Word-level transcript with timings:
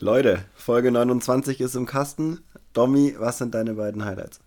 Leute, 0.00 0.44
Folge 0.54 0.92
29 0.92 1.60
ist 1.60 1.74
im 1.74 1.84
Kasten. 1.84 2.38
Domi, 2.72 3.16
was 3.18 3.38
sind 3.38 3.52
deine 3.52 3.74
beiden 3.74 4.04
Highlights? 4.04 4.38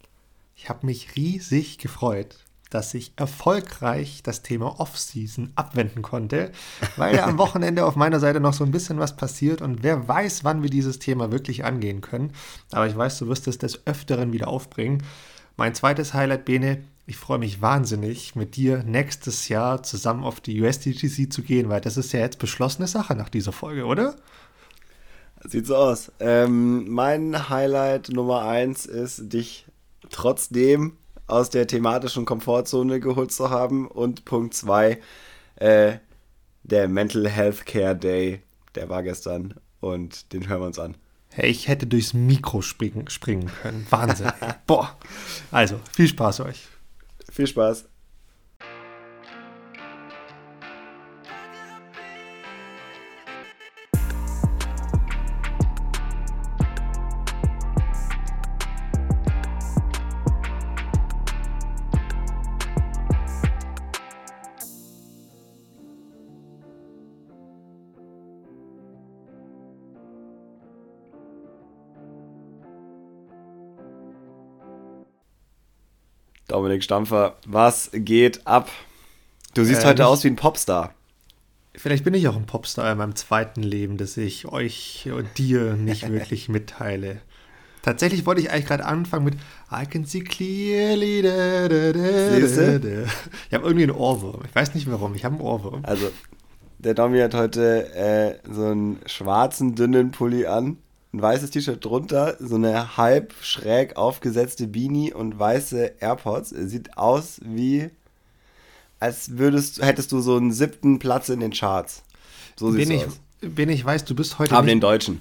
Ich 0.56 0.70
habe 0.70 0.86
mich 0.86 1.18
riesig 1.18 1.78
gefreut, 1.78 2.38
dass 2.70 2.94
ich 2.94 3.12
erfolgreich 3.18 4.24
das 4.24 4.44
Thema 4.44 4.80
Off-Season 4.80 5.52
abwenden 5.58 6.04
konnte, 6.04 6.54
weil 6.96 7.20
am 7.20 7.38
Wochenende 7.38 7.84
auf 7.84 7.98
meiner 7.98 8.22
Seite 8.22 8.40
noch 8.40 8.54
so 8.54 8.64
ein 8.64 8.72
bisschen 8.72 8.98
was 8.98 9.18
passiert 9.18 9.62
und 9.62 9.84
wer 9.84 10.08
weiß, 10.08 10.46
wann 10.46 10.64
wir 10.64 10.70
dieses 10.70 11.00
Thema 11.00 11.34
wirklich 11.34 11.66
angehen 11.66 12.00
können. 12.00 12.32
Aber 12.72 12.88
ich 12.88 12.96
weiß, 12.96 13.20
du 13.20 13.28
wirst 13.28 13.46
es 13.50 13.58
des 13.58 13.86
Öfteren 13.86 14.32
wieder 14.32 14.48
aufbringen. 14.48 15.04
Mein 15.58 15.76
zweites 15.76 16.14
Highlight, 16.14 16.46
Bene, 16.46 16.82
ich 17.08 17.18
freue 17.18 17.40
mich 17.40 17.62
wahnsinnig, 17.62 18.38
mit 18.38 18.56
dir 18.56 18.84
nächstes 18.84 19.50
Jahr 19.50 19.84
zusammen 19.84 20.24
auf 20.24 20.40
die 20.40 20.62
USDGC 20.62 21.30
zu 21.30 21.42
gehen, 21.42 21.68
weil 21.68 21.82
das 21.82 21.98
ist 21.98 22.14
ja 22.14 22.22
jetzt 22.22 22.40
beschlossene 22.40 22.88
Sache 22.88 23.16
nach 23.16 23.28
dieser 23.28 23.52
Folge, 23.52 23.84
oder? 23.86 24.16
Sieht 25.48 25.66
so 25.68 25.76
aus. 25.76 26.12
Ähm, 26.20 26.90
mein 26.90 27.50
Highlight 27.50 28.10
Nummer 28.10 28.44
eins 28.44 28.86
ist, 28.86 29.34
dich 29.34 29.66
trotzdem 30.10 30.98
aus 31.28 31.50
der 31.50 31.68
thematischen 31.68 32.26
Komfortzone 32.26 33.00
geholt 33.00 33.32
zu 33.32 33.50
haben. 33.50 33.88
Und 33.88 34.26
Punkt 34.26 34.54
zwei, 34.54 35.00
äh, 35.56 35.98
der 36.64 36.88
Mental 36.88 37.28
Health 37.28 37.66
Care 37.66 37.96
Day, 37.96 38.42
der 38.76 38.90
war 38.90 39.04
gestern 39.04 39.56
und 39.80 40.32
den 40.34 40.48
hören 40.48 40.62
wir 40.62 40.68
uns 40.68 40.80
an. 40.80 40.96
Hey, 41.34 41.50
ich 41.50 41.68
hätte 41.70 41.88
durchs 41.88 42.14
Mikro 42.14 42.62
springen, 42.62 43.10
springen 43.10 43.50
können. 43.62 43.88
Wahnsinn. 43.90 44.32
Boah. 44.68 44.98
Also, 45.50 45.80
viel 45.92 46.10
Spaß 46.10 46.42
euch. 46.42 46.68
Viel 47.32 47.48
Spaß. 47.48 47.86
Dominik 76.52 76.84
Stampfer, 76.84 77.38
was 77.48 77.92
geht 77.94 78.46
ab? 78.46 78.70
Du 79.54 79.64
siehst 79.64 79.84
äh, 79.84 79.88
heute 79.88 80.06
aus 80.06 80.26
wie 80.26 80.28
ein 80.28 80.36
Popstar. 80.36 80.94
Vielleicht 81.74 82.04
bin 82.04 82.14
ich 82.14 82.28
auch 82.28 82.36
ein 82.36 82.46
Popstar 82.46 82.92
in 82.92 82.98
meinem 82.98 83.16
zweiten 83.16 83.64
Leben, 83.64 83.96
das 83.96 84.18
ich 84.18 84.48
euch 84.48 85.10
und 85.16 85.38
dir 85.38 85.76
nicht 85.76 86.10
wirklich 86.12 86.50
mitteile. 86.50 87.22
Tatsächlich 87.84 88.26
wollte 88.26 88.42
ich 88.42 88.52
eigentlich 88.52 88.66
gerade 88.66 88.84
anfangen 88.84 89.24
mit 89.24 89.36
I 89.72 89.86
can 89.86 90.04
see 90.04 90.20
clearly. 90.20 91.22
Da, 91.22 91.70
da, 91.70 91.94
da. 91.94 93.04
Ich 93.48 93.54
habe 93.54 93.66
irgendwie 93.66 93.84
einen 93.84 93.96
Ohrwurm. 93.96 94.42
Ich 94.46 94.54
weiß 94.54 94.76
nicht 94.76 94.92
warum. 94.92 95.16
Ich 95.16 95.24
habe 95.24 95.36
einen 95.36 95.46
Ohrwurm. 95.46 95.80
Also, 95.84 96.12
der 96.80 96.96
Domi 96.96 97.20
hat 97.20 97.34
heute 97.34 97.96
äh, 97.96 98.40
so 98.52 98.66
einen 98.66 99.00
schwarzen, 99.06 99.76
dünnen 99.76 100.12
Pulli 100.12 100.48
an 100.48 100.80
ein 101.14 101.22
weißes 101.22 101.52
T-Shirt 101.52 101.84
drunter, 101.84 102.38
so 102.40 102.56
eine 102.56 102.96
halb 102.96 103.34
schräg 103.42 103.98
aufgesetzte 103.98 104.68
Beanie 104.68 105.14
und 105.14 105.38
weiße 105.38 105.96
AirPods. 106.00 106.50
Sieht 106.50 106.98
aus 106.98 107.42
wie, 107.44 107.90
als 109.00 109.38
würdest, 109.38 109.82
hättest 109.82 110.12
du 110.12 110.22
so 110.22 110.38
einen 110.38 110.54
siebten 110.54 111.00
Platz 111.00 111.30
in 111.30 111.42
den 111.42 111.52
Charts. 111.52 112.04
So 112.56 112.72
sieht 112.72 112.90
es 112.90 113.08
aus. 113.08 113.20
Ben, 113.42 113.70
ich 113.70 113.84
weiß, 113.84 114.06
du 114.06 114.16
bist 114.16 114.40
heute. 114.40 114.56
Aber 114.56 114.68
den 114.68 114.80
Deutschen. 114.80 115.20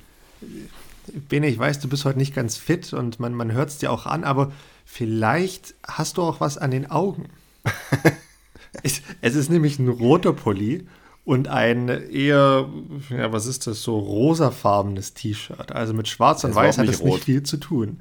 Ben, 1.28 1.42
ich 1.42 1.58
weiß, 1.58 1.80
du 1.80 1.88
bist 1.88 2.04
heute 2.04 2.18
nicht 2.18 2.34
ganz 2.34 2.56
fit 2.56 2.92
und 2.92 3.18
man, 3.18 3.34
man 3.34 3.50
hört 3.50 3.70
es 3.70 3.78
dir 3.78 3.90
auch 3.90 4.06
an, 4.06 4.22
aber 4.22 4.52
vielleicht 4.84 5.74
hast 5.86 6.18
du 6.18 6.22
auch 6.22 6.40
was 6.40 6.56
an 6.56 6.70
den 6.70 6.88
Augen. 6.88 7.30
es, 8.82 9.02
es 9.22 9.34
ist 9.34 9.50
nämlich 9.50 9.78
ein 9.78 9.88
roter 9.88 10.32
Pulli 10.32 10.86
und 11.30 11.46
ein 11.46 11.88
eher, 11.88 12.68
ja, 13.08 13.32
was 13.32 13.46
ist 13.46 13.68
das, 13.68 13.82
so 13.82 14.00
rosafarbenes 14.00 15.14
T-Shirt. 15.14 15.70
Also 15.70 15.94
mit 15.94 16.08
Schwarz 16.08 16.42
und 16.42 16.56
Weiß 16.56 16.76
hat 16.76 16.88
es 16.88 17.04
nicht 17.04 17.22
viel 17.22 17.44
zu 17.44 17.58
tun. 17.58 18.00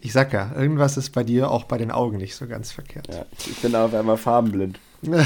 Ich 0.00 0.12
sag 0.12 0.32
ja, 0.32 0.50
irgendwas 0.56 0.96
ist 0.96 1.10
bei 1.10 1.22
dir 1.22 1.52
auch 1.52 1.62
bei 1.64 1.78
den 1.78 1.92
Augen 1.92 2.16
nicht 2.16 2.34
so 2.34 2.48
ganz 2.48 2.72
verkehrt. 2.72 3.06
Ja, 3.06 3.26
ich 3.38 3.58
bin 3.58 3.76
auf 3.76 3.94
einmal 3.94 4.16
farbenblind. 4.16 4.80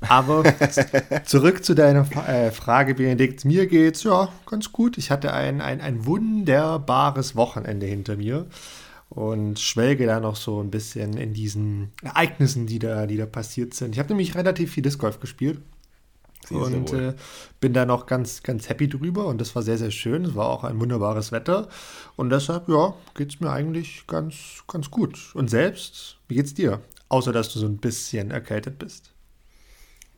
Aber 0.00 0.44
zurück 1.24 1.64
zu 1.64 1.72
deiner 1.72 2.06
äh, 2.28 2.50
Frage, 2.50 2.94
Benedikt. 2.94 3.46
Mir 3.46 3.66
geht's 3.66 4.02
ja 4.02 4.28
ganz 4.44 4.70
gut. 4.70 4.98
Ich 4.98 5.10
hatte 5.10 5.32
ein, 5.32 5.62
ein, 5.62 5.80
ein 5.80 6.04
wunderbares 6.04 7.36
Wochenende 7.36 7.86
hinter 7.86 8.18
mir 8.18 8.44
und 9.08 9.60
schwelge 9.60 10.04
da 10.04 10.20
noch 10.20 10.36
so 10.36 10.62
ein 10.62 10.70
bisschen 10.70 11.16
in 11.16 11.32
diesen 11.32 11.92
Ereignissen, 12.02 12.66
die 12.66 12.80
da, 12.80 13.06
die 13.06 13.16
da 13.16 13.24
passiert 13.24 13.72
sind. 13.72 13.94
Ich 13.94 13.98
habe 13.98 14.10
nämlich 14.10 14.34
relativ 14.34 14.72
viel 14.72 14.82
Disc 14.82 14.98
Golf 14.98 15.20
gespielt 15.20 15.62
und 16.50 16.92
äh, 16.92 17.14
bin 17.60 17.72
da 17.72 17.86
noch 17.86 18.06
ganz, 18.06 18.42
ganz 18.42 18.68
happy 18.68 18.88
drüber 18.88 19.26
und 19.26 19.40
das 19.40 19.54
war 19.54 19.62
sehr, 19.62 19.78
sehr 19.78 19.90
schön. 19.90 20.24
Es 20.24 20.34
war 20.34 20.48
auch 20.48 20.64
ein 20.64 20.80
wunderbares 20.80 21.32
Wetter 21.32 21.68
und 22.16 22.30
deshalb, 22.30 22.68
ja, 22.68 22.94
geht 23.14 23.34
es 23.34 23.40
mir 23.40 23.50
eigentlich 23.50 24.06
ganz, 24.06 24.64
ganz 24.68 24.90
gut. 24.90 25.32
Und 25.34 25.48
selbst, 25.50 26.18
wie 26.28 26.34
geht's 26.36 26.54
dir? 26.54 26.80
Außer, 27.08 27.32
dass 27.32 27.52
du 27.52 27.58
so 27.58 27.66
ein 27.66 27.78
bisschen 27.78 28.30
erkältet 28.30 28.78
bist. 28.78 29.12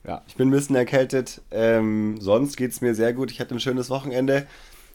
Ja, 0.07 0.23
ich 0.29 0.37
bin 0.37 0.49
ein 0.49 0.53
bisschen 0.53 0.77
erkältet. 0.77 1.43
Ähm, 1.51 2.21
sonst 2.21 2.57
geht 2.57 2.71
es 2.71 2.81
mir 2.81 2.95
sehr 2.95 3.13
gut. 3.13 3.31
Ich 3.31 3.41
hatte 3.41 3.55
ein 3.55 3.61
schönes 3.61 3.91
Wochenende. 3.91 4.47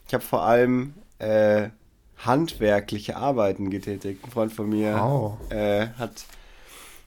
Ich 0.08 0.14
habe 0.14 0.24
vor 0.24 0.42
allem 0.42 0.94
äh, 1.18 1.68
handwerkliche 2.16 3.16
Arbeiten 3.16 3.70
getätigt. 3.70 4.24
Ein 4.24 4.30
Freund 4.30 4.52
von 4.52 4.68
mir 4.68 5.00
oh. 5.02 5.38
äh, 5.54 5.88
hat 5.98 6.24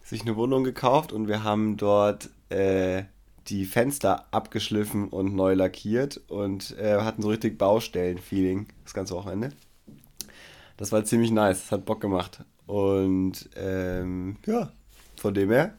sich 0.03 0.21
eine 0.21 0.35
Wohnung 0.35 0.63
gekauft 0.63 1.11
und 1.11 1.27
wir 1.27 1.43
haben 1.43 1.77
dort 1.77 2.29
äh, 2.49 3.03
die 3.47 3.65
Fenster 3.65 4.25
abgeschliffen 4.31 5.09
und 5.09 5.35
neu 5.35 5.53
lackiert 5.53 6.21
und 6.27 6.77
äh, 6.77 7.01
hatten 7.01 7.21
so 7.21 7.29
richtig 7.29 7.57
Baustellen-Feeling 7.57 8.67
das 8.83 8.93
ganze 8.93 9.13
Wochenende. 9.13 9.51
Das 10.77 10.91
war 10.91 11.05
ziemlich 11.05 11.31
nice, 11.31 11.61
das 11.61 11.71
hat 11.71 11.85
Bock 11.85 12.01
gemacht. 12.01 12.43
Und 12.65 13.49
ähm, 13.55 14.37
ja, 14.45 14.71
von 15.17 15.33
dem 15.33 15.51
her, 15.51 15.75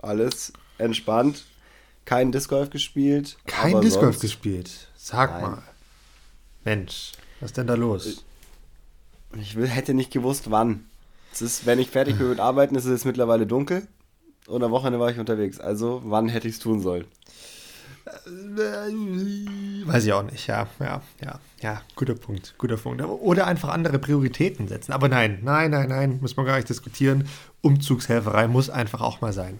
alles 0.00 0.52
entspannt. 0.78 1.46
Kein 2.04 2.32
Disc 2.32 2.50
Golf 2.50 2.70
gespielt. 2.70 3.38
Kein 3.46 3.80
Disc 3.80 3.98
Golf 3.98 4.18
gespielt. 4.18 4.88
Sag 4.96 5.32
nein. 5.32 5.42
mal. 5.42 5.62
Mensch, 6.64 7.12
was 7.40 7.50
ist 7.50 7.56
denn 7.56 7.66
da 7.66 7.74
los? 7.74 8.24
Ich 9.40 9.56
will, 9.56 9.66
hätte 9.66 9.94
nicht 9.94 10.12
gewusst, 10.12 10.50
wann. 10.50 10.86
Es 11.32 11.40
ist, 11.40 11.64
wenn 11.64 11.78
ich 11.78 11.88
fertig 11.88 12.18
bin 12.18 12.28
mit 12.30 12.40
Arbeiten, 12.40 12.74
ist 12.74 12.84
es 12.84 13.04
mittlerweile 13.04 13.46
dunkel 13.46 13.88
und 14.46 14.62
am 14.62 14.70
Wochenende 14.70 14.98
war 14.98 15.10
ich 15.10 15.18
unterwegs. 15.18 15.60
Also, 15.60 16.02
wann 16.04 16.28
hätte 16.28 16.48
ich 16.48 16.54
es 16.54 16.60
tun 16.60 16.80
sollen? 16.80 17.04
Weiß 19.84 20.04
ich 20.04 20.12
auch 20.12 20.24
nicht, 20.24 20.46
ja, 20.48 20.66
ja, 20.80 21.02
ja, 21.24 21.40
ja, 21.60 21.82
guter 21.94 22.14
Punkt, 22.14 22.54
guter 22.58 22.76
Punkt. 22.76 23.02
Oder 23.02 23.46
einfach 23.46 23.68
andere 23.68 23.98
Prioritäten 23.98 24.66
setzen. 24.66 24.92
Aber 24.92 25.08
nein, 25.08 25.38
nein, 25.42 25.70
nein, 25.70 25.88
nein, 25.88 26.18
muss 26.20 26.36
man 26.36 26.46
gar 26.46 26.56
nicht 26.56 26.68
diskutieren. 26.68 27.28
Umzugshelferei 27.60 28.48
muss 28.48 28.70
einfach 28.70 29.00
auch 29.00 29.20
mal 29.20 29.32
sein. 29.32 29.58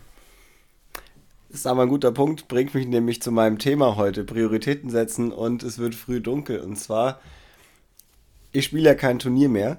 Ist 1.50 1.66
aber 1.66 1.82
ein 1.82 1.88
guter 1.88 2.12
Punkt, 2.12 2.48
bringt 2.48 2.74
mich 2.74 2.86
nämlich 2.86 3.22
zu 3.22 3.30
meinem 3.30 3.58
Thema 3.58 3.96
heute. 3.96 4.24
Prioritäten 4.24 4.90
setzen 4.90 5.30
und 5.32 5.62
es 5.62 5.78
wird 5.78 5.94
früh 5.94 6.20
dunkel. 6.20 6.60
Und 6.60 6.76
zwar, 6.76 7.20
ich 8.52 8.64
spiele 8.64 8.88
ja 8.88 8.94
kein 8.94 9.18
Turnier 9.18 9.50
mehr. 9.50 9.78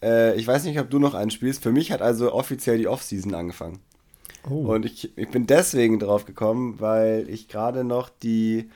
Äh, 0.00 0.36
ich 0.36 0.46
weiß 0.46 0.64
nicht, 0.64 0.78
ob 0.78 0.90
du 0.90 0.98
noch 0.98 1.14
einen 1.14 1.32
spielst. 1.32 1.62
Für 1.62 1.72
mich 1.72 1.92
hat 1.92 2.02
also 2.02 2.32
offiziell 2.32 2.78
die 2.78 2.86
Offseason 2.86 3.34
angefangen. 3.34 3.80
Oh. 4.48 4.72
Und 4.72 4.84
ich, 4.84 5.16
ich 5.16 5.28
bin 5.30 5.46
deswegen 5.46 5.98
drauf 5.98 6.24
gekommen, 6.24 6.80
weil 6.80 7.28
ich 7.28 7.48
gerade 7.48 7.84
noch 7.84 8.08
die 8.08 8.68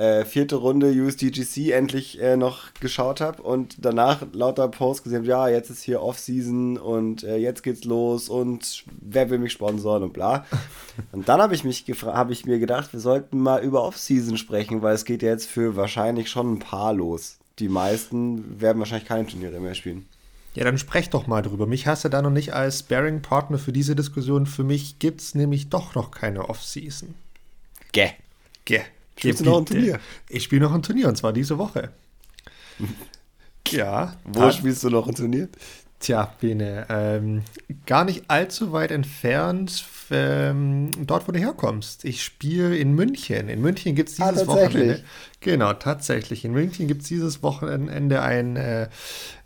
äh, 0.00 0.24
vierte 0.24 0.56
Runde 0.56 0.90
USDGC 0.92 1.72
endlich 1.72 2.20
äh, 2.22 2.36
noch 2.36 2.72
geschaut 2.80 3.20
habe 3.20 3.42
und 3.42 3.76
danach 3.84 4.22
lauter 4.32 4.66
Posts 4.68 5.02
gesehen 5.02 5.18
habe, 5.18 5.28
ja, 5.28 5.48
jetzt 5.48 5.68
ist 5.68 5.82
hier 5.82 6.00
Off-Season 6.00 6.78
und 6.78 7.22
äh, 7.22 7.36
jetzt 7.36 7.62
geht's 7.62 7.84
los 7.84 8.30
und 8.30 8.84
wer 9.00 9.28
will 9.28 9.38
mich 9.38 9.52
sponsoren 9.52 10.02
und 10.02 10.14
bla. 10.14 10.46
und 11.12 11.28
dann 11.28 11.42
habe 11.42 11.54
ich 11.54 11.64
mich 11.64 11.84
habe 12.02 12.32
ich 12.32 12.46
mir 12.46 12.58
gedacht, 12.58 12.94
wir 12.94 13.00
sollten 13.00 13.38
mal 13.38 13.62
über 13.62 13.82
Off-Season 13.84 14.38
sprechen, 14.38 14.80
weil 14.80 14.94
es 14.94 15.04
geht 15.04 15.22
ja 15.22 15.28
jetzt 15.28 15.48
für 15.48 15.76
wahrscheinlich 15.76 16.30
schon 16.30 16.54
ein 16.54 16.58
paar 16.60 16.94
los. 16.94 17.38
Die 17.58 17.68
meisten 17.68 18.58
werden 18.58 18.78
wahrscheinlich 18.78 19.08
keine 19.08 19.26
Turniere 19.26 19.60
mehr 19.60 19.74
spielen. 19.74 20.08
Ja, 20.54 20.64
dann 20.64 20.78
sprech 20.78 21.10
doch 21.10 21.26
mal 21.26 21.42
drüber. 21.42 21.66
Mich 21.66 21.86
hast 21.86 22.04
du 22.04 22.08
da 22.08 22.22
noch 22.22 22.30
nicht 22.30 22.54
als 22.54 22.80
Sparing-Partner 22.80 23.58
für 23.58 23.72
diese 23.72 23.94
Diskussion. 23.94 24.46
Für 24.46 24.64
mich 24.64 24.98
gibt 24.98 25.20
es 25.20 25.34
nämlich 25.34 25.68
doch 25.68 25.94
noch 25.94 26.10
keine 26.10 26.48
Off-Season. 26.48 27.14
Gäh. 27.92 28.10
Gäh. 28.64 28.82
Spielst 29.16 29.40
du 29.40 29.44
noch 29.44 29.58
ein 29.58 29.66
Turnier? 29.66 30.00
Ich 30.28 30.44
spiele 30.44 30.62
noch 30.62 30.72
ein 30.72 30.82
Turnier 30.82 31.08
und 31.08 31.16
zwar 31.16 31.32
diese 31.32 31.58
Woche. 31.58 31.90
ja. 33.68 34.16
Wo 34.24 34.50
spielst 34.50 34.82
du 34.82 34.90
noch 34.90 35.06
ein 35.06 35.14
Turnier? 35.14 35.48
Tja, 36.00 36.32
Bene, 36.40 36.86
ähm, 36.88 37.42
gar 37.84 38.04
nicht 38.04 38.24
allzu 38.28 38.72
weit 38.72 38.90
entfernt, 38.90 39.84
ähm, 40.10 40.90
dort, 41.06 41.28
wo 41.28 41.32
du 41.32 41.38
herkommst. 41.38 42.06
Ich 42.06 42.24
spiele 42.24 42.74
in 42.74 42.94
München. 42.94 43.50
In 43.50 43.60
München 43.60 43.94
gibt 43.94 44.08
es 44.08 44.18
ah, 44.18 44.32
dieses 44.32 44.48
ah, 44.48 44.52
Wochenende. 44.52 45.04
Genau, 45.40 45.74
tatsächlich. 45.74 46.42
In 46.46 46.52
München 46.52 46.88
gibt 46.88 47.02
es 47.02 47.08
dieses 47.08 47.42
Wochenende 47.42 48.22
ein, 48.22 48.56
äh, 48.56 48.84
äh, 48.84 48.88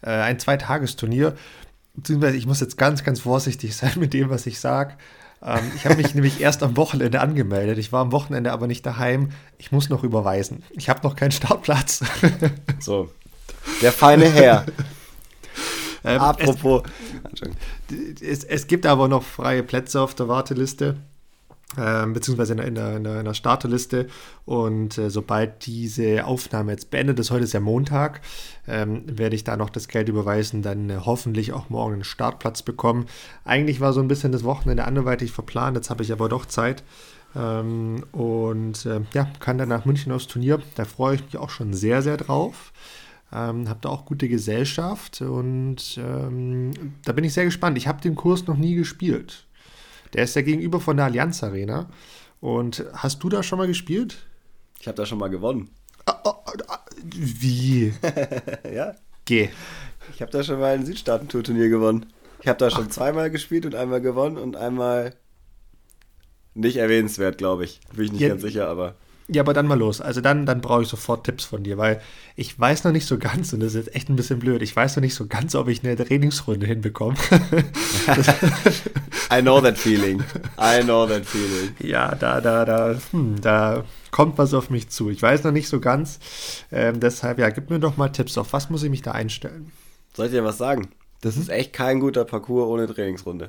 ein 0.02 0.38
Zweitagesturnier. 0.38 1.34
Beziehungsweise 1.94 2.36
ich 2.36 2.46
muss 2.46 2.60
jetzt 2.60 2.78
ganz, 2.78 3.02
ganz 3.02 3.20
vorsichtig 3.20 3.74
sein 3.76 3.92
mit 3.96 4.14
dem, 4.14 4.30
was 4.30 4.46
ich 4.46 4.60
sage. 4.60 4.94
Ähm, 5.42 5.72
ich 5.74 5.84
habe 5.84 5.96
mich 5.96 6.14
nämlich 6.14 6.40
erst 6.40 6.62
am 6.62 6.76
Wochenende 6.76 7.20
angemeldet. 7.20 7.78
Ich 7.78 7.90
war 7.90 8.00
am 8.00 8.12
Wochenende 8.12 8.52
aber 8.52 8.68
nicht 8.68 8.86
daheim. 8.86 9.30
Ich 9.58 9.72
muss 9.72 9.88
noch 9.88 10.04
überweisen. 10.04 10.62
Ich 10.70 10.88
habe 10.88 11.00
noch 11.02 11.16
keinen 11.16 11.32
Startplatz. 11.32 12.04
so, 12.78 13.10
der 13.82 13.90
feine 13.90 14.30
Herr. 14.30 14.64
Ähm, 16.04 16.20
Apropos. 16.20 16.82
Es, 18.20 18.44
es, 18.44 18.66
gibt 18.66 18.86
aber 18.86 19.08
noch 19.08 19.22
freie 19.22 19.62
Plätze 19.62 20.00
auf 20.00 20.14
der 20.14 20.28
Warteliste, 20.28 20.96
äh, 21.76 22.06
beziehungsweise 22.06 22.52
in 22.52 22.58
in, 22.58 22.74
der, 22.74 22.96
in 22.96 23.24
der 23.24 23.34
Starterliste. 23.34 24.08
Und 24.44 24.98
äh, 24.98 25.08
sobald 25.08 25.64
diese 25.66 26.26
Aufnahme 26.26 26.72
jetzt 26.72 26.90
beendet 26.90 27.18
ist, 27.18 27.30
heute 27.30 27.44
ist 27.44 27.54
ja 27.54 27.60
Montag, 27.60 28.20
ähm, 28.68 29.04
werde 29.06 29.34
ich 29.34 29.44
da 29.44 29.56
noch 29.56 29.70
das 29.70 29.88
Geld 29.88 30.08
überweisen, 30.08 30.62
dann 30.62 30.90
äh, 30.90 30.98
hoffentlich 31.04 31.52
auch 31.52 31.70
morgen 31.70 31.94
einen 31.94 32.04
Startplatz 32.04 32.62
bekommen. 32.62 33.06
Eigentlich 33.44 33.80
war 33.80 33.94
so 33.94 34.00
ein 34.00 34.08
bisschen 34.08 34.32
das 34.32 34.44
Wochenende 34.44 34.84
anderweitig 34.84 35.32
verplant, 35.32 35.76
jetzt 35.76 35.90
habe 35.90 36.02
ich 36.02 36.12
aber 36.12 36.28
doch 36.28 36.44
Zeit. 36.46 36.82
Ähm, 37.36 38.04
und 38.12 38.86
äh, 38.86 39.00
ja, 39.14 39.28
kann 39.40 39.58
dann 39.58 39.68
nach 39.68 39.86
München 39.86 40.12
aufs 40.12 40.28
Turnier. 40.28 40.60
Da 40.76 40.84
freue 40.84 41.16
ich 41.16 41.24
mich 41.24 41.36
auch 41.38 41.50
schon 41.50 41.72
sehr, 41.74 42.02
sehr 42.02 42.16
drauf. 42.16 42.72
Ähm, 43.34 43.68
habe 43.68 43.80
da 43.82 43.88
auch 43.88 44.06
gute 44.06 44.28
Gesellschaft 44.28 45.20
und 45.20 45.98
ähm, 45.98 46.70
da 47.04 47.12
bin 47.12 47.24
ich 47.24 47.34
sehr 47.34 47.44
gespannt. 47.44 47.76
Ich 47.76 47.88
habe 47.88 48.00
den 48.00 48.14
Kurs 48.14 48.46
noch 48.46 48.56
nie 48.56 48.76
gespielt. 48.76 49.46
Der 50.12 50.22
ist 50.22 50.36
ja 50.36 50.42
gegenüber 50.42 50.80
von 50.80 50.96
der 50.96 51.06
Allianz 51.06 51.42
Arena. 51.42 51.88
Und 52.40 52.84
hast 52.92 53.22
du 53.24 53.28
da 53.28 53.42
schon 53.42 53.58
mal 53.58 53.66
gespielt? 53.66 54.18
Ich 54.80 54.86
habe 54.86 54.96
da 54.96 55.06
schon 55.06 55.18
mal 55.18 55.28
gewonnen. 55.28 55.70
Ah, 56.06 56.20
ah, 56.24 56.44
ah, 56.68 56.78
wie? 57.02 57.92
ja. 58.72 58.94
Geh. 59.24 59.48
Ich 60.14 60.20
habe 60.20 60.30
da 60.30 60.44
schon 60.44 60.60
mal 60.60 60.74
ein 60.74 60.86
Südstaaten-Tour-Turnier 60.86 61.70
gewonnen. 61.70 62.06
Ich 62.42 62.48
habe 62.48 62.58
da 62.58 62.70
schon 62.70 62.86
Ach. 62.88 62.90
zweimal 62.90 63.30
gespielt 63.30 63.64
und 63.66 63.74
einmal 63.74 64.02
gewonnen 64.02 64.36
und 64.36 64.56
einmal 64.56 65.14
nicht 66.52 66.76
erwähnenswert, 66.76 67.38
glaube 67.38 67.64
ich. 67.64 67.80
Bin 67.94 68.04
ich 68.04 68.12
nicht 68.12 68.20
ja, 68.20 68.28
ganz 68.28 68.42
sicher, 68.42 68.68
aber. 68.68 68.94
Ja, 69.28 69.40
aber 69.40 69.54
dann 69.54 69.66
mal 69.66 69.78
los. 69.78 70.02
Also 70.02 70.20
dann, 70.20 70.44
dann 70.44 70.60
brauche 70.60 70.82
ich 70.82 70.88
sofort 70.88 71.24
Tipps 71.24 71.44
von 71.44 71.62
dir, 71.62 71.78
weil 71.78 72.02
ich 72.36 72.60
weiß 72.60 72.84
noch 72.84 72.92
nicht 72.92 73.06
so 73.06 73.16
ganz, 73.18 73.54
und 73.54 73.60
das 73.60 73.74
ist 73.74 73.86
jetzt 73.86 73.96
echt 73.96 74.10
ein 74.10 74.16
bisschen 74.16 74.38
blöd, 74.38 74.60
ich 74.60 74.76
weiß 74.76 74.96
noch 74.96 75.00
nicht 75.00 75.14
so 75.14 75.26
ganz, 75.26 75.54
ob 75.54 75.68
ich 75.68 75.82
eine 75.82 75.96
Trainingsrunde 75.96 76.66
hinbekomme. 76.66 77.16
I 79.32 79.40
know 79.40 79.62
that 79.62 79.78
feeling. 79.78 80.22
I 80.58 80.82
know 80.82 81.06
that 81.06 81.24
feeling. 81.24 81.74
Ja, 81.78 82.14
da, 82.14 82.42
da, 82.42 82.66
da, 82.66 82.96
hm, 83.12 83.40
da 83.40 83.84
kommt 84.10 84.36
was 84.36 84.52
auf 84.52 84.68
mich 84.68 84.90
zu. 84.90 85.08
Ich 85.08 85.22
weiß 85.22 85.42
noch 85.44 85.52
nicht 85.52 85.68
so 85.68 85.80
ganz. 85.80 86.18
Ähm, 86.70 87.00
deshalb, 87.00 87.38
ja, 87.38 87.48
gib 87.48 87.70
mir 87.70 87.80
doch 87.80 87.96
mal 87.96 88.10
Tipps. 88.10 88.36
Auf 88.36 88.52
was 88.52 88.68
muss 88.68 88.82
ich 88.82 88.90
mich 88.90 89.00
da 89.00 89.12
einstellen? 89.12 89.72
Soll 90.12 90.26
ich 90.26 90.32
dir 90.32 90.44
was 90.44 90.58
sagen? 90.58 90.90
Das 91.22 91.38
ist 91.38 91.48
echt 91.48 91.72
kein 91.72 92.00
guter 92.00 92.26
Parcours 92.26 92.68
ohne 92.68 92.86
Trainingsrunde. 92.86 93.48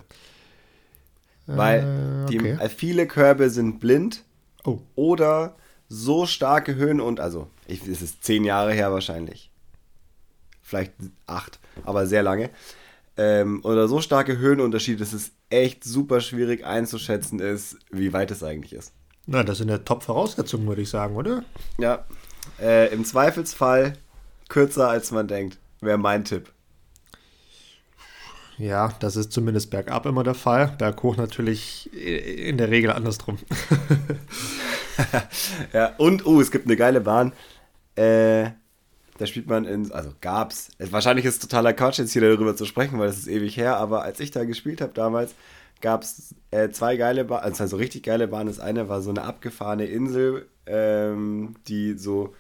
Weil 1.48 1.82
äh, 1.82 2.24
okay. 2.24 2.58
die, 2.64 2.70
viele 2.70 3.08
Körbe 3.08 3.50
sind 3.50 3.82
blind. 3.82 4.24
Oh. 4.64 4.80
Oder 4.96 5.58
so 5.90 6.26
starke 6.26 6.76
Höhen 6.76 7.02
und, 7.02 7.20
also, 7.20 7.48
ich, 7.68 7.88
es 7.88 8.02
ist 8.02 8.24
zehn 8.24 8.44
Jahre 8.44 8.74
her 8.74 8.92
wahrscheinlich. 8.92 9.52
Vielleicht 10.62 10.94
acht, 11.28 11.60
aber 11.84 12.08
sehr 12.08 12.24
lange. 12.24 12.50
Ähm, 13.18 13.62
oder 13.64 13.88
so 13.88 14.02
starke 14.02 14.38
Höhenunterschiede, 14.38 14.98
dass 14.98 15.14
es 15.14 15.32
echt 15.50 15.84
super 15.84 16.22
schwierig 16.22 16.66
einzuschätzen 16.66 17.40
ist, 17.40 17.78
wie 17.92 18.14
weit 18.14 18.32
es 18.32 18.44
eigentlich 18.44 18.74
ist. 18.74 18.94
Na, 19.28 19.44
das 19.44 19.60
sind 19.60 19.70
ja 19.70 19.78
Top-Voraussetzungen, 19.78 20.68
würde 20.68 20.82
ich 20.82 20.90
sagen, 20.90 21.16
oder? 21.16 21.44
Ja. 21.78 22.06
Äh, 22.60 22.94
Im 22.94 23.06
Zweifelsfall 23.06 23.94
kürzer 24.50 24.90
als 24.90 25.12
man 25.12 25.28
denkt, 25.28 25.58
wäre 25.82 25.98
mein 25.98 26.26
Tipp. 26.26 26.52
Ja, 28.58 28.94
das 29.00 29.16
ist 29.16 29.32
zumindest 29.32 29.70
bergab 29.70 30.06
immer 30.06 30.24
der 30.24 30.34
Fall. 30.34 30.76
Berghoch 30.78 31.18
natürlich 31.18 31.92
in 31.94 32.58
der 32.58 32.70
Regel 32.70 32.92
andersrum. 32.92 33.38
ja, 35.74 35.94
und, 35.98 36.26
oh, 36.26 36.40
es 36.40 36.52
gibt 36.52 36.66
eine 36.66 36.78
geile 36.78 37.02
Bahn. 37.02 37.34
Äh, 37.96 38.52
da 39.18 39.26
spielt 39.26 39.48
man 39.48 39.66
in, 39.66 39.92
also 39.92 40.12
gab's. 40.22 40.70
Wahrscheinlich 40.80 41.26
ist 41.26 41.36
es 41.36 41.40
totaler 41.40 41.74
Quatsch, 41.74 42.00
jetzt 42.00 42.14
hier 42.14 42.22
darüber 42.22 42.56
zu 42.56 42.66
sprechen, 42.66 43.00
weil 43.00 43.08
das 43.08 43.18
ist 43.18 43.28
ewig 43.28 43.56
her, 43.58 43.78
aber 43.78 44.04
als 44.04 44.20
ich 44.20 44.32
da 44.32 44.44
gespielt 44.44 44.82
habe 44.82 44.94
damals, 44.94 45.36
gab 45.82 46.04
es 46.04 46.36
äh, 46.52 46.70
zwei 46.70 46.98
geile 46.98 47.26
Bahnen, 47.26 47.44
also, 47.44 47.64
also 47.64 47.78
richtig 47.78 48.04
geile 48.04 48.28
Bahnen. 48.28 48.48
Das 48.48 48.60
eine 48.60 48.90
war 48.90 49.02
so 49.02 49.10
eine 49.10 49.24
abgefahrene 49.24 49.86
Insel, 49.86 50.48
ähm, 50.66 51.56
die 51.68 51.98
so 51.98 52.34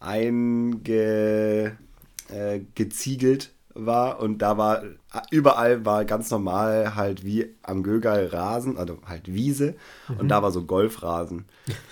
eingeziegelt 0.00 1.76
äh, 2.30 2.60
war 3.78 4.20
und 4.20 4.38
da 4.38 4.58
war 4.58 4.82
überall 5.30 5.84
war 5.84 6.04
ganz 6.04 6.30
normal 6.30 6.94
halt 6.96 7.24
wie 7.24 7.54
am 7.62 7.82
Gögal 7.82 8.26
Rasen, 8.26 8.76
also 8.76 8.98
halt 9.06 9.32
Wiese 9.32 9.74
mhm. 10.08 10.16
und 10.18 10.28
da 10.28 10.42
war 10.42 10.52
so 10.52 10.64
Golfrasen. 10.64 11.44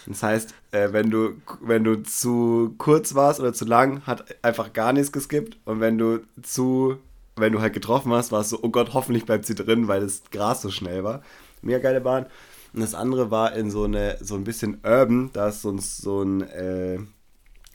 Das 0.06 0.23
heißt, 0.23 0.55
äh, 0.73 0.93
wenn 0.93 1.11
du 1.11 1.35
wenn 1.61 1.85
du 1.85 2.03
zu 2.03 2.75
kurz 2.79 3.15
warst 3.15 3.41
oder 3.41 3.53
zu 3.53 3.65
lang, 3.65 4.03
hat 4.06 4.25
einfach 4.43 4.73
gar 4.73 4.93
nichts 4.93 5.12
geskippt 5.12 5.59
und 5.65 5.81
wenn 5.81 5.99
du 5.99 6.21
zu 6.43 6.99
wenn 7.37 7.53
du 7.53 7.61
halt 7.61 7.75
getroffen 7.75 8.12
hast, 8.12 8.33
war 8.33 8.41
es 8.41 8.49
so, 8.49 8.59
oh 8.62 8.71
Gott, 8.71 8.94
hoffentlich 8.94 9.27
bleibt 9.27 9.44
sie 9.44 9.55
drin, 9.55 9.88
weil 9.88 10.00
das 10.00 10.23
Gras 10.31 10.62
so 10.62 10.71
schnell 10.71 11.05
war. 11.05 11.23
Mega 11.61 11.79
geile 11.79 12.00
Bahn. 12.00 12.27
Und 12.73 12.81
das 12.81 12.94
andere 12.94 13.31
war 13.31 13.55
in 13.55 13.71
so 13.71 13.85
eine 13.85 14.17
so 14.21 14.37
ein 14.37 14.44
bisschen 14.44 14.79
urban, 14.85 15.31
da 15.33 15.49
ist 15.49 15.62
so 15.62 15.71
ein, 15.71 15.79
so 15.79 16.23
ein, 16.23 16.43
äh, 16.43 16.99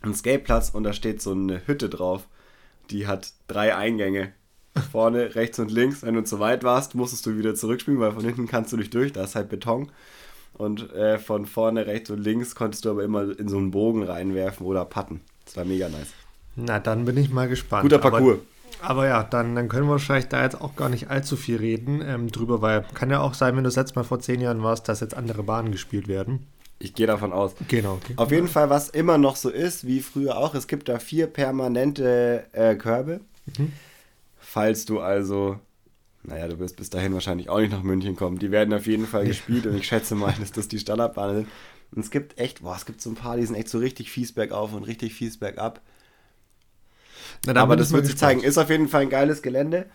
ein 0.01 0.15
Skateplatz 0.15 0.69
und 0.71 0.83
da 0.83 0.93
steht 0.93 1.21
so 1.21 1.31
eine 1.31 1.67
Hütte 1.67 1.89
drauf 1.89 2.27
die 2.89 3.07
hat 3.07 3.33
drei 3.47 3.75
Eingänge. 3.75 4.33
Vorne, 4.91 5.35
rechts 5.35 5.59
und 5.59 5.71
links. 5.71 6.03
Wenn 6.03 6.15
du 6.15 6.23
zu 6.23 6.39
weit 6.39 6.63
warst, 6.63 6.95
musstest 6.95 7.25
du 7.25 7.37
wieder 7.37 7.55
zurückspielen, 7.55 7.99
weil 7.99 8.11
von 8.11 8.23
hinten 8.23 8.47
kannst 8.47 8.73
du 8.73 8.77
nicht 8.77 8.93
durch, 8.93 9.13
da 9.13 9.23
ist 9.23 9.35
halt 9.35 9.49
Beton. 9.49 9.91
Und 10.53 10.93
äh, 10.93 11.17
von 11.17 11.45
vorne, 11.45 11.87
rechts 11.87 12.09
und 12.09 12.19
links 12.19 12.55
konntest 12.55 12.85
du 12.85 12.91
aber 12.91 13.03
immer 13.03 13.37
in 13.39 13.47
so 13.47 13.57
einen 13.57 13.71
Bogen 13.71 14.03
reinwerfen 14.03 14.65
oder 14.65 14.85
patten. 14.85 15.21
Das 15.45 15.57
war 15.57 15.65
mega 15.65 15.89
nice. 15.89 16.13
Na, 16.55 16.79
dann 16.79 17.05
bin 17.05 17.17
ich 17.17 17.31
mal 17.31 17.47
gespannt. 17.47 17.83
Guter 17.83 17.99
Parcours. 17.99 18.39
Aber, 18.81 18.89
aber 18.89 19.07
ja, 19.07 19.23
dann, 19.23 19.55
dann 19.55 19.69
können 19.69 19.87
wir 19.87 19.91
wahrscheinlich 19.91 20.27
da 20.27 20.43
jetzt 20.43 20.59
auch 20.59 20.75
gar 20.75 20.89
nicht 20.89 21.09
allzu 21.09 21.35
viel 21.35 21.57
reden 21.57 22.03
ähm, 22.05 22.31
drüber, 22.31 22.61
weil 22.61 22.85
kann 22.93 23.09
ja 23.09 23.21
auch 23.21 23.33
sein, 23.33 23.55
wenn 23.55 23.63
du 23.63 23.69
das 23.69 23.75
letzte 23.75 23.95
Mal 23.97 24.03
vor 24.03 24.19
zehn 24.19 24.41
Jahren 24.41 24.63
warst, 24.63 24.87
dass 24.89 24.99
jetzt 24.99 25.15
andere 25.15 25.43
Bahnen 25.43 25.71
gespielt 25.71 26.07
werden. 26.07 26.47
Ich 26.83 26.93
gehe 26.93 27.07
davon 27.07 27.31
aus. 27.31 27.53
Genau. 27.67 27.93
Okay. 27.93 28.13
Auf 28.15 28.31
jeden 28.31 28.47
Fall, 28.47 28.69
was 28.69 28.89
immer 28.89 29.17
noch 29.17 29.35
so 29.35 29.49
ist, 29.49 29.85
wie 29.85 30.01
früher 30.01 30.37
auch, 30.37 30.55
es 30.55 30.67
gibt 30.67 30.89
da 30.89 30.99
vier 30.99 31.27
permanente 31.27 32.45
äh, 32.53 32.75
Körbe. 32.75 33.21
Mhm. 33.57 33.71
Falls 34.39 34.85
du 34.85 34.99
also, 34.99 35.59
naja, 36.23 36.47
du 36.47 36.59
wirst 36.59 36.77
bis 36.77 36.89
dahin 36.89 37.13
wahrscheinlich 37.13 37.49
auch 37.49 37.59
nicht 37.59 37.71
nach 37.71 37.83
München 37.83 38.15
kommen. 38.15 38.39
Die 38.39 38.51
werden 38.51 38.73
auf 38.73 38.87
jeden 38.87 39.05
Fall 39.05 39.25
gespielt 39.25 39.65
und 39.67 39.75
ich 39.75 39.87
schätze 39.87 40.15
mal, 40.15 40.33
dass 40.39 40.51
das 40.51 40.67
die 40.67 40.79
Standardbahnen 40.79 41.35
sind. 41.35 41.47
Und 41.93 42.01
es 42.01 42.09
gibt 42.09 42.37
echt, 42.39 42.61
boah, 42.61 42.75
es 42.75 42.85
gibt 42.85 43.01
so 43.01 43.09
ein 43.09 43.15
paar, 43.15 43.37
die 43.37 43.45
sind 43.45 43.55
echt 43.55 43.69
so 43.69 43.77
richtig 43.77 44.11
fies 44.11 44.31
bergauf 44.31 44.73
und 44.73 44.83
richtig 44.83 45.13
fies 45.13 45.37
bergab. 45.37 45.81
Na, 47.45 47.59
Aber 47.61 47.75
das 47.75 47.91
wird 47.91 48.05
sich 48.05 48.17
zeigen. 48.17 48.41
Ist 48.41 48.57
auf 48.57 48.69
jeden 48.69 48.87
Fall 48.87 49.01
ein 49.01 49.09
geiles 49.09 49.41
Gelände. 49.41 49.87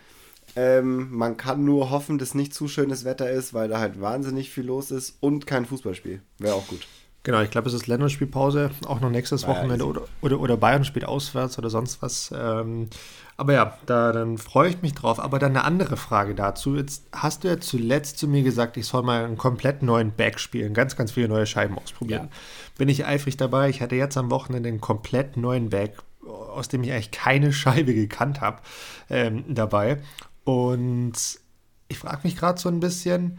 Ähm, 0.56 1.08
man 1.10 1.36
kann 1.36 1.64
nur 1.64 1.90
hoffen, 1.90 2.18
dass 2.18 2.34
nicht 2.34 2.54
zu 2.54 2.66
schönes 2.66 3.04
Wetter 3.04 3.30
ist, 3.30 3.54
weil 3.54 3.68
da 3.68 3.78
halt 3.78 4.00
wahnsinnig 4.00 4.50
viel 4.50 4.64
los 4.64 4.90
ist 4.90 5.18
und 5.20 5.46
kein 5.46 5.66
Fußballspiel. 5.66 6.22
Wäre 6.38 6.54
auch 6.54 6.66
gut. 6.66 6.86
Genau, 7.26 7.42
ich 7.42 7.50
glaube, 7.50 7.66
es 7.68 7.74
ist 7.74 7.88
Länderspielpause, 7.88 8.70
auch 8.86 9.00
noch 9.00 9.10
nächstes 9.10 9.48
Wochenende 9.48 9.84
oder, 9.84 10.02
oder, 10.20 10.38
oder 10.38 10.56
Bayern 10.56 10.84
spielt 10.84 11.06
auswärts 11.06 11.58
oder 11.58 11.70
sonst 11.70 12.00
was. 12.00 12.32
Ähm, 12.32 12.88
aber 13.36 13.52
ja, 13.52 13.78
da, 13.84 14.12
dann 14.12 14.38
freue 14.38 14.70
ich 14.70 14.80
mich 14.80 14.94
drauf. 14.94 15.18
Aber 15.18 15.40
dann 15.40 15.50
eine 15.50 15.64
andere 15.64 15.96
Frage 15.96 16.36
dazu. 16.36 16.76
Jetzt 16.76 17.02
hast 17.10 17.42
du 17.42 17.48
ja 17.48 17.58
zuletzt 17.58 18.18
zu 18.18 18.28
mir 18.28 18.44
gesagt, 18.44 18.76
ich 18.76 18.86
soll 18.86 19.02
mal 19.02 19.24
einen 19.24 19.36
komplett 19.36 19.82
neuen 19.82 20.12
Bag 20.12 20.38
spielen, 20.38 20.72
ganz, 20.72 20.94
ganz 20.94 21.10
viele 21.10 21.26
neue 21.26 21.46
Scheiben 21.46 21.76
ausprobieren. 21.76 22.28
Ja. 22.30 22.38
Bin 22.78 22.88
ich 22.88 23.04
eifrig 23.04 23.36
dabei. 23.36 23.70
Ich 23.70 23.82
hatte 23.82 23.96
jetzt 23.96 24.16
am 24.16 24.30
Wochenende 24.30 24.68
einen 24.68 24.80
komplett 24.80 25.36
neuen 25.36 25.68
Bag, 25.68 25.94
aus 26.24 26.68
dem 26.68 26.84
ich 26.84 26.92
eigentlich 26.92 27.10
keine 27.10 27.52
Scheibe 27.52 27.92
gekannt 27.92 28.40
habe, 28.40 28.62
ähm, 29.10 29.42
dabei. 29.48 29.98
Und 30.46 31.40
ich 31.88 31.98
frage 31.98 32.20
mich 32.22 32.36
gerade 32.36 32.60
so 32.60 32.68
ein 32.68 32.78
bisschen, 32.78 33.38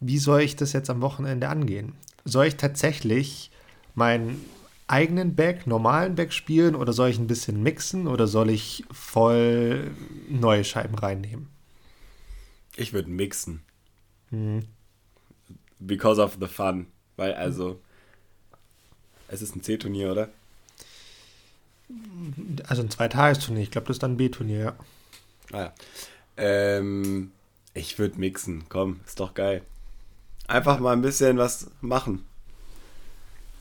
wie 0.00 0.16
soll 0.18 0.40
ich 0.40 0.56
das 0.56 0.72
jetzt 0.72 0.88
am 0.88 1.02
Wochenende 1.02 1.50
angehen? 1.50 1.92
Soll 2.24 2.46
ich 2.46 2.56
tatsächlich 2.56 3.50
meinen 3.94 4.42
eigenen 4.86 5.34
Back, 5.34 5.66
normalen 5.66 6.14
Back 6.14 6.32
spielen 6.32 6.76
oder 6.76 6.94
soll 6.94 7.10
ich 7.10 7.18
ein 7.18 7.26
bisschen 7.26 7.62
mixen 7.62 8.06
oder 8.06 8.26
soll 8.26 8.48
ich 8.48 8.84
voll 8.90 9.90
neue 10.30 10.64
Scheiben 10.64 10.94
reinnehmen? 10.94 11.48
Ich 12.74 12.94
würde 12.94 13.10
mixen. 13.10 13.62
Mhm. 14.30 14.64
Because 15.78 16.22
of 16.22 16.38
the 16.40 16.46
fun. 16.46 16.86
Weil 17.16 17.34
also, 17.34 17.78
es 19.28 19.42
ist 19.42 19.54
ein 19.54 19.62
C-Turnier, 19.62 20.10
oder? 20.10 20.30
Also 22.66 22.80
ein 22.80 22.90
Zweitagesturnier. 22.90 23.62
Ich 23.62 23.70
glaube, 23.70 23.88
das 23.88 23.96
ist 23.96 24.02
dann 24.02 24.12
ein 24.12 24.16
B-Turnier, 24.16 24.58
ja. 24.58 24.74
Ah 25.52 25.60
ja. 25.64 25.74
Ähm, 26.36 27.32
ich 27.74 27.98
würde 27.98 28.18
mixen. 28.18 28.64
Komm, 28.68 29.00
ist 29.06 29.20
doch 29.20 29.34
geil. 29.34 29.62
Einfach 30.46 30.78
mal 30.78 30.92
ein 30.92 31.02
bisschen 31.02 31.38
was 31.38 31.70
machen. 31.80 32.24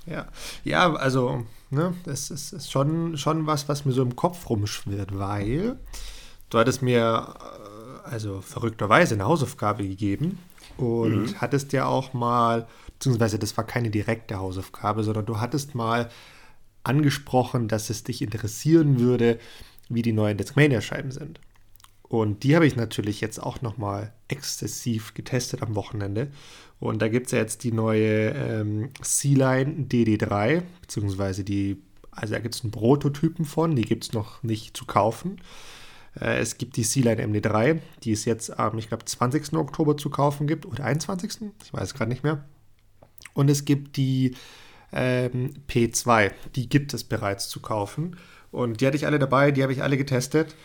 Ja, 0.06 0.28
ja 0.64 0.94
also, 0.94 1.46
ne, 1.70 1.94
das 2.06 2.30
ist, 2.30 2.54
ist 2.54 2.72
schon, 2.72 3.18
schon 3.18 3.48
was, 3.48 3.70
was 3.70 3.86
mir 3.86 3.94
so 3.94 4.02
im 4.02 4.16
Kopf 4.16 4.50
rumschwirrt, 4.50 5.18
weil 5.18 5.78
du 6.50 6.60
hattest 6.60 6.82
mir 6.82 7.36
äh, 7.40 8.10
also 8.10 8.42
verrückterweise 8.42 9.16
eine 9.16 9.26
Hausaufgabe 9.26 9.88
gegeben 9.88 10.40
und 10.78 11.32
mhm. 11.32 11.42
hattest 11.42 11.72
ja 11.74 11.86
auch 11.86 12.14
mal, 12.14 12.68
beziehungsweise 12.88 13.40
das 13.40 13.56
war 13.56 13.64
keine 13.64 13.90
direkte 13.90 14.40
Hausaufgabe, 14.40 15.04
sondern 15.04 15.26
du 15.26 15.40
hattest 15.40 15.76
mal 15.76 16.10
angesprochen, 16.84 17.68
dass 17.70 17.90
es 17.90 18.04
dich 18.04 18.22
interessieren 18.22 19.00
würde, 19.00 19.40
wie 19.88 20.02
die 20.02 20.12
neuen 20.12 20.38
Discmania-Scheiben 20.38 21.12
sind. 21.12 21.40
Und 22.14 22.44
die 22.44 22.56
habe 22.56 22.68
ich 22.68 22.76
natürlich 22.76 23.22
jetzt 23.22 23.42
auch 23.42 23.64
nochmal 23.64 24.14
exzessiv 24.28 25.16
getestet 25.16 25.64
am 25.64 25.74
Wochenende. 25.74 26.28
Und 26.80 27.02
da 27.02 27.08
gibt 27.08 27.26
es 27.26 27.32
ja 27.32 27.40
jetzt 27.40 27.64
die 27.64 27.72
neue 27.72 28.30
ähm, 28.30 28.92
C-Line 29.02 29.88
DD3, 29.88 30.62
beziehungsweise 30.82 31.44
die, 31.44 31.82
also 32.12 32.36
da 32.36 32.40
gibt 32.40 32.54
es 32.54 32.62
einen 32.62 32.70
Prototypen 32.70 33.46
von, 33.46 33.76
die 33.76 33.82
gibt 33.82 34.04
es 34.04 34.14
noch 34.14 34.44
nicht 34.44 34.78
zu 34.78 34.86
kaufen. 34.86 35.42
Äh, 36.22 36.38
es 36.38 36.60
gibt 36.60 36.78
die 36.78 36.84
C-Line 36.84 37.26
MD3, 37.26 37.80
die 38.04 38.12
es 38.12 38.26
jetzt 38.26 38.60
am, 38.60 38.78
ich 38.78 38.90
glaube, 38.90 39.06
20. 39.06 39.52
Oktober 39.54 39.98
zu 39.98 40.12
kaufen 40.12 40.46
gibt, 40.46 40.68
oder 40.68 40.84
21. 40.84 41.52
Ich 41.64 41.74
weiß 41.74 41.96
gerade 41.96 42.12
nicht 42.12 42.24
mehr. 42.24 42.46
Und 43.34 43.50
es 43.50 43.66
gibt 43.66 43.98
die 43.98 44.36
ähm, 44.92 45.56
P2, 45.68 46.32
die 46.56 46.70
gibt 46.70 46.94
es 46.94 47.06
bereits 47.06 47.50
zu 47.50 47.60
kaufen. 47.60 48.18
Und 48.52 48.82
die 48.82 48.86
hatte 48.86 48.98
ich 48.98 49.08
alle 49.08 49.18
dabei, 49.18 49.50
die 49.50 49.64
habe 49.64 49.74
ich 49.74 49.82
alle 49.82 49.98
getestet 49.98 50.56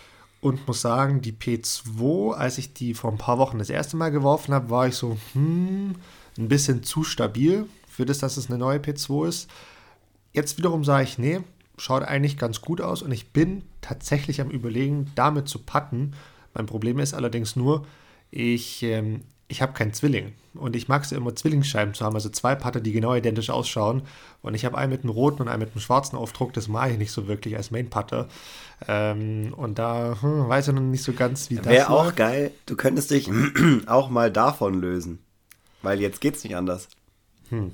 und 0.41 0.67
muss 0.67 0.81
sagen, 0.81 1.21
die 1.21 1.33
P2, 1.33 2.35
als 2.35 2.59
ich 2.59 2.73
die 2.73 2.95
vor 2.95 3.11
ein 3.11 3.19
paar 3.19 3.39
Wochen 3.39 3.59
das 3.59 3.71
erste 3.71 3.97
Mal 3.97 4.11
geworfen 4.11 4.55
habe, 4.55 4.71
war 4.71 4.87
ich 4.87 4.95
so, 4.95 5.17
hm, 5.33 5.97
ein 6.39 6.49
bisschen 6.49 6.83
zu 6.83 7.03
stabil 7.03 7.67
für 7.89 8.07
das, 8.07 8.19
dass 8.19 8.37
es 8.37 8.49
eine 8.49 8.59
neue 8.59 8.79
P2 8.79 9.29
ist. 9.29 9.51
Jetzt 10.33 10.57
wiederum 10.59 10.85
sage 10.85 11.05
ich, 11.05 11.19
nee, 11.19 11.41
schaut 11.77 12.03
eigentlich 12.03 12.39
ganz 12.39 12.61
gut 12.61 12.81
aus 12.81 13.03
und 13.03 13.11
ich 13.13 13.33
bin 13.33 13.63
tatsächlich 13.81 14.41
am 14.41 14.51
Überlegen, 14.51 15.11
damit 15.15 15.49
zu 15.49 15.59
patten. 15.59 16.13
Mein 16.55 16.67
Problem 16.67 16.99
ist 17.01 17.15
allerdings 17.15 17.57
nur, 17.57 17.87
ich 18.31 18.83
ähm, 18.83 19.23
ich 19.49 19.63
habe 19.63 19.73
keinen 19.73 19.95
Zwilling. 19.95 20.35
Und 20.55 20.77
ich 20.77 20.89
mag 20.89 21.05
es 21.05 21.13
immer, 21.13 21.35
Zwillingsscheiben 21.35 21.95
zu 21.95 22.05
haben, 22.05 22.15
also 22.15 22.29
zwei 22.29 22.55
Patte, 22.55 22.83
die 22.83 22.93
genau 22.93 23.15
identisch 23.15 23.49
ausschauen. 23.49 24.03
Und 24.43 24.55
ich 24.55 24.65
habe 24.67 24.77
einen 24.77 24.93
mit 24.93 25.03
einem 25.03 25.11
roten 25.11 25.43
und 25.43 25.49
einen 25.49 25.61
mit 25.61 25.73
einem 25.73 25.81
schwarzen 25.81 26.17
Aufdruck, 26.17 26.53
das 26.53 26.69
mache 26.69 26.91
ich 26.91 26.99
nicht 26.99 27.13
so 27.13 27.27
wirklich 27.29 27.57
als 27.57 27.71
Main-Patte. 27.71 28.29
Ähm, 28.87 29.55
und 29.57 29.79
da 29.79 30.19
hm, 30.21 30.49
weiß 30.49 30.69
ich 30.69 30.75
noch 30.75 30.83
nicht 30.83 31.03
so 31.03 31.15
ganz, 31.15 31.49
wie 31.49 31.57
das 31.57 31.67
Wäre 31.67 31.91
auch 31.91 32.15
geil, 32.15 32.53
du 32.67 32.77
könntest 32.77 33.11
dich 33.11 33.31
auch 33.87 34.11
mal 34.11 34.31
davon 34.31 34.81
lösen. 34.81 35.21
Weil 35.81 36.01
jetzt 36.01 36.21
geht 36.21 36.37
es 36.37 36.45
nicht 36.45 36.57
anders. 36.57 36.89
Hm. 37.49 37.73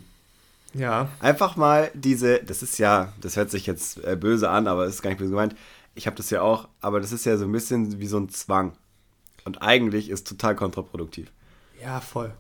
Ja. 0.75 1.09
Einfach 1.21 1.57
mal 1.57 1.91
diese, 1.95 2.43
das 2.43 2.63
ist 2.63 2.79
ja, 2.79 3.13
das 3.21 3.37
hört 3.37 3.51
sich 3.51 3.67
jetzt 3.67 4.05
äh, 4.05 4.17
böse 4.17 4.49
an, 4.49 4.69
aber 4.69 4.85
es 4.85 4.97
ist 4.97 5.03
gar 5.03 5.11
nicht 5.11 5.19
böse 5.19 5.31
gemeint. 5.31 5.57
Ich 5.97 6.07
habe 6.07 6.17
das 6.17 6.31
ja 6.31 6.43
auch, 6.43 6.69
aber 6.81 7.01
das 7.01 7.13
ist 7.13 7.25
ja 7.25 7.37
so 7.37 7.45
ein 7.45 7.53
bisschen 7.53 8.01
wie 8.01 8.07
so 8.07 8.19
ein 8.19 8.29
Zwang. 8.29 8.73
Und 9.45 9.63
eigentlich 9.63 10.09
ist 10.09 10.27
total 10.27 10.55
kontraproduktiv. 10.55 11.31
Ja, 11.85 12.01
voll. 12.01 12.33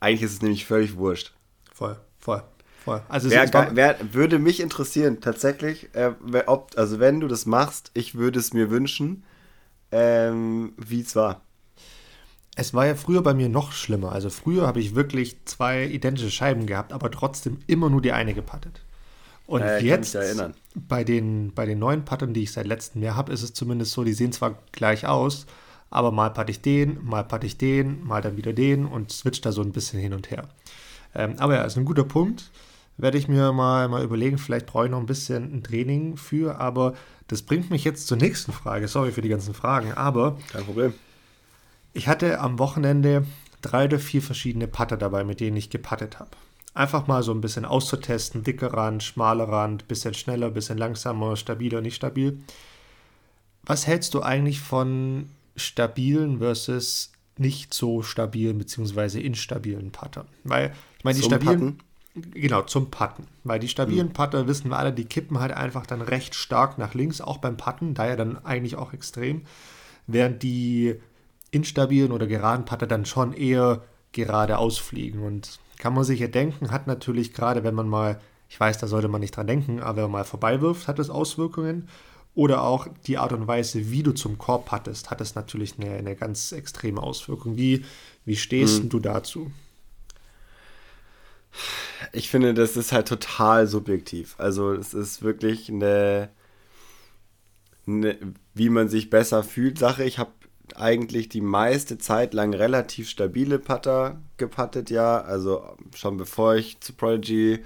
Eigentlich 0.00 0.22
ist 0.22 0.32
es 0.32 0.42
nämlich 0.42 0.66
völlig 0.66 0.96
wurscht. 0.96 1.32
Voll, 1.72 1.96
voll, 2.18 2.42
voll. 2.84 3.02
Also 3.08 3.30
wer, 3.30 3.70
wer, 3.72 3.96
würde 4.12 4.40
mich 4.40 4.58
interessieren, 4.58 5.20
tatsächlich, 5.20 5.94
äh, 5.94 6.12
ob, 6.46 6.72
also 6.76 6.98
wenn 6.98 7.20
du 7.20 7.28
das 7.28 7.46
machst, 7.46 7.92
ich 7.94 8.16
würde 8.16 8.40
es 8.40 8.52
mir 8.52 8.70
wünschen, 8.70 9.22
ähm, 9.92 10.72
wie 10.76 11.00
es 11.02 11.14
war. 11.14 11.42
Es 12.56 12.74
war 12.74 12.86
ja 12.86 12.96
früher 12.96 13.22
bei 13.22 13.32
mir 13.32 13.48
noch 13.48 13.70
schlimmer. 13.72 14.12
Also 14.12 14.28
früher 14.28 14.66
habe 14.66 14.80
ich 14.80 14.96
wirklich 14.96 15.44
zwei 15.44 15.84
identische 15.86 16.30
Scheiben 16.30 16.66
gehabt, 16.66 16.92
aber 16.92 17.12
trotzdem 17.12 17.58
immer 17.68 17.90
nur 17.90 18.02
die 18.02 18.12
eine 18.12 18.34
gepattet. 18.34 18.82
Und 19.46 19.62
äh, 19.62 19.78
jetzt 19.78 20.16
bei 20.74 21.04
den, 21.04 21.52
bei 21.54 21.66
den 21.66 21.78
neuen 21.78 22.04
Patten, 22.04 22.34
die 22.34 22.42
ich 22.42 22.52
seit 22.52 22.66
letztem 22.66 23.02
Jahr 23.02 23.14
habe, 23.16 23.32
ist 23.32 23.42
es 23.42 23.52
zumindest 23.52 23.92
so, 23.92 24.02
die 24.02 24.14
sehen 24.14 24.32
zwar 24.32 24.58
gleich 24.72 25.06
aus, 25.06 25.46
aber 25.90 26.10
mal 26.10 26.30
patte 26.30 26.50
ich 26.50 26.60
den, 26.60 26.98
mal 27.04 27.24
patte 27.24 27.46
ich 27.46 27.58
den, 27.58 28.04
mal 28.04 28.22
dann 28.22 28.36
wieder 28.36 28.52
den 28.52 28.86
und 28.86 29.12
switch 29.12 29.40
da 29.40 29.52
so 29.52 29.62
ein 29.62 29.72
bisschen 29.72 30.00
hin 30.00 30.12
und 30.12 30.30
her. 30.30 30.48
Ähm, 31.14 31.34
aber 31.38 31.54
ja, 31.54 31.62
ist 31.62 31.76
ein 31.76 31.84
guter 31.84 32.04
Punkt. 32.04 32.50
Werde 32.96 33.18
ich 33.18 33.26
mir 33.26 33.52
mal, 33.52 33.88
mal 33.88 34.04
überlegen, 34.04 34.38
vielleicht 34.38 34.66
brauche 34.66 34.84
ich 34.84 34.90
noch 34.90 35.00
ein 35.00 35.06
bisschen 35.06 35.52
ein 35.52 35.62
Training 35.64 36.16
für, 36.16 36.60
aber 36.60 36.94
das 37.28 37.42
bringt 37.42 37.70
mich 37.70 37.84
jetzt 37.84 38.06
zur 38.06 38.16
nächsten 38.16 38.52
Frage. 38.52 38.86
Sorry 38.86 39.10
für 39.10 39.22
die 39.22 39.28
ganzen 39.28 39.54
Fragen, 39.54 39.92
aber. 39.92 40.38
Kein 40.52 40.64
Problem. 40.64 40.94
Ich 41.92 42.08
hatte 42.08 42.40
am 42.40 42.58
Wochenende 42.58 43.24
drei 43.62 43.86
oder 43.86 43.98
vier 43.98 44.22
verschiedene 44.22 44.68
Putter 44.68 44.96
dabei, 44.96 45.24
mit 45.24 45.40
denen 45.40 45.56
ich 45.56 45.70
gepattet 45.70 46.18
habe. 46.20 46.30
Einfach 46.74 47.06
mal 47.06 47.22
so 47.22 47.32
ein 47.32 47.40
bisschen 47.40 47.64
auszutesten, 47.64 48.42
dicker 48.42 48.74
Rand, 48.74 49.02
schmaler 49.02 49.48
Rand, 49.48 49.86
bisschen 49.86 50.12
schneller, 50.12 50.50
bisschen 50.50 50.76
langsamer, 50.76 51.36
stabiler, 51.36 51.80
nicht 51.80 51.94
stabil. 51.94 52.38
Was 53.62 53.86
hältst 53.86 54.12
du 54.14 54.22
eigentlich 54.22 54.60
von 54.60 55.30
stabilen 55.56 56.38
versus 56.38 57.12
nicht 57.36 57.74
so 57.74 58.02
stabilen 58.02 58.58
bzw. 58.58 59.20
instabilen 59.20 59.90
Putter. 59.90 60.26
Weil, 60.44 60.72
ich 60.98 61.04
meine, 61.04 61.16
die 61.16 61.22
zum 61.22 61.32
stabilen. 61.32 61.58
Putten? 61.58 61.78
Genau, 62.32 62.62
zum 62.62 62.90
Putten. 62.90 63.26
Weil 63.42 63.58
die 63.58 63.68
stabilen 63.68 64.08
mhm. 64.08 64.12
Putter, 64.12 64.46
wissen 64.46 64.70
wir 64.70 64.78
alle, 64.78 64.92
die 64.92 65.04
kippen 65.04 65.40
halt 65.40 65.52
einfach 65.52 65.84
dann 65.84 66.00
recht 66.00 66.34
stark 66.34 66.78
nach 66.78 66.94
links, 66.94 67.20
auch 67.20 67.38
beim 67.38 67.56
Putten, 67.56 67.94
daher 67.94 68.16
dann 68.16 68.44
eigentlich 68.44 68.76
auch 68.76 68.92
extrem. 68.92 69.42
Während 70.06 70.42
die 70.42 70.94
instabilen 71.50 72.12
oder 72.12 72.26
geraden 72.26 72.64
Putter 72.64 72.86
dann 72.86 73.06
schon 73.06 73.32
eher 73.32 73.82
gerade 74.12 74.58
ausfliegen. 74.58 75.22
Und 75.22 75.58
kann 75.78 75.94
man 75.94 76.04
sich 76.04 76.20
ja 76.20 76.28
denken, 76.28 76.70
hat 76.70 76.86
natürlich 76.86 77.32
gerade, 77.32 77.64
wenn 77.64 77.74
man 77.74 77.88
mal, 77.88 78.20
ich 78.48 78.58
weiß, 78.58 78.78
da 78.78 78.86
sollte 78.86 79.08
man 79.08 79.20
nicht 79.20 79.36
dran 79.36 79.46
denken, 79.46 79.80
aber 79.80 79.96
wenn 79.96 80.02
man 80.04 80.12
mal 80.12 80.24
vorbeiwirft, 80.24 80.86
hat 80.86 80.98
das 80.98 81.10
Auswirkungen. 81.10 81.88
Oder 82.34 82.62
auch 82.62 82.88
die 83.06 83.18
Art 83.18 83.32
und 83.32 83.46
Weise, 83.46 83.90
wie 83.90 84.02
du 84.02 84.12
zum 84.12 84.38
Korb 84.38 84.72
hattest, 84.72 85.10
hat 85.10 85.20
es 85.20 85.34
natürlich 85.36 85.74
eine, 85.78 85.94
eine 85.94 86.16
ganz 86.16 86.50
extreme 86.50 87.00
Auswirkung. 87.00 87.56
Wie, 87.56 87.84
wie 88.24 88.36
stehst 88.36 88.82
hm. 88.82 88.88
du 88.88 88.98
dazu? 88.98 89.52
Ich 92.12 92.28
finde, 92.28 92.52
das 92.54 92.76
ist 92.76 92.92
halt 92.92 93.06
total 93.06 93.68
subjektiv. 93.68 94.34
Also 94.38 94.72
es 94.72 94.94
ist 94.94 95.22
wirklich 95.22 95.68
eine, 95.68 96.30
eine 97.86 98.18
wie 98.54 98.68
man 98.68 98.88
sich 98.88 99.10
besser 99.10 99.44
fühlt, 99.44 99.78
Sache. 99.78 100.02
Ich 100.02 100.18
habe 100.18 100.32
eigentlich 100.74 101.28
die 101.28 101.40
meiste 101.40 101.98
Zeit 101.98 102.34
lang 102.34 102.54
relativ 102.54 103.08
stabile 103.08 103.58
Putter 103.58 104.20
gepattet, 104.36 104.90
ja. 104.90 105.20
Also 105.20 105.76
schon 105.94 106.16
bevor 106.16 106.56
ich 106.56 106.80
zu 106.80 106.94
Prodigy 106.94 107.60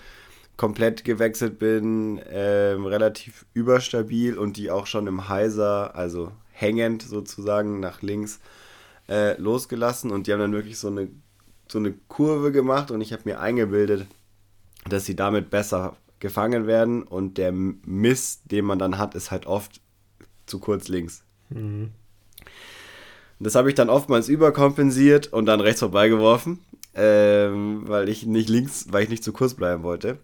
komplett 0.58 1.04
gewechselt 1.04 1.58
bin, 1.58 2.20
ähm, 2.28 2.84
relativ 2.84 3.46
überstabil 3.54 4.36
und 4.36 4.58
die 4.58 4.70
auch 4.70 4.86
schon 4.86 5.06
im 5.06 5.28
Heiser, 5.28 5.94
also 5.94 6.32
hängend 6.50 7.02
sozusagen 7.02 7.80
nach 7.80 8.02
links 8.02 8.40
äh, 9.08 9.40
losgelassen 9.40 10.10
und 10.10 10.26
die 10.26 10.32
haben 10.32 10.40
dann 10.40 10.52
wirklich 10.52 10.78
so 10.78 10.88
eine, 10.88 11.08
so 11.68 11.78
eine 11.78 11.94
Kurve 12.08 12.50
gemacht 12.50 12.90
und 12.90 13.00
ich 13.00 13.12
habe 13.12 13.22
mir 13.24 13.40
eingebildet, 13.40 14.06
dass 14.88 15.06
sie 15.06 15.14
damit 15.14 15.48
besser 15.48 15.96
gefangen 16.18 16.66
werden 16.66 17.04
und 17.04 17.38
der 17.38 17.52
Miss, 17.52 18.42
den 18.44 18.64
man 18.64 18.80
dann 18.80 18.98
hat, 18.98 19.14
ist 19.14 19.30
halt 19.30 19.46
oft 19.46 19.80
zu 20.46 20.58
kurz 20.58 20.88
links. 20.88 21.22
Mhm. 21.50 21.92
Das 23.38 23.54
habe 23.54 23.68
ich 23.68 23.76
dann 23.76 23.90
oftmals 23.90 24.28
überkompensiert 24.28 25.32
und 25.32 25.46
dann 25.46 25.60
rechts 25.60 25.78
vorbeigeworfen, 25.78 26.58
ähm, 26.94 27.82
weil 27.86 28.08
ich 28.08 28.26
nicht 28.26 28.48
links, 28.48 28.86
weil 28.90 29.04
ich 29.04 29.08
nicht 29.08 29.22
zu 29.22 29.32
kurz 29.32 29.54
bleiben 29.54 29.84
wollte. 29.84 30.18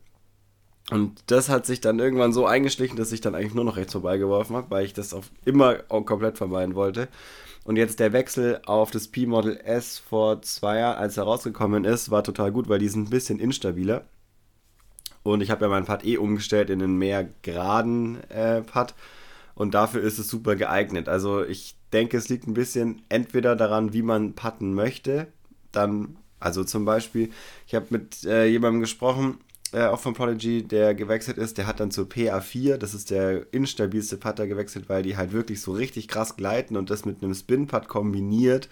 Und 0.90 1.22
das 1.26 1.48
hat 1.48 1.64
sich 1.64 1.80
dann 1.80 1.98
irgendwann 1.98 2.32
so 2.32 2.46
eingeschlichen, 2.46 2.96
dass 2.96 3.12
ich 3.12 3.20
dann 3.22 3.34
eigentlich 3.34 3.54
nur 3.54 3.64
noch 3.64 3.76
rechts 3.76 3.92
vorbeigeworfen 3.92 4.54
habe, 4.54 4.70
weil 4.70 4.84
ich 4.84 4.92
das 4.92 5.14
auf 5.14 5.30
immer 5.44 5.76
komplett 5.76 6.36
vermeiden 6.36 6.74
wollte. 6.74 7.08
Und 7.64 7.76
jetzt 7.76 7.98
der 7.98 8.12
Wechsel 8.12 8.60
auf 8.66 8.90
das 8.90 9.08
P-Model 9.08 9.58
S 9.64 9.98
vor 9.98 10.42
zwei 10.42 10.80
Jahren, 10.80 10.98
als 10.98 11.16
er 11.16 11.24
rausgekommen 11.24 11.84
ist, 11.84 12.10
war 12.10 12.22
total 12.22 12.52
gut, 12.52 12.68
weil 12.68 12.78
die 12.78 12.88
sind 12.88 13.08
ein 13.08 13.10
bisschen 13.10 13.40
instabiler. 13.40 14.04
Und 15.22 15.40
ich 15.40 15.50
habe 15.50 15.64
ja 15.64 15.70
meinen 15.70 15.86
Pad 15.86 16.04
eh 16.04 16.18
umgestellt 16.18 16.68
in 16.68 16.82
einen 16.82 16.98
mehr 16.98 17.26
geraden 17.40 18.22
äh, 18.28 18.60
Pad. 18.60 18.94
Und 19.54 19.72
dafür 19.72 20.02
ist 20.02 20.18
es 20.18 20.28
super 20.28 20.56
geeignet. 20.56 21.08
Also 21.08 21.42
ich 21.42 21.76
denke, 21.94 22.18
es 22.18 22.28
liegt 22.28 22.46
ein 22.46 22.54
bisschen 22.54 23.02
entweder 23.08 23.56
daran, 23.56 23.94
wie 23.94 24.02
man 24.02 24.34
putten 24.34 24.74
möchte. 24.74 25.28
Dann, 25.72 26.16
also 26.40 26.62
zum 26.64 26.84
Beispiel, 26.84 27.30
ich 27.66 27.74
habe 27.74 27.86
mit 27.88 28.24
äh, 28.24 28.44
jemandem 28.46 28.80
gesprochen, 28.80 29.38
äh, 29.74 29.86
auch 29.86 30.00
von 30.00 30.14
Prodigy, 30.14 30.62
der 30.62 30.94
gewechselt 30.94 31.36
ist, 31.36 31.58
der 31.58 31.66
hat 31.66 31.80
dann 31.80 31.90
zur 31.90 32.06
PA4, 32.06 32.76
das 32.76 32.94
ist 32.94 33.10
der 33.10 33.52
instabilste 33.52 34.16
Putter 34.16 34.46
gewechselt, 34.46 34.88
weil 34.88 35.02
die 35.02 35.16
halt 35.16 35.32
wirklich 35.32 35.60
so 35.60 35.72
richtig 35.72 36.08
krass 36.08 36.36
gleiten 36.36 36.76
und 36.76 36.90
das 36.90 37.04
mit 37.04 37.22
einem 37.22 37.34
Spin-Putt 37.34 37.88
kombiniert, 37.88 38.68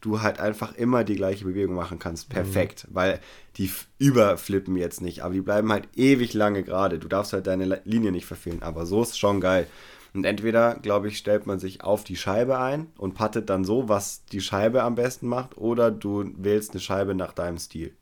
du 0.00 0.22
halt 0.22 0.40
einfach 0.40 0.74
immer 0.74 1.04
die 1.04 1.16
gleiche 1.16 1.44
Bewegung 1.44 1.74
machen 1.74 1.98
kannst. 1.98 2.28
Mhm. 2.28 2.34
Perfekt, 2.34 2.86
mhm. 2.88 2.94
weil 2.94 3.20
die 3.56 3.70
überflippen 3.98 4.76
jetzt 4.76 5.00
nicht, 5.00 5.22
aber 5.22 5.34
die 5.34 5.40
bleiben 5.40 5.70
halt 5.70 5.88
ewig 5.96 6.34
lange 6.34 6.62
gerade. 6.62 6.98
Du 6.98 7.08
darfst 7.08 7.32
halt 7.32 7.46
deine 7.46 7.82
Linie 7.84 8.12
nicht 8.12 8.26
verfehlen, 8.26 8.62
aber 8.62 8.86
so 8.86 9.02
ist 9.02 9.18
schon 9.18 9.40
geil. 9.40 9.66
Und 10.14 10.24
entweder, 10.24 10.76
glaube 10.76 11.08
ich, 11.08 11.18
stellt 11.18 11.46
man 11.46 11.58
sich 11.58 11.82
auf 11.84 12.02
die 12.02 12.16
Scheibe 12.16 12.58
ein 12.58 12.86
und 12.96 13.14
pattet 13.14 13.50
dann 13.50 13.64
so, 13.64 13.88
was 13.88 14.24
die 14.26 14.40
Scheibe 14.40 14.82
am 14.82 14.94
besten 14.94 15.28
macht, 15.28 15.58
oder 15.58 15.90
du 15.90 16.32
wählst 16.36 16.70
eine 16.70 16.80
Scheibe 16.80 17.14
nach 17.14 17.32
deinem 17.32 17.58
Stil. 17.58 17.92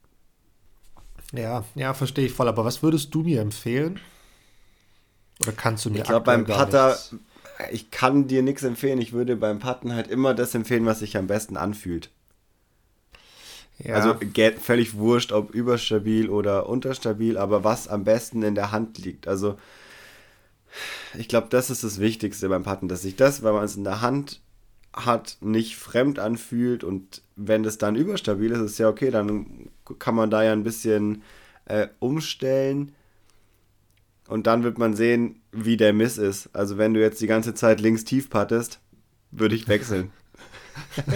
Ja, 1.33 1.64
ja, 1.75 1.95
verstehe 1.95 2.26
ich 2.26 2.33
voll. 2.33 2.49
Aber 2.49 2.64
was 2.64 2.83
würdest 2.83 3.14
du 3.14 3.23
mir 3.23 3.40
empfehlen? 3.40 4.00
Oder 5.42 5.52
kannst 5.52 5.85
du 5.85 5.90
mir 5.90 5.99
Ich 5.99 6.04
glaube, 6.04 6.25
beim 6.25 6.47
Putter, 6.47 6.88
nichts? 6.90 7.14
ich 7.73 7.90
kann 7.90 8.28
dir 8.28 8.42
nichts 8.42 8.62
empfehlen. 8.62 9.00
Ich 9.00 9.12
würde 9.12 9.37
beim 9.37 9.59
Putten 9.59 9.92
halt 9.92 10.09
immer 10.09 10.35
das 10.35 10.54
empfehlen, 10.54 10.87
was 10.87 11.00
sich 11.00 11.16
am 11.16 11.26
besten 11.26 11.56
anfühlt. 11.56 12.11
Ja. 13.78 13.95
Also 13.95 14.16
völlig 14.61 14.97
wurscht, 14.97 15.33
ob 15.33 15.50
überstabil 15.50 16.30
oder 16.30 16.68
unterstabil, 16.68 17.37
aber 17.37 17.62
was 17.62 17.88
am 17.88 18.04
besten 18.04 18.42
in 18.42 18.54
der 18.54 18.73
Hand 18.73 18.99
liegt. 18.99 19.28
Also 19.28 19.59
ich 21.18 21.28
glaube, 21.28 21.49
das 21.50 21.71
ist 21.71 21.85
das 21.85 21.99
Wichtigste 21.99 22.49
beim 22.49 22.62
Putten, 22.62 22.88
dass 22.88 23.02
sich 23.02 23.16
das, 23.16 23.42
weil 23.42 23.52
man 23.52 23.64
es 23.64 23.76
in 23.76 23.85
der 23.85 24.00
Hand 24.00 24.40
hat, 24.95 25.37
nicht 25.40 25.76
fremd 25.76 26.18
anfühlt 26.18 26.85
und 26.85 27.21
wenn 27.37 27.62
das 27.62 27.76
dann 27.76 27.97
überstabil 27.97 28.50
ist, 28.50 28.61
ist 28.61 28.78
ja 28.78 28.88
okay, 28.88 29.11
dann 29.11 29.68
kann 29.98 30.14
man 30.14 30.30
da 30.30 30.42
ja 30.42 30.52
ein 30.52 30.64
bisschen 30.64 31.22
äh, 31.66 31.88
umstellen 31.98 32.94
und 34.28 34.46
dann 34.46 34.62
wird 34.62 34.78
man 34.78 34.94
sehen, 34.94 35.40
wie 35.52 35.76
der 35.76 35.92
Miss 35.92 36.18
ist. 36.18 36.50
Also 36.52 36.78
wenn 36.78 36.94
du 36.94 37.00
jetzt 37.00 37.20
die 37.20 37.26
ganze 37.26 37.54
Zeit 37.54 37.80
links 37.80 38.04
tief 38.04 38.30
puttest, 38.30 38.80
würde 39.30 39.54
ich 39.54 39.68
wechseln. 39.68 40.10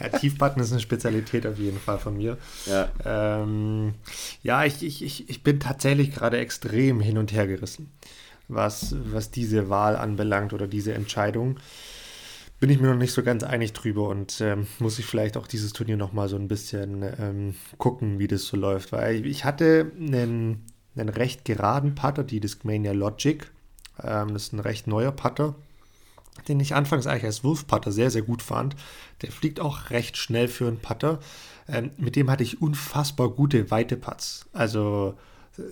ja, 0.00 0.08
Tiefputten 0.08 0.62
ist 0.62 0.72
eine 0.72 0.80
Spezialität 0.80 1.46
auf 1.46 1.58
jeden 1.58 1.78
Fall 1.78 1.98
von 1.98 2.16
mir. 2.16 2.38
Ja, 2.66 2.90
ähm, 3.04 3.94
ja 4.42 4.64
ich, 4.64 4.82
ich, 4.82 5.28
ich 5.28 5.42
bin 5.42 5.60
tatsächlich 5.60 6.12
gerade 6.12 6.38
extrem 6.38 7.00
hin 7.00 7.18
und 7.18 7.32
her 7.32 7.46
gerissen, 7.46 7.92
was, 8.48 8.96
was 9.12 9.30
diese 9.30 9.68
Wahl 9.68 9.96
anbelangt 9.96 10.52
oder 10.52 10.66
diese 10.66 10.94
Entscheidung. 10.94 11.58
Bin 12.60 12.70
ich 12.70 12.78
mir 12.78 12.88
noch 12.88 12.96
nicht 12.96 13.12
so 13.12 13.22
ganz 13.22 13.42
einig 13.42 13.72
drüber 13.72 14.08
und 14.08 14.40
ähm, 14.40 14.66
muss 14.78 14.98
ich 14.98 15.06
vielleicht 15.06 15.36
auch 15.36 15.46
dieses 15.46 15.72
Turnier 15.72 15.96
nochmal 15.96 16.28
so 16.28 16.36
ein 16.36 16.46
bisschen 16.46 17.02
ähm, 17.18 17.54
gucken, 17.78 18.18
wie 18.18 18.28
das 18.28 18.44
so 18.44 18.56
läuft. 18.56 18.92
Weil 18.92 19.24
ich 19.26 19.44
hatte 19.44 19.90
einen, 19.98 20.66
einen 20.94 21.08
recht 21.08 21.44
geraden 21.46 21.94
Putter, 21.94 22.22
die 22.22 22.38
Discmania 22.38 22.92
Logic. 22.92 23.50
Ähm, 24.02 24.34
das 24.34 24.44
ist 24.44 24.52
ein 24.52 24.60
recht 24.60 24.86
neuer 24.86 25.12
Putter 25.12 25.54
den 26.48 26.60
ich 26.60 26.74
anfangs 26.74 27.06
eigentlich 27.06 27.24
als 27.24 27.44
Wurfputter 27.44 27.92
sehr, 27.92 28.10
sehr 28.10 28.22
gut 28.22 28.42
fand. 28.42 28.76
Der 29.22 29.32
fliegt 29.32 29.60
auch 29.60 29.90
recht 29.90 30.16
schnell 30.16 30.48
für 30.48 30.68
einen 30.68 30.78
Putter. 30.78 31.20
Ähm, 31.68 31.90
mit 31.96 32.16
dem 32.16 32.30
hatte 32.30 32.42
ich 32.42 32.62
unfassbar 32.62 33.30
gute 33.30 33.70
weite 33.70 33.96
Putts. 33.96 34.46
Also 34.52 35.14
äh, 35.58 35.62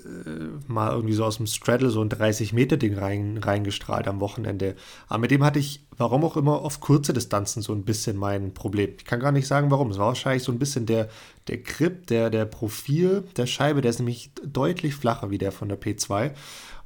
mal 0.67 0.93
irgendwie 0.93 1.15
so 1.15 1.25
aus 1.25 1.37
dem 1.37 1.47
Straddle 1.47 1.91
so 1.91 2.03
ein 2.03 2.09
30-Meter-Ding 2.09 2.99
rein, 2.99 3.39
reingestrahlt 3.39 4.09
am 4.09 4.21
Wochenende. 4.21 4.75
Aber 5.07 5.19
mit 5.19 5.31
dem 5.31 5.45
hatte 5.45 5.59
ich, 5.59 5.87
warum 5.97 6.25
auch 6.25 6.37
immer, 6.37 6.63
auf 6.63 6.81
kurze 6.81 7.13
Distanzen 7.13 7.63
so 7.63 7.73
ein 7.73 7.85
bisschen 7.85 8.17
mein 8.17 8.55
Problem. 8.55 8.95
Ich 8.99 9.05
kann 9.05 9.21
gar 9.21 9.33
nicht 9.33 9.47
sagen, 9.47 9.71
warum. 9.71 9.91
Es 9.91 9.99
war 9.99 10.07
wahrscheinlich 10.07 10.43
so 10.43 10.53
ein 10.53 10.59
bisschen 10.59 10.87
der, 10.87 11.09
der 11.47 11.59
Grip, 11.59 12.07
der, 12.07 12.31
der 12.31 12.45
Profil 12.45 13.25
der 13.37 13.47
Scheibe, 13.47 13.81
der 13.81 13.91
ist 13.91 13.99
nämlich 13.99 14.31
deutlich 14.45 14.95
flacher 14.95 15.31
wie 15.31 15.39
der 15.39 15.53
von 15.53 15.69
der 15.69 15.81
P2. 15.81 16.33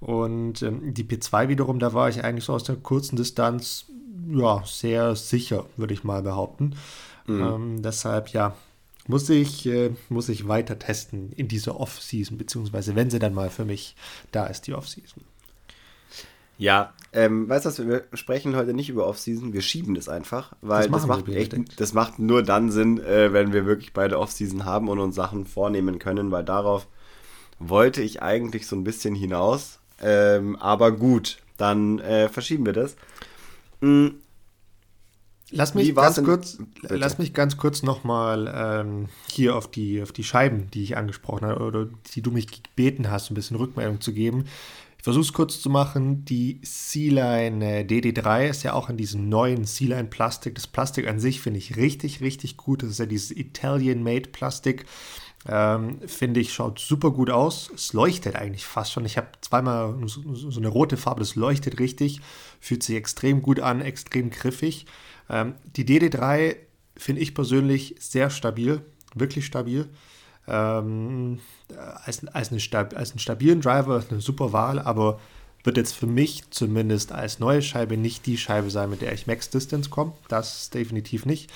Und 0.01 0.63
ähm, 0.63 0.95
die 0.95 1.05
P2 1.05 1.49
wiederum, 1.49 1.79
da 1.79 1.93
war 1.93 2.09
ich 2.09 2.25
eigentlich 2.25 2.45
so 2.45 2.53
aus 2.53 2.65
der 2.65 2.77
kurzen 2.77 3.17
Distanz 3.17 3.87
ja, 4.31 4.63
sehr 4.65 5.17
sicher, 5.17 5.67
würde 5.77 5.95
ich 5.95 6.05
mal 6.05 6.23
behaupten. 6.23 6.75
Mhm. 7.27 7.41
Ähm, 7.41 7.83
deshalb, 7.83 8.29
ja, 8.29 8.55
muss 9.13 9.29
ich, 9.29 9.67
äh, 9.67 9.91
muss 10.09 10.31
ich 10.31 10.49
weiter 10.49 10.79
testen 10.79 11.33
in 11.37 11.47
dieser 11.47 11.79
Off-Season, 11.79 12.39
beziehungsweise 12.39 12.97
wenn 12.97 13.11
sie 13.11 13.19
dann 13.19 13.35
mal 13.35 13.51
für 13.51 13.67
mich 13.67 13.95
da 14.33 14.47
ist, 14.47 14.67
die 14.67 14.73
Off-Season. 14.73 15.23
Ja, 16.57 16.95
ähm, 17.13 17.47
weißt 17.47 17.79
du 17.79 17.89
wir 17.89 18.05
sprechen 18.15 18.57
heute 18.57 18.73
nicht 18.73 18.89
über 18.89 19.07
Off-Season, 19.07 19.53
wir 19.53 19.61
schieben 19.61 19.95
das 19.95 20.09
einfach, 20.09 20.55
weil 20.63 20.89
das, 20.89 21.01
das 21.03 21.07
macht, 21.07 21.29
echt, 21.29 21.79
das 21.79 21.93
macht 21.93 22.19
nur 22.21 22.43
dann 22.43 22.71
Sinn, 22.71 23.01
äh, 23.01 23.35
wenn 23.35 23.53
wir 23.53 23.67
wirklich 23.67 23.93
beide 23.93 24.19
Off-Season 24.19 24.65
haben 24.65 24.89
und 24.89 24.99
uns 24.99 25.15
Sachen 25.15 25.45
vornehmen 25.45 25.99
können, 25.99 26.31
weil 26.31 26.45
darauf 26.45 26.87
wollte 27.59 28.01
ich 28.01 28.23
eigentlich 28.23 28.67
so 28.67 28.77
ein 28.77 28.85
bisschen 28.85 29.15
hinaus. 29.15 29.79
Ähm, 30.01 30.57
aber 30.57 30.91
gut, 30.91 31.37
dann 31.59 31.99
äh, 31.99 32.31
verschieben 32.31 32.65
wir 32.65 32.73
das. 32.73 32.97
Mhm. 33.83 34.15
Lass 35.53 35.75
mich, 35.75 35.95
ganz 35.95 36.23
kurz, 36.23 36.59
lass 36.81 37.19
mich 37.19 37.35
ganz 37.35 37.59
kurz 37.59 37.83
nochmal 37.83 38.53
ähm, 38.55 39.09
hier 39.29 39.55
auf 39.55 39.71
die, 39.71 40.03
auf 40.03 40.11
die 40.11 40.25
Scheiben, 40.25 40.71
die 40.71 40.83
ich 40.83 40.97
angesprochen 40.97 41.47
habe, 41.47 41.63
oder 41.63 41.89
die 42.15 42.23
du 42.23 42.31
mich 42.31 42.63
gebeten 42.63 43.11
hast, 43.11 43.31
ein 43.31 43.35
bisschen 43.35 43.59
Rückmeldung 43.59 44.01
zu 44.01 44.15
geben. 44.15 44.47
Ich 44.97 45.05
versuche 45.05 45.25
es 45.25 45.33
kurz 45.33 45.61
zu 45.61 45.69
machen. 45.69 46.25
Die 46.25 46.61
C-Line 46.63 47.81
äh, 47.81 47.85
DD3 47.85 48.49
ist 48.49 48.63
ja 48.63 48.73
auch 48.73 48.89
in 48.89 48.97
diesem 48.97 49.29
neuen 49.29 49.65
C-Line 49.65 50.09
Plastik. 50.09 50.55
Das 50.55 50.67
Plastik 50.67 51.07
an 51.09 51.19
sich 51.21 51.41
finde 51.41 51.59
ich 51.59 51.77
richtig, 51.77 52.21
richtig 52.21 52.57
gut. 52.57 52.83
Das 52.83 52.91
ist 52.91 52.99
ja 52.99 53.07
dieses 53.07 53.33
Italian-Made 53.33 54.31
Plastik. 54.31 54.87
Ähm, 55.49 55.99
Finde 56.07 56.41
ich, 56.41 56.53
schaut 56.53 56.79
super 56.79 57.11
gut 57.11 57.31
aus. 57.31 57.71
Es 57.75 57.93
leuchtet 57.93 58.37
eigentlich 58.37 58.65
fast 58.65 58.93
schon. 58.93 59.05
Ich 59.05 59.17
habe 59.17 59.29
zweimal 59.41 59.97
so, 60.07 60.35
so, 60.35 60.61
eine 60.61 60.69
rote 60.69 60.97
Farbe, 60.97 61.21
das 61.21 61.35
leuchtet 61.35 61.81
richtig. 61.81 62.21
Fühlt 62.61 62.83
sich 62.83 62.95
extrem 62.95 63.43
gut 63.43 63.59
an, 63.59 63.81
extrem 63.81 64.31
griffig. 64.31 64.87
Ähm, 65.29 65.55
die 65.77 65.85
DD3 65.85 66.57
finde 66.97 67.23
ich 67.23 67.35
persönlich 67.35 67.97
sehr 67.99 68.31
stabil, 68.31 68.83
wirklich 69.15 69.47
stabil. 69.47 69.89
Ähm, 70.49 71.41
als, 72.05 72.27
als, 72.29 72.51
eine, 72.51 72.97
als 72.97 73.11
einen 73.11 73.19
stabilen 73.19 73.61
Driver 73.61 74.05
eine 74.11 74.21
super 74.21 74.53
Wahl, 74.53 74.79
aber 74.79 75.21
wird 75.65 75.77
jetzt 75.77 75.95
für 75.95 76.07
mich 76.07 76.51
zumindest 76.51 77.13
als 77.13 77.39
neue 77.39 77.63
Scheibe 77.63 77.97
nicht 77.97 78.27
die 78.27 78.37
Scheibe 78.37 78.71
sein, 78.71 78.91
mit 78.91 79.01
der 79.01 79.13
ich 79.13 79.27
Max 79.27 79.51
Distance 79.51 79.91
komme. 79.91 80.15
Das 80.29 80.71
definitiv 80.71 81.25
nicht. 81.25 81.51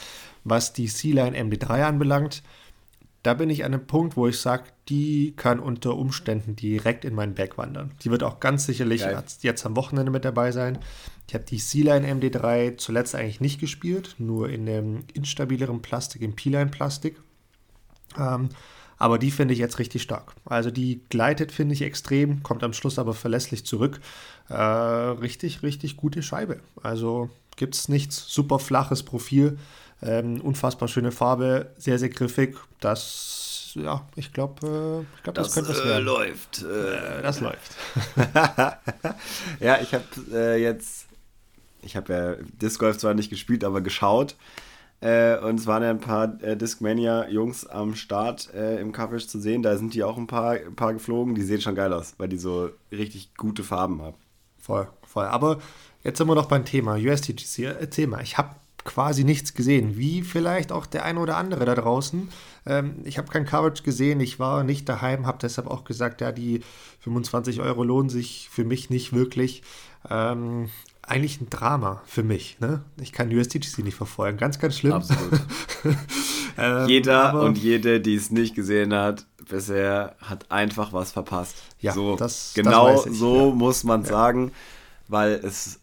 Was 0.45 0.73
die 0.73 0.87
C-Line 0.87 1.37
MD3 1.37 1.83
anbelangt, 1.83 2.43
da 3.27 3.35
bin 3.35 3.51
ich 3.51 3.65
an 3.65 3.75
einem 3.75 3.87
Punkt, 3.89 4.17
wo 4.17 4.29
ich 4.29 4.39
sage, 4.39 4.65
die 4.89 5.35
kann 5.35 5.59
unter 5.59 5.97
Umständen 5.97 6.55
direkt 6.55 7.05
in 7.05 7.13
meinen 7.13 7.35
Bag 7.35 7.59
wandern. 7.59 7.91
Die 8.03 8.11
wird 8.13 8.23
auch 8.23 8.39
ganz 8.39 8.67
sicherlich 8.67 9.03
jetzt, 9.03 9.43
jetzt 9.43 9.67
am 9.67 9.75
Wochenende 9.75 10.13
mit 10.13 10.25
dabei 10.25 10.53
sein. 10.53 10.79
Ich 11.27 11.35
habe 11.35 11.45
die 11.45 11.59
C-Line 11.59 12.07
MD3 12.07 12.77
zuletzt 12.77 13.17
eigentlich 13.17 13.41
nicht 13.41 13.59
gespielt, 13.59 14.15
nur 14.19 14.49
in 14.49 14.65
dem 14.65 15.05
instabileren 15.13 15.83
Plastik, 15.83 16.23
im 16.23 16.37
P-Line-Plastik. 16.37 17.21
Ähm, 18.17 18.51
aber 18.97 19.19
die 19.19 19.33
finde 19.33 19.55
ich 19.55 19.61
jetzt 19.61 19.81
richtig 19.81 20.03
stark. 20.03 20.35
Also 20.45 20.71
die 20.71 21.01
gleitet, 21.09 21.51
finde 21.51 21.75
ich, 21.75 21.83
extrem, 21.83 22.45
kommt 22.45 22.63
am 22.63 22.73
Schluss 22.73 22.97
aber 22.97 23.13
verlässlich 23.13 23.67
zurück. 23.67 23.99
Äh, 24.49 24.55
richtig, 24.55 25.65
richtig 25.65 25.97
gute 25.97 26.23
Scheibe. 26.23 26.61
Also 26.81 27.29
gibt 27.57 27.75
es 27.75 27.89
nichts. 27.89 28.25
Super 28.29 28.61
flaches 28.61 29.03
Profil. 29.03 29.59
Ähm, 30.03 30.41
unfassbar 30.41 30.89
schöne 30.89 31.11
Farbe, 31.11 31.71
sehr, 31.79 31.99
sehr 31.99 32.11
griffig. 32.11 32.57
Das, 32.81 33.73
ja, 33.75 34.07
ich 34.15 34.33
glaube, 34.33 35.05
äh, 35.07 35.23
glaub, 35.23 35.35
das, 35.35 35.49
das 35.49 35.55
könnte 35.55 35.71
was 35.71 35.81
äh, 35.81 35.85
werden. 35.87 36.05
läuft. 36.05 36.63
Äh, 36.63 37.23
das 37.23 37.41
läuft. 37.41 37.75
ja, 39.61 39.81
ich 39.81 39.95
habe 39.95 40.05
äh, 40.33 40.63
jetzt, 40.63 41.07
ich 41.83 41.97
habe 41.97 42.13
ja 42.13 42.35
Disc 42.61 42.79
Golf 42.79 42.99
zwar 42.99 43.15
nicht 43.15 43.31
gespielt, 43.31 43.65
aber 43.65 43.81
geschaut. 43.81 44.37
Äh, 45.01 45.39
und 45.39 45.61
es 45.61 45.67
waren 45.67 45.83
ja 45.83 45.91
ein 45.91 46.01
paar 46.01 46.43
äh, 46.43 46.57
Discmania-Jungs 46.57 47.67
am 47.67 47.95
Start 47.95 48.53
äh, 48.55 48.81
im 48.81 48.93
Coverage 48.93 49.27
zu 49.27 49.39
sehen. 49.39 49.63
Da 49.63 49.77
sind 49.77 49.95
die 49.95 50.03
auch 50.03 50.17
ein 50.17 50.27
paar, 50.27 50.53
ein 50.53 50.75
paar 50.75 50.95
geflogen. 50.95 51.35
Die 51.35 51.43
sehen 51.43 51.61
schon 51.61 51.75
geil 51.75 51.93
aus, 51.93 52.15
weil 52.19 52.29
die 52.29 52.39
so 52.39 52.71
richtig 52.91 53.35
gute 53.35 53.63
Farben 53.63 54.01
haben. 54.01 54.17
Voll, 54.59 54.89
voll. 55.07 55.27
Aber 55.27 55.59
jetzt 56.03 56.19
sind 56.19 56.27
wir 56.27 56.35
doch 56.35 56.47
beim 56.47 56.65
Thema 56.65 56.97
USDGC. 56.97 57.77
Erzähl 57.79 58.07
mal, 58.07 58.23
ich 58.23 58.39
habe 58.39 58.57
quasi 58.87 59.25
nichts 59.25 59.53
gesehen, 59.53 59.99
wie 59.99 60.23
vielleicht 60.23 60.73
auch 60.73 60.87
der 60.87 61.05
eine 61.05 61.21
oder 61.21 61.37
andere 61.37 61.67
da 61.67 61.75
draußen. 61.75 62.29
Ähm, 62.65 62.95
ich 63.05 63.19
habe 63.19 63.29
kein 63.29 63.45
Coverage 63.45 63.83
gesehen, 63.83 64.21
ich 64.21 64.39
war 64.39 64.65
nicht 64.65 64.89
daheim, 64.89 65.27
habe 65.27 65.39
deshalb 65.43 65.67
auch 65.69 65.85
gesagt, 65.85 66.23
ja, 66.23 66.33
die 66.33 66.63
25 67.01 67.61
Euro 67.61 67.83
lohnen 67.83 68.09
sich 68.09 68.49
für 68.51 68.65
mich 68.65 68.89
nicht 68.89 69.13
wirklich. 69.13 69.63
Ähm, 70.09 70.71
eigentlich 71.03 71.41
ein 71.41 71.51
Drama 71.51 72.03
für 72.07 72.23
mich. 72.23 72.59
Ne? 72.61 72.83
Ich 73.01 73.13
kann 73.13 73.33
USDGC 73.33 73.79
nicht 73.85 73.95
verfolgen, 73.95 74.39
ganz, 74.39 74.59
ganz 74.59 74.79
schlimm. 74.79 74.95
Absolut. 74.95 75.41
ähm, 76.59 76.89
Jeder 76.89 77.41
und 77.43 77.59
jede, 77.59 78.01
die 78.01 78.17
es 78.17 78.31
nicht 78.31 78.55
gesehen 78.55 78.93
hat, 78.93 79.27
bisher 79.49 80.17
hat 80.21 80.51
einfach 80.51 80.93
was 80.93 81.13
verpasst. 81.13 81.57
Ja, 81.81 81.93
so, 81.93 82.17
das, 82.17 82.53
genau 82.55 82.93
das 82.93 83.07
ich, 83.07 83.19
so 83.19 83.51
ja. 83.51 83.55
muss 83.55 83.85
man 83.85 84.03
ja. 84.03 84.09
sagen, 84.09 84.53
weil 85.09 85.35
es 85.35 85.79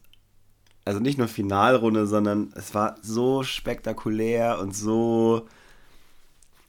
also 0.86 1.00
nicht 1.00 1.18
nur 1.18 1.28
Finalrunde, 1.28 2.08
sondern 2.08 2.52
es 2.56 2.74
war 2.74 2.98
so 3.02 3.44
spektakulär 3.44 4.60
und 4.60 4.76
so 4.76 5.48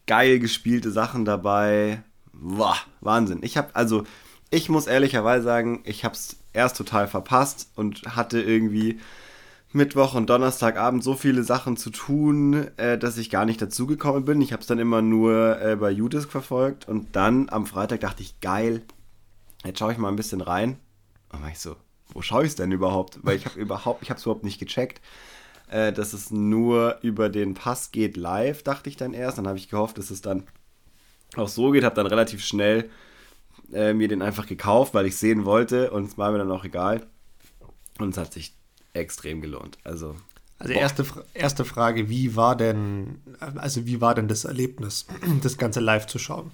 geil 0.06 0.38
gespielte 0.38 0.90
Sachen 0.90 1.24
dabei. 1.24 2.02
Boah, 2.32 2.76
Wahnsinn. 3.00 3.40
Ich 3.42 3.56
habe 3.56 3.74
also 3.74 4.04
ich 4.50 4.68
muss 4.68 4.86
ehrlicherweise 4.86 5.44
sagen, 5.44 5.82
ich 5.84 6.04
habe 6.04 6.14
es 6.14 6.36
erst 6.52 6.76
total 6.76 7.08
verpasst 7.08 7.70
und 7.74 8.02
hatte 8.16 8.40
irgendwie 8.40 9.00
Mittwoch 9.72 10.14
und 10.14 10.30
Donnerstagabend 10.30 11.02
so 11.02 11.14
viele 11.14 11.42
Sachen 11.42 11.76
zu 11.76 11.90
tun, 11.90 12.68
äh, 12.76 12.96
dass 12.96 13.18
ich 13.18 13.30
gar 13.30 13.44
nicht 13.44 13.60
dazugekommen 13.60 14.24
bin. 14.24 14.40
Ich 14.40 14.52
habe 14.52 14.60
es 14.60 14.68
dann 14.68 14.78
immer 14.78 15.02
nur 15.02 15.60
äh, 15.60 15.74
bei 15.74 15.92
Udisk 15.92 16.30
verfolgt 16.30 16.88
und 16.88 17.16
dann 17.16 17.48
am 17.48 17.66
Freitag 17.66 18.00
dachte 18.00 18.22
ich, 18.22 18.40
geil, 18.40 18.82
jetzt 19.64 19.80
schaue 19.80 19.90
ich 19.92 19.98
mal 19.98 20.08
ein 20.08 20.16
bisschen 20.16 20.40
rein. 20.40 20.78
Und 21.32 21.42
war 21.42 21.50
ich 21.50 21.58
so, 21.58 21.74
wo 22.14 22.22
schaue 22.22 22.44
ich 22.44 22.50
es 22.50 22.54
denn 22.56 22.72
überhaupt? 22.72 23.18
Weil 23.22 23.36
ich 23.36 23.44
habe 23.44 23.60
überhaupt, 23.60 24.02
ich 24.02 24.10
habe 24.10 24.18
es 24.18 24.24
überhaupt 24.24 24.44
nicht 24.44 24.58
gecheckt, 24.58 25.00
äh, 25.68 25.92
dass 25.92 26.12
es 26.12 26.30
nur 26.30 26.98
über 27.02 27.28
den 27.28 27.54
Pass 27.54 27.90
geht 27.90 28.16
live, 28.16 28.62
dachte 28.62 28.88
ich 28.88 28.96
dann 28.96 29.12
erst. 29.12 29.38
Dann 29.38 29.46
habe 29.46 29.58
ich 29.58 29.68
gehofft, 29.68 29.98
dass 29.98 30.10
es 30.10 30.22
dann 30.22 30.44
auch 31.36 31.48
so 31.48 31.72
geht, 31.72 31.84
habe 31.84 31.96
dann 31.96 32.06
relativ 32.06 32.44
schnell 32.44 32.88
äh, 33.72 33.92
mir 33.92 34.08
den 34.08 34.22
einfach 34.22 34.46
gekauft, 34.46 34.94
weil 34.94 35.06
ich 35.06 35.16
sehen 35.16 35.44
wollte 35.44 35.90
und 35.90 36.04
es 36.06 36.16
war 36.16 36.32
mir 36.32 36.38
dann 36.38 36.50
auch 36.50 36.64
egal. 36.64 37.06
Und 37.98 38.10
es 38.10 38.18
hat 38.18 38.32
sich 38.32 38.54
extrem 38.92 39.40
gelohnt. 39.40 39.78
Also 39.84 40.16
also 40.58 40.72
erste, 40.72 41.04
erste 41.34 41.64
Frage, 41.64 42.08
wie 42.08 42.36
war 42.36 42.56
denn, 42.56 43.20
also 43.56 43.86
wie 43.86 44.00
war 44.00 44.14
denn 44.14 44.28
das 44.28 44.44
Erlebnis, 44.44 45.06
das 45.42 45.58
Ganze 45.58 45.80
live 45.80 46.06
zu 46.06 46.18
schauen? 46.18 46.52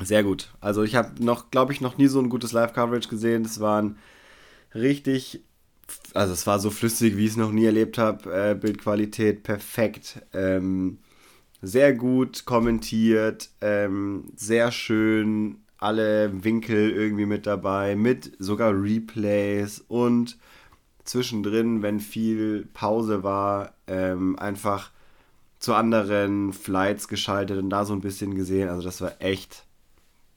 Sehr 0.00 0.24
gut. 0.24 0.50
Also 0.60 0.82
ich 0.82 0.94
habe 0.94 1.22
noch, 1.22 1.50
glaube 1.50 1.72
ich, 1.72 1.80
noch 1.80 1.98
nie 1.98 2.06
so 2.06 2.18
ein 2.18 2.30
gutes 2.30 2.52
Live-Coverage 2.52 3.08
gesehen. 3.08 3.44
Es 3.44 3.60
waren 3.60 3.98
richtig, 4.74 5.42
also 6.14 6.32
es 6.32 6.46
war 6.46 6.58
so 6.58 6.70
flüssig, 6.70 7.16
wie 7.16 7.24
ich 7.24 7.32
es 7.32 7.36
noch 7.36 7.52
nie 7.52 7.64
erlebt 7.64 7.98
habe. 7.98 8.32
Äh, 8.32 8.54
Bildqualität 8.54 9.42
perfekt. 9.42 10.22
Ähm, 10.32 10.98
sehr 11.62 11.92
gut 11.92 12.46
kommentiert, 12.46 13.50
ähm, 13.60 14.24
sehr 14.34 14.72
schön, 14.72 15.58
alle 15.78 16.44
Winkel 16.44 16.90
irgendwie 16.90 17.26
mit 17.26 17.46
dabei, 17.46 17.96
mit 17.96 18.32
sogar 18.38 18.72
Replays 18.72 19.84
und 19.88 20.38
zwischendrin, 21.04 21.82
wenn 21.82 22.00
viel 22.00 22.66
Pause 22.72 23.22
war, 23.22 23.74
ähm, 23.86 24.38
einfach 24.38 24.90
zu 25.58 25.74
anderen 25.74 26.52
Flights 26.52 27.08
geschaltet 27.08 27.58
und 27.58 27.70
da 27.70 27.84
so 27.84 27.92
ein 27.92 28.00
bisschen 28.00 28.34
gesehen. 28.34 28.68
Also 28.68 28.82
das 28.82 29.00
war 29.00 29.12
echt 29.20 29.64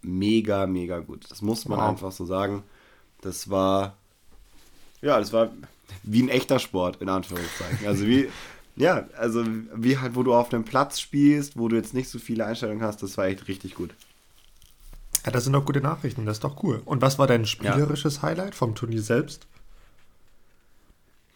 mega, 0.01 0.67
mega 0.67 0.99
gut. 0.99 1.29
Das 1.29 1.41
muss 1.41 1.67
man 1.67 1.79
wow. 1.79 1.89
einfach 1.89 2.11
so 2.11 2.25
sagen. 2.25 2.63
Das 3.21 3.49
war, 3.49 3.97
ja, 5.03 5.19
das 5.19 5.33
war 5.33 5.51
wie 6.03 6.23
ein 6.23 6.29
echter 6.29 6.59
Sport, 6.59 7.01
in 7.01 7.09
Anführungszeichen. 7.09 7.85
Also 7.85 8.07
wie, 8.07 8.29
ja, 8.75 9.07
also 9.17 9.45
wie 9.75 9.97
halt, 9.97 10.15
wo 10.15 10.23
du 10.23 10.33
auf 10.33 10.49
dem 10.49 10.63
Platz 10.63 10.99
spielst, 10.99 11.57
wo 11.57 11.67
du 11.67 11.75
jetzt 11.75 11.93
nicht 11.93 12.09
so 12.09 12.19
viele 12.19 12.45
Einstellungen 12.45 12.81
hast, 12.81 13.03
das 13.03 13.17
war 13.17 13.25
echt 13.25 13.47
richtig 13.47 13.75
gut. 13.75 13.93
Ja, 15.25 15.31
das 15.31 15.43
sind 15.43 15.53
doch 15.53 15.65
gute 15.65 15.81
Nachrichten, 15.81 16.25
das 16.25 16.37
ist 16.37 16.43
doch 16.43 16.63
cool. 16.63 16.81
Und 16.85 17.01
was 17.01 17.19
war 17.19 17.27
dein 17.27 17.45
spielerisches 17.45 18.17
ja. 18.17 18.21
Highlight 18.23 18.55
vom 18.55 18.75
Turnier 18.75 19.01
selbst? 19.01 19.45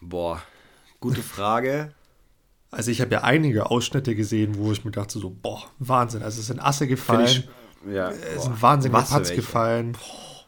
Boah, 0.01 0.41
gute 0.99 1.21
Frage. 1.21 1.93
Also 2.71 2.91
ich 2.91 3.01
habe 3.01 3.12
ja 3.12 3.21
einige 3.23 3.69
Ausschnitte 3.69 4.15
gesehen, 4.15 4.58
wo 4.58 4.71
ich 4.71 4.84
mir 4.84 4.91
dachte 4.91 5.19
so, 5.19 5.30
boah, 5.30 5.63
Wahnsinn. 5.80 6.23
Also 6.23 6.39
es 6.39 6.47
sind 6.47 6.60
Asse 6.60 6.88
gefallen. 6.88 7.25
Ich, 7.25 7.49
ja, 7.89 8.10
es 8.10 8.43
sind 8.43 8.62
wahnsinnige 8.62 9.01
Patz 9.01 9.32
gefallen. 9.32 9.93
Boah. 9.93 10.45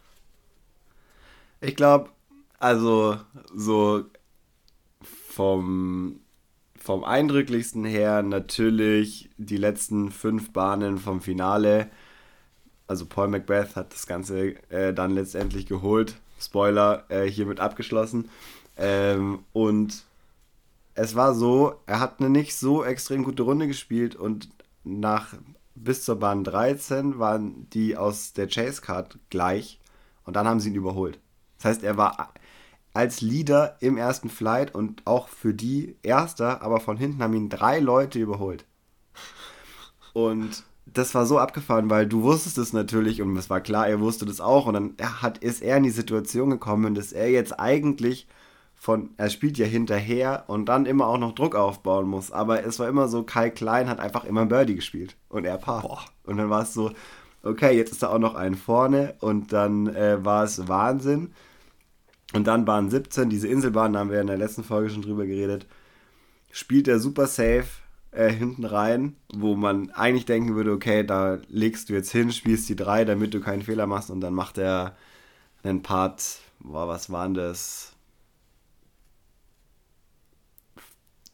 Ich 1.61 1.75
glaube, 1.75 2.09
also 2.59 3.17
so 3.53 4.05
vom, 5.01 6.19
vom 6.77 7.03
eindrücklichsten 7.03 7.85
her 7.85 8.21
natürlich 8.21 9.29
die 9.37 9.57
letzten 9.57 10.11
fünf 10.11 10.51
Bahnen 10.51 10.97
vom 10.97 11.21
Finale. 11.21 11.89
Also 12.87 13.05
Paul 13.05 13.29
Macbeth 13.29 13.75
hat 13.75 13.93
das 13.93 14.07
Ganze 14.07 14.55
äh, 14.69 14.93
dann 14.93 15.11
letztendlich 15.11 15.65
geholt. 15.65 16.15
Spoiler, 16.39 17.05
äh, 17.09 17.25
hiermit 17.29 17.59
abgeschlossen. 17.59 18.29
Ähm, 18.77 19.39
und 19.53 20.03
es 20.95 21.15
war 21.15 21.33
so, 21.33 21.75
er 21.85 21.99
hat 21.99 22.19
eine 22.19 22.29
nicht 22.29 22.55
so 22.55 22.83
extrem 22.83 23.23
gute 23.23 23.43
Runde 23.43 23.67
gespielt 23.67 24.15
und 24.15 24.49
nach 24.83 25.33
bis 25.75 26.03
zur 26.03 26.17
Bahn 26.17 26.43
13 26.43 27.19
waren 27.19 27.69
die 27.69 27.95
aus 27.95 28.33
der 28.33 28.47
Chase 28.47 28.81
Card 28.81 29.17
gleich 29.29 29.79
und 30.25 30.35
dann 30.35 30.47
haben 30.47 30.59
sie 30.59 30.69
ihn 30.69 30.75
überholt. 30.75 31.19
Das 31.57 31.65
heißt, 31.65 31.83
er 31.83 31.97
war 31.97 32.33
als 32.93 33.21
Leader 33.21 33.77
im 33.79 33.97
ersten 33.97 34.29
Flight 34.29 34.73
und 34.73 35.05
auch 35.05 35.27
für 35.27 35.53
die 35.53 35.95
Erster, 36.01 36.61
aber 36.61 36.79
von 36.79 36.97
hinten 36.97 37.21
haben 37.21 37.33
ihn 37.33 37.49
drei 37.49 37.79
Leute 37.79 38.19
überholt. 38.19 38.65
Und 40.13 40.63
das 40.85 41.13
war 41.13 41.25
so 41.25 41.37
abgefahren, 41.37 41.89
weil 41.89 42.07
du 42.07 42.23
wusstest 42.23 42.57
es 42.57 42.73
natürlich 42.73 43.21
und 43.21 43.37
es 43.37 43.49
war 43.49 43.61
klar, 43.61 43.87
er 43.87 43.99
wusste 43.99 44.25
das 44.25 44.41
auch 44.41 44.65
und 44.65 44.73
dann 44.73 44.95
hat, 45.21 45.37
ist 45.37 45.61
er 45.61 45.77
in 45.77 45.83
die 45.83 45.89
Situation 45.91 46.49
gekommen, 46.49 46.95
dass 46.95 47.11
er 47.11 47.29
jetzt 47.29 47.59
eigentlich 47.59 48.27
von, 48.79 49.09
er 49.17 49.29
spielt 49.29 49.57
ja 49.57 49.65
hinterher 49.65 50.45
und 50.47 50.65
dann 50.65 50.85
immer 50.85 51.07
auch 51.07 51.17
noch 51.17 51.35
Druck 51.35 51.53
aufbauen 51.53 52.07
muss. 52.07 52.31
Aber 52.31 52.63
es 52.63 52.79
war 52.79 52.87
immer 52.87 53.09
so, 53.09 53.23
Kai 53.23 53.49
Klein 53.49 53.89
hat 53.89 53.99
einfach 53.99 54.23
immer 54.23 54.45
Birdie 54.45 54.75
gespielt 54.75 55.17
und 55.27 55.45
er 55.45 55.57
Paar. 55.57 55.81
Boah. 55.81 55.99
Und 56.23 56.37
dann 56.37 56.49
war 56.49 56.61
es 56.61 56.73
so, 56.73 56.91
okay, 57.43 57.75
jetzt 57.75 57.91
ist 57.91 58.03
da 58.03 58.09
auch 58.09 58.19
noch 58.19 58.35
ein 58.35 58.55
vorne 58.55 59.15
und 59.19 59.51
dann 59.51 59.87
äh, 59.87 60.23
war 60.23 60.45
es 60.45 60.67
Wahnsinn. 60.69 61.33
Und 62.33 62.45
dann 62.45 62.65
Bahn 62.65 62.89
17, 62.89 63.29
diese 63.29 63.47
Inselbahn, 63.47 63.93
da 63.93 63.99
haben 63.99 64.11
wir 64.11 64.21
in 64.21 64.27
der 64.27 64.37
letzten 64.37 64.63
Folge 64.63 64.89
schon 64.89 65.01
drüber 65.01 65.25
geredet, 65.25 65.65
spielt 66.51 66.87
er 66.87 66.99
super 66.99 67.27
safe 67.27 67.65
äh, 68.11 68.31
hinten 68.31 68.65
rein, 68.65 69.15
wo 69.33 69.55
man 69.55 69.91
eigentlich 69.91 70.25
denken 70.25 70.55
würde, 70.55 70.71
okay, 70.71 71.03
da 71.03 71.39
legst 71.47 71.89
du 71.89 71.93
jetzt 71.93 72.11
hin, 72.11 72.31
spielst 72.31 72.69
die 72.69 72.75
drei, 72.75 73.05
damit 73.05 73.33
du 73.33 73.39
keinen 73.39 73.63
Fehler 73.63 73.87
machst 73.87 74.11
und 74.11 74.21
dann 74.21 74.33
macht 74.33 74.57
er 74.57 74.95
einen 75.63 75.81
Part, 75.81 76.39
boah, 76.59 76.87
was 76.87 77.11
waren 77.11 77.33
das? 77.33 77.93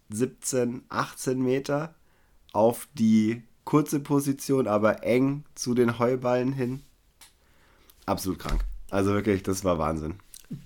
17, 0.09 0.83
18 0.89 1.41
Meter 1.41 1.95
auf 2.53 2.87
die 2.93 3.43
kurze 3.63 3.99
Position, 3.99 4.67
aber 4.67 5.03
eng 5.03 5.43
zu 5.55 5.73
den 5.73 5.99
Heuballen 5.99 6.53
hin. 6.53 6.83
Absolut 8.05 8.39
krank. 8.39 8.63
Also 8.91 9.13
wirklich, 9.13 9.43
das 9.43 9.63
war 9.63 9.79
Wahnsinn. 9.79 10.19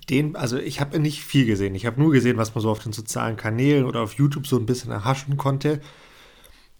Den, 0.09 0.35
also 0.35 0.57
ich 0.57 0.81
habe 0.81 0.99
nicht 0.99 1.23
viel 1.23 1.45
gesehen. 1.45 1.75
Ich 1.75 1.85
habe 1.85 2.01
nur 2.01 2.11
gesehen, 2.11 2.37
was 2.37 2.53
man 2.53 2.61
so 2.61 2.69
auf 2.69 2.79
den 2.79 2.93
sozialen 2.93 3.37
Kanälen 3.37 3.85
oder 3.85 4.01
auf 4.01 4.13
YouTube 4.13 4.47
so 4.47 4.57
ein 4.57 4.65
bisschen 4.65 4.91
erhaschen 4.91 5.37
konnte. 5.37 5.79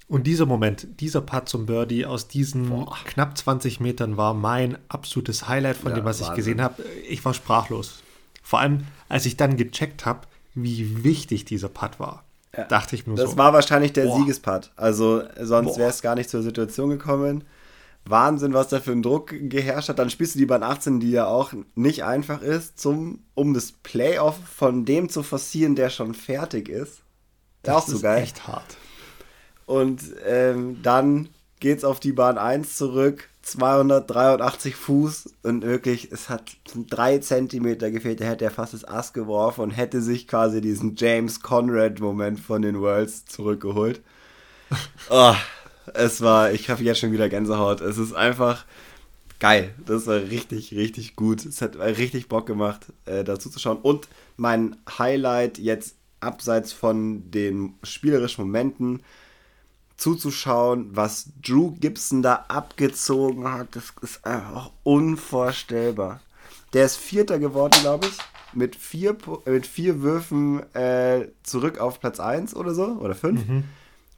Und 0.07 0.25
dieser 0.25 0.47
Moment, 0.47 0.87
dieser 0.99 1.21
Putt 1.21 1.47
zum 1.47 1.67
Birdie 1.67 2.05
aus 2.05 2.27
diesen 2.27 2.69
Boah. 2.69 2.97
knapp 3.05 3.37
20 3.37 3.79
Metern 3.79 4.17
war 4.17 4.33
mein 4.33 4.77
absolutes 4.89 5.47
Highlight 5.47 5.77
von 5.77 5.91
ja, 5.91 5.97
dem, 5.97 6.05
was 6.05 6.19
Wahnsinn. 6.19 6.33
ich 6.33 6.35
gesehen 6.35 6.61
habe. 6.61 6.83
Ich 7.07 7.23
war 7.23 7.33
sprachlos. 7.33 8.01
Vor 8.41 8.59
allem, 8.59 8.87
als 9.07 9.27
ich 9.27 9.37
dann 9.37 9.55
gecheckt 9.55 10.07
habe, 10.07 10.21
wie 10.55 11.03
wichtig 11.03 11.45
dieser 11.45 11.69
Putt 11.69 11.99
war. 11.99 12.23
Ja. 12.57 12.63
Dachte 12.63 12.95
ich 12.95 13.05
mir 13.05 13.13
das 13.13 13.21
so. 13.21 13.27
Das 13.27 13.37
war 13.37 13.53
wahrscheinlich 13.53 13.93
der 13.93 14.11
Siegespart. 14.11 14.71
Also 14.75 15.21
sonst 15.39 15.77
wäre 15.77 15.91
es 15.91 16.01
gar 16.01 16.15
nicht 16.15 16.29
zur 16.31 16.41
Situation 16.41 16.89
gekommen. 16.89 17.43
Wahnsinn, 18.05 18.53
was 18.53 18.69
da 18.69 18.79
für 18.79 18.91
ein 18.91 19.03
Druck 19.03 19.29
geherrscht 19.29 19.89
hat. 19.89 19.99
Dann 19.99 20.09
spielst 20.09 20.35
du 20.35 20.39
die 20.39 20.45
Bahn 20.45 20.63
18, 20.63 20.99
die 20.99 21.11
ja 21.11 21.27
auch 21.27 21.53
nicht 21.75 22.03
einfach 22.03 22.41
ist, 22.41 22.79
zum, 22.79 23.23
um 23.35 23.53
das 23.53 23.71
Playoff 23.71 24.37
von 24.55 24.85
dem 24.85 25.09
zu 25.09 25.23
forcieren, 25.23 25.75
der 25.75 25.89
schon 25.89 26.13
fertig 26.13 26.69
ist. 26.69 27.01
Das 27.61 27.87
so 27.87 27.95
ist 27.95 28.01
geil. 28.01 28.23
echt 28.23 28.47
hart. 28.47 28.77
Und 29.65 30.01
ähm, 30.25 30.79
dann 30.81 31.29
geht's 31.59 31.83
auf 31.83 31.99
die 31.99 32.13
Bahn 32.13 32.37
1 32.37 32.75
zurück 32.75 33.29
283 33.41 34.75
Fuß 34.75 35.33
und 35.43 35.63
wirklich, 35.63 36.11
es 36.11 36.29
hat 36.29 36.57
drei 36.89 37.17
Zentimeter 37.19 37.89
gefehlt. 37.89 38.21
Er 38.21 38.29
hätte 38.29 38.45
ja 38.45 38.51
fast 38.51 38.73
das 38.73 38.85
Ass 38.85 39.13
geworfen 39.13 39.61
und 39.61 39.71
hätte 39.71 40.01
sich 40.01 40.27
quasi 40.27 40.61
diesen 40.61 40.95
James 40.95 41.41
Conrad-Moment 41.41 42.39
von 42.39 42.61
den 42.61 42.79
Worlds 42.79 43.25
zurückgeholt. 43.25 44.01
oh, 45.09 45.33
es 45.93 46.21
war, 46.21 46.51
ich 46.51 46.69
habe 46.69 46.83
jetzt 46.83 46.99
schon 46.99 47.11
wieder 47.11 47.29
Gänsehaut. 47.29 47.81
Es 47.81 47.97
ist 47.97 48.13
einfach 48.13 48.65
geil. 49.39 49.73
Das 49.85 50.07
war 50.07 50.17
richtig, 50.17 50.73
richtig 50.73 51.15
gut. 51.15 51.45
Es 51.45 51.61
hat 51.61 51.77
richtig 51.77 52.27
Bock 52.27 52.45
gemacht, 52.45 52.87
äh, 53.05 53.23
dazu 53.23 53.49
zu 53.49 53.59
schauen. 53.59 53.77
Und 53.77 54.07
mein 54.37 54.75
Highlight 54.97 55.57
jetzt 55.57 55.95
abseits 56.19 56.73
von 56.73 57.31
den 57.31 57.75
spielerischen 57.83 58.45
Momenten 58.45 59.01
zuzuschauen, 59.95 60.89
was 60.91 61.29
Drew 61.41 61.71
Gibson 61.79 62.21
da 62.21 62.45
abgezogen 62.47 63.51
hat, 63.51 63.75
das 63.75 63.93
ist 64.01 64.25
einfach 64.25 64.71
unvorstellbar. 64.83 66.21
Der 66.73 66.85
ist 66.85 66.97
Vierter 66.97 67.39
geworden, 67.39 67.75
glaube 67.81 68.07
ich, 68.07 68.17
mit 68.53 68.75
vier, 68.75 69.17
mit 69.45 69.67
vier 69.67 70.01
Würfen 70.01 70.61
äh, 70.73 71.27
zurück 71.43 71.79
auf 71.79 71.99
Platz 71.99 72.19
1 72.19 72.55
oder 72.55 72.73
so, 72.73 72.85
oder 72.99 73.15
5, 73.15 73.47
mhm. 73.47 73.63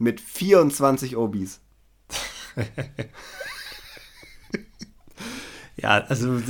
Mit 0.01 0.19
24 0.19 1.15
OBs. 1.15 1.61
ja, 5.77 5.89
also 5.89 6.41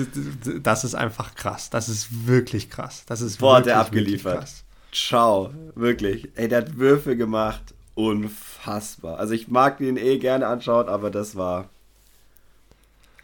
das 0.61 0.83
ist 0.83 0.95
einfach 0.95 1.35
krass. 1.35 1.69
Das 1.69 1.89
ist 1.89 2.27
wirklich 2.27 2.69
krass. 2.69 3.03
Das 3.05 3.21
ist 3.21 3.39
Boah, 3.39 3.57
wirklich, 3.57 3.65
der 3.65 3.79
abgeliefert. 3.79 4.49
Ciao, 4.91 5.53
wirklich. 5.75 6.29
Ey, 6.35 6.47
der 6.47 6.59
hat 6.59 6.77
Würfe 6.77 7.15
gemacht 7.17 7.73
unfassbar. 7.93 9.19
Also 9.19 9.33
ich 9.33 9.49
mag 9.49 9.77
den 9.77 9.97
eh 9.97 10.17
gerne 10.17 10.47
anschauen, 10.47 10.87
aber 10.87 11.11
das 11.11 11.35
war 11.35 11.69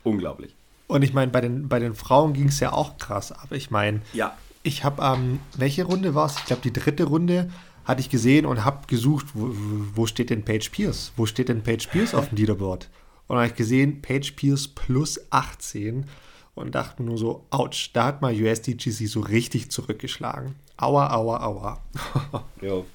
unglaublich. 0.03 0.53
Und 0.87 1.03
ich 1.03 1.13
meine, 1.13 1.31
bei 1.31 1.39
den, 1.41 1.69
bei 1.69 1.79
den 1.79 1.95
Frauen 1.95 2.33
ging 2.33 2.49
es 2.49 2.59
ja 2.59 2.73
auch 2.73 2.97
krass, 2.97 3.31
aber 3.31 3.55
ich 3.55 3.71
meine, 3.71 4.01
ja. 4.13 4.35
ich 4.63 4.83
habe, 4.83 5.01
ähm, 5.01 5.39
welche 5.55 5.85
Runde 5.85 6.15
war 6.15 6.25
es? 6.25 6.37
Ich 6.37 6.45
glaube, 6.45 6.61
die 6.61 6.73
dritte 6.73 7.05
Runde 7.05 7.49
hatte 7.87 8.01
ich 8.01 8.09
gesehen 8.09 8.45
und 8.45 8.65
habe 8.65 8.85
gesucht, 8.87 9.27
wo, 9.33 9.49
wo, 9.95 10.05
steht 10.05 10.29
denn 10.29 10.43
Paige 10.43 10.69
Pierce? 10.69 11.13
Wo 11.15 11.25
steht 11.25 11.47
denn 11.47 11.63
Paige 11.63 11.87
Pierce 11.89 12.13
auf 12.13 12.29
dem 12.29 12.37
Leaderboard? 12.37 12.89
Und 13.27 13.37
habe 13.37 13.47
ich 13.47 13.55
gesehen, 13.55 14.01
Paige 14.01 14.33
Pierce 14.35 14.67
plus 14.67 15.19
18. 15.31 16.05
und 16.53 16.75
dachte 16.75 17.01
nur 17.01 17.17
so, 17.17 17.45
ouch, 17.49 17.89
da 17.93 18.05
hat 18.05 18.21
mal 18.21 18.33
USDGC 18.33 19.07
so 19.07 19.21
richtig 19.21 19.71
zurückgeschlagen. 19.71 20.55
Aua, 20.75 21.13
aua, 21.13 21.41
aua. 21.41 21.81
jo. 22.61 22.85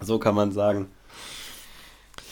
So 0.00 0.18
kann 0.18 0.34
man 0.34 0.50
sagen. 0.50 0.88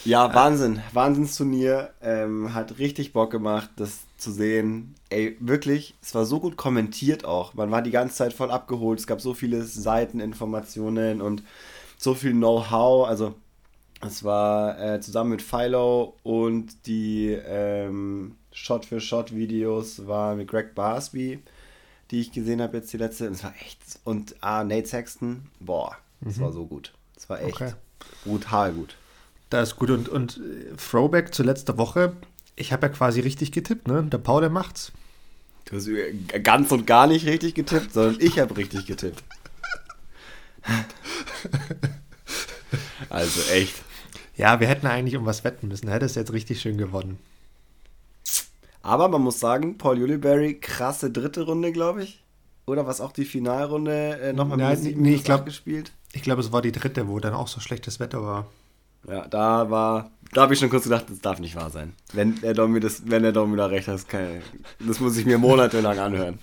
Ja, 0.06 0.34
Wahnsinn. 0.34 0.82
Wahnsinnsturnier. 0.92 1.90
Ähm, 2.02 2.54
hat 2.54 2.78
richtig 2.78 3.12
Bock 3.12 3.30
gemacht, 3.30 3.70
das 3.76 4.00
zu 4.16 4.32
sehen. 4.32 4.94
Ey, 5.10 5.36
wirklich, 5.40 5.94
es 6.02 6.14
war 6.14 6.24
so 6.24 6.40
gut 6.40 6.56
kommentiert 6.56 7.24
auch. 7.24 7.54
Man 7.54 7.70
war 7.70 7.82
die 7.82 7.90
ganze 7.90 8.16
Zeit 8.16 8.32
voll 8.32 8.50
abgeholt. 8.50 8.98
Es 8.98 9.06
gab 9.06 9.20
so 9.20 9.32
viele 9.32 9.62
Seiteninformationen 9.64 11.22
und 11.22 11.42
so 12.04 12.14
viel 12.14 12.32
Know-how. 12.32 13.08
Also, 13.08 13.34
es 14.00 14.22
war 14.22 14.78
äh, 14.80 15.00
zusammen 15.00 15.30
mit 15.30 15.42
Philo 15.42 16.16
und 16.22 16.86
die 16.86 17.30
ähm, 17.30 18.36
Shot-für-Shot-Videos 18.52 20.06
war 20.06 20.36
mit 20.36 20.48
Greg 20.48 20.74
Barsby, 20.74 21.40
die 22.10 22.20
ich 22.20 22.32
gesehen 22.32 22.60
habe 22.60 22.76
jetzt 22.76 22.92
die 22.92 22.98
letzte. 22.98 23.26
Und 23.26 23.32
es 23.32 23.42
war 23.42 23.54
echt. 23.60 23.80
Und 24.04 24.36
ah, 24.40 24.62
Nate 24.62 24.86
Sexton, 24.86 25.46
boah, 25.58 25.96
das 26.20 26.36
mhm. 26.36 26.42
war 26.42 26.52
so 26.52 26.66
gut. 26.66 26.92
Das 27.14 27.28
war 27.28 27.40
echt 27.40 27.56
okay. 27.56 27.72
brutal 28.24 28.72
gut. 28.72 28.96
Das 29.50 29.70
ist 29.70 29.76
gut. 29.76 29.90
Und, 29.90 30.08
und 30.08 30.38
äh, 30.38 30.76
Throwback 30.76 31.34
zu 31.34 31.42
letzter 31.42 31.78
Woche. 31.78 32.14
Ich 32.56 32.72
habe 32.72 32.86
ja 32.86 32.92
quasi 32.92 33.20
richtig 33.20 33.50
getippt, 33.50 33.88
ne? 33.88 34.04
Der 34.04 34.18
Paul, 34.18 34.42
der 34.42 34.50
macht's. 34.50 34.92
Du 35.64 35.76
hast 35.76 35.88
ganz 36.42 36.70
und 36.70 36.86
gar 36.86 37.06
nicht 37.06 37.26
richtig 37.26 37.54
getippt, 37.54 37.94
sondern 37.94 38.20
ich 38.20 38.38
habe 38.38 38.56
richtig 38.56 38.86
getippt. 38.86 39.24
also 43.10 43.40
echt. 43.52 43.74
Ja, 44.36 44.60
wir 44.60 44.66
hätten 44.66 44.86
eigentlich 44.86 45.16
um 45.16 45.26
was 45.26 45.44
wetten 45.44 45.68
müssen. 45.68 45.88
Hätte 45.88 46.06
es 46.06 46.14
jetzt 46.14 46.32
richtig 46.32 46.60
schön 46.60 46.76
gewonnen. 46.78 47.18
Aber 48.82 49.08
man 49.08 49.22
muss 49.22 49.40
sagen, 49.40 49.78
Paul 49.78 49.98
Juliberry, 49.98 50.60
krasse 50.60 51.10
dritte 51.10 51.42
Runde, 51.42 51.72
glaube 51.72 52.02
ich. 52.02 52.22
Oder 52.66 52.86
was 52.86 53.00
auch 53.00 53.12
die 53.12 53.24
Finalrunde 53.24 54.20
äh, 54.20 54.32
nochmal 54.32 54.58
mit 54.58 54.82
nee, 54.82 54.94
nee, 54.96 55.14
ich 55.14 55.24
glaub, 55.24 55.44
gespielt? 55.44 55.92
Ich 56.12 56.22
glaube, 56.22 56.40
es 56.40 56.52
war 56.52 56.62
die 56.62 56.72
dritte, 56.72 57.08
wo 57.08 57.18
dann 57.18 57.34
auch 57.34 57.48
so 57.48 57.60
schlechtes 57.60 58.00
Wetter 58.00 58.22
war. 58.22 58.46
Ja, 59.08 59.26
da 59.26 59.70
war, 59.70 60.10
da 60.32 60.42
habe 60.42 60.54
ich 60.54 60.60
schon 60.60 60.70
kurz 60.70 60.84
gedacht, 60.84 61.06
das 61.08 61.20
darf 61.20 61.38
nicht 61.40 61.56
wahr 61.56 61.70
sein. 61.70 61.94
Wenn 62.12 62.40
der 62.40 62.54
Domi 62.54 62.80
das, 62.80 63.02
wenn 63.06 63.22
der 63.22 63.32
Domi 63.32 63.56
da 63.56 63.66
recht 63.66 63.88
hat, 63.88 64.08
kann, 64.08 64.42
das 64.80 65.00
muss 65.00 65.16
ich 65.16 65.26
mir 65.26 65.38
monatelang 65.38 65.98
anhören. 65.98 66.38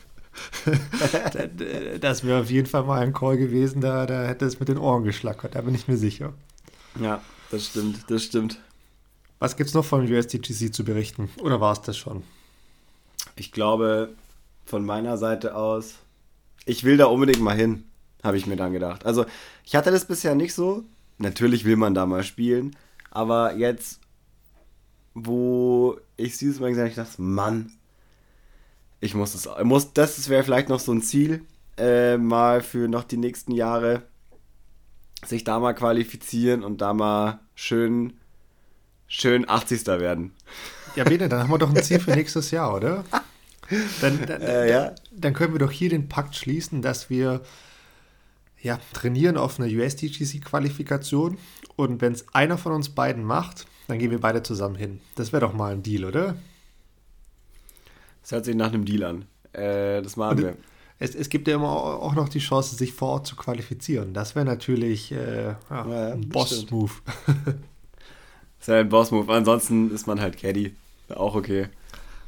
das 2.00 2.24
wäre 2.24 2.42
auf 2.42 2.50
jeden 2.50 2.68
Fall 2.68 2.84
mal 2.84 3.02
ein 3.02 3.14
Call 3.14 3.38
gewesen, 3.38 3.82
da, 3.82 4.06
da 4.06 4.24
hätte 4.24 4.46
es 4.46 4.60
mit 4.60 4.70
den 4.70 4.78
Ohren 4.78 5.04
geschlackert, 5.04 5.56
da 5.56 5.62
bin 5.62 5.76
ich 5.76 5.88
mir 5.88 5.98
sicher. 5.98 6.34
Ja, 7.00 7.22
das 7.50 7.68
stimmt, 7.68 8.10
das 8.10 8.24
stimmt. 8.24 8.60
Was 9.40 9.58
gibt 9.58 9.70
es 9.70 9.74
noch 9.74 9.86
von 9.86 10.12
USDGC 10.12 10.74
zu 10.74 10.84
berichten? 10.84 11.30
Oder 11.42 11.60
war 11.60 11.74
es 11.74 11.82
das 11.82 11.98
schon? 11.98 12.24
Ich 13.36 13.52
glaube, 13.52 14.14
von 14.66 14.86
meiner 14.86 15.18
Seite 15.18 15.56
aus, 15.56 15.96
ich 16.66 16.84
will 16.84 16.98
da 16.98 17.06
unbedingt 17.06 17.42
mal 17.42 17.56
hin, 17.56 17.86
habe 18.24 18.38
ich 18.38 18.46
mir 18.46 18.56
dann 18.56 18.72
gedacht. 18.72 19.06
Also, 19.06 19.26
ich 19.66 19.76
hatte 19.76 19.92
das 19.92 20.06
bisher 20.06 20.36
nicht 20.36 20.54
so, 20.54 20.84
natürlich 21.18 21.66
will 21.66 21.76
man 21.76 21.94
da 21.94 22.06
mal 22.06 22.24
spielen, 22.24 22.76
aber 23.10 23.56
jetzt, 23.56 24.00
wo 25.14 25.98
ich 26.18 26.38
dieses 26.38 26.60
Mal 26.60 26.70
gesagt 26.70 26.84
habe, 26.84 26.90
ich 26.90 27.10
dachte, 27.10 27.22
Mann, 27.22 27.72
ich 29.02 29.16
muss 29.16 29.34
das, 29.34 29.50
muss, 29.64 29.94
das 29.94 30.30
wäre 30.30 30.44
vielleicht 30.44 30.70
noch 30.70 30.80
so 30.80 30.94
ein 30.94 31.02
Ziel, 31.02 31.44
äh, 31.78 32.18
mal 32.18 32.62
für 32.62 32.88
noch 32.88 33.04
die 33.04 33.18
nächsten 33.18 33.52
Jahre, 33.52 34.04
sich 35.26 35.44
da 35.44 35.60
mal 35.60 35.74
qualifizieren 35.74 36.64
und 36.64 36.82
da 36.82 36.94
mal 36.94 37.40
schön, 37.56 38.14
schön 39.08 39.50
80. 39.50 39.88
werden. 39.88 40.32
Ja, 40.96 41.04
Bene, 41.04 41.30
dann 41.30 41.42
haben 41.42 41.52
wir 41.52 41.58
doch 41.58 41.74
ein 41.74 41.84
Ziel 41.84 42.00
für 42.00 42.12
nächstes 42.12 42.52
Jahr, 42.52 42.76
oder? 42.76 43.04
Dann, 44.02 44.26
dann, 44.26 44.42
äh, 44.42 44.70
ja. 44.70 44.96
dann 45.12 45.34
können 45.34 45.54
wir 45.54 45.60
doch 45.60 45.72
hier 45.72 45.90
den 45.90 46.10
Pakt 46.10 46.36
schließen, 46.36 46.82
dass 46.82 47.10
wir 47.10 47.42
ja, 48.62 48.80
trainieren 48.94 49.38
auf 49.38 49.60
eine 49.60 49.70
USDGC-Qualifikation 49.72 51.38
und 51.76 52.02
wenn 52.02 52.14
es 52.14 52.26
einer 52.34 52.58
von 52.58 52.74
uns 52.74 52.90
beiden 52.90 53.24
macht, 53.24 53.66
dann 53.88 53.98
gehen 53.98 54.12
wir 54.12 54.20
beide 54.20 54.44
zusammen 54.44 54.76
hin. 54.76 55.02
Das 55.16 55.32
wäre 55.32 55.42
doch 55.42 55.54
mal 55.54 55.72
ein 55.72 55.84
Deal, 55.84 56.06
oder? 56.06 56.36
Das 58.22 58.32
hört 58.32 58.46
sich 58.46 58.56
nach 58.56 58.70
einem 58.70 58.86
Deal 58.86 59.04
an. 59.04 59.26
Äh, 59.54 60.02
das 60.02 60.16
machen 60.16 60.38
wir. 60.38 60.58
Es, 61.00 61.16
es, 61.16 61.30
gibt 61.30 61.48
ja 61.48 61.56
immer 61.56 61.70
auch 61.70 62.14
noch 62.14 62.30
die 62.30 62.40
Chance, 62.40 62.76
sich 62.76 62.94
vor 62.94 63.10
Ort 63.10 63.28
zu 63.28 63.36
qualifizieren. 63.36 64.14
Das 64.14 64.36
wäre 64.36 64.46
natürlich 64.46 65.12
äh, 65.12 65.46
ja, 65.48 65.56
ja, 65.70 66.14
ein 66.14 66.30
Boss-Move. 66.30 66.92
das 68.60 68.68
wäre 68.68 68.82
ein 68.82 68.90
Boss-Move. 68.90 69.34
Ansonsten 69.34 69.90
ist 69.92 70.06
man 70.06 70.22
halt 70.22 70.38
Caddy. 70.38 70.76
Auch 71.10 71.34
okay. 71.34 71.70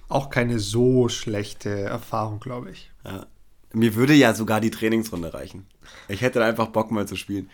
Auch 0.10 0.32
keine 0.32 0.60
so 0.60 1.08
schlechte 1.08 1.70
Erfahrung, 1.70 2.40
glaube 2.40 2.72
ich. 2.72 2.92
Ja. 3.06 3.28
Mir 3.74 3.96
würde 3.96 4.14
ja 4.14 4.34
sogar 4.34 4.60
die 4.60 4.72
Trainingsrunde 4.72 5.34
reichen. 5.34 5.68
Ich 6.08 6.22
hätte 6.22 6.44
einfach 6.44 6.68
Bock 6.68 6.92
mal 6.92 7.08
zu 7.08 7.16
spielen. 7.16 7.50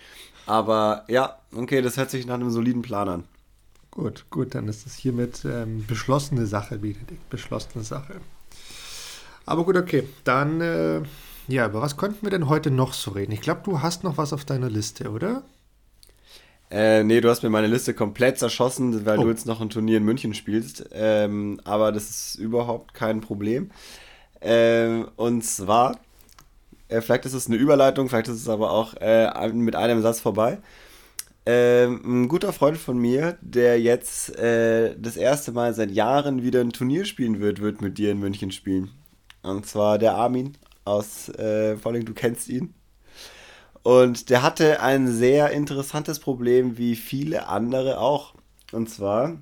Aber 0.46 1.04
ja, 1.08 1.40
okay, 1.54 1.82
das 1.82 1.98
hört 1.98 2.12
sich 2.12 2.26
nach 2.26 2.36
einem 2.36 2.50
soliden 2.50 2.82
Plan 2.82 3.10
an. 3.10 3.24
Gut, 3.92 4.26
gut, 4.30 4.56
dann 4.56 4.68
ist 4.68 4.86
das 4.86 4.96
hiermit 4.96 5.44
ähm, 5.46 5.86
beschlossene 5.88 6.46
Sache, 6.46 6.78
Benedikt. 6.78 7.30
Beschlossene 7.30 7.84
Sache. 7.84 8.16
Aber 9.46 9.66
gut, 9.66 9.78
okay. 9.78 10.04
Dann, 10.24 10.62
äh, 10.62 11.02
ja, 11.48 11.66
über 11.66 11.82
was 11.82 11.98
konnten 11.98 12.26
wir 12.26 12.30
denn 12.30 12.48
heute 12.48 12.72
noch 12.72 12.94
so 12.94 13.12
reden? 13.12 13.32
Ich 13.32 13.42
glaube, 13.42 13.62
du 13.64 13.82
hast 13.82 14.04
noch 14.04 14.18
was 14.18 14.32
auf 14.32 14.46
deiner 14.46 14.70
Liste, 14.70 15.10
oder? 15.10 15.44
Äh, 16.70 17.04
nee, 17.04 17.20
du 17.20 17.30
hast 17.30 17.42
mir 17.42 17.50
meine 17.50 17.66
Liste 17.66 17.96
komplett 17.96 18.38
zerschossen, 18.38 19.06
weil 19.06 19.18
oh. 19.18 19.24
du 19.24 19.30
jetzt 19.30 19.48
noch 19.48 19.60
ein 19.60 19.72
Turnier 19.72 19.98
in 19.98 20.06
München 20.06 20.36
spielst. 20.36 20.86
Ähm, 20.92 21.60
aber 21.64 21.92
das 21.92 22.10
ist 22.10 22.36
überhaupt 22.36 22.94
kein 22.94 23.22
Problem. 23.22 23.72
Ähm, 24.42 25.08
und 25.16 25.44
zwar 25.44 25.98
äh, 26.90 27.02
vielleicht 27.02 27.26
ist 27.26 27.34
es 27.34 27.48
eine 27.48 27.56
Überleitung, 27.56 28.10
vielleicht 28.10 28.28
ist 28.28 28.42
es 28.42 28.50
aber 28.50 28.72
auch 28.72 28.96
äh, 29.00 29.48
mit 29.54 29.76
einem 29.76 30.02
Satz 30.02 30.20
vorbei. 30.20 30.58
Ähm, 31.52 32.02
ein 32.06 32.28
guter 32.28 32.54
Freund 32.54 32.78
von 32.78 33.00
mir, 33.00 33.40
der 33.42 33.82
jetzt 33.82 34.38
äh, 34.38 34.96
das 35.00 35.18
erste 35.18 35.52
Mal 35.52 35.74
seit 35.74 35.90
Jahren 35.90 36.44
wieder 36.44 36.62
ein 36.62 36.70
Turnier 36.72 37.06
spielen 37.06 37.40
wird, 37.40 37.60
wird 37.60 37.82
mit 37.82 37.98
dir 37.98 38.12
in 38.12 38.20
München 38.20 38.52
spielen. 38.52 38.92
Und 39.42 39.66
zwar 39.66 39.98
der 39.98 40.14
Armin 40.14 40.60
aus, 40.86 41.28
äh, 41.30 41.76
allem 41.84 42.06
du 42.06 42.14
kennst 42.14 42.50
ihn. 42.50 42.76
Und 43.82 44.30
der 44.30 44.44
hatte 44.44 44.84
ein 44.84 45.08
sehr 45.08 45.50
interessantes 45.50 46.20
Problem, 46.20 46.78
wie 46.78 46.96
viele 46.96 47.48
andere 47.48 48.00
auch. 48.00 48.36
Und 48.72 48.88
zwar 48.88 49.42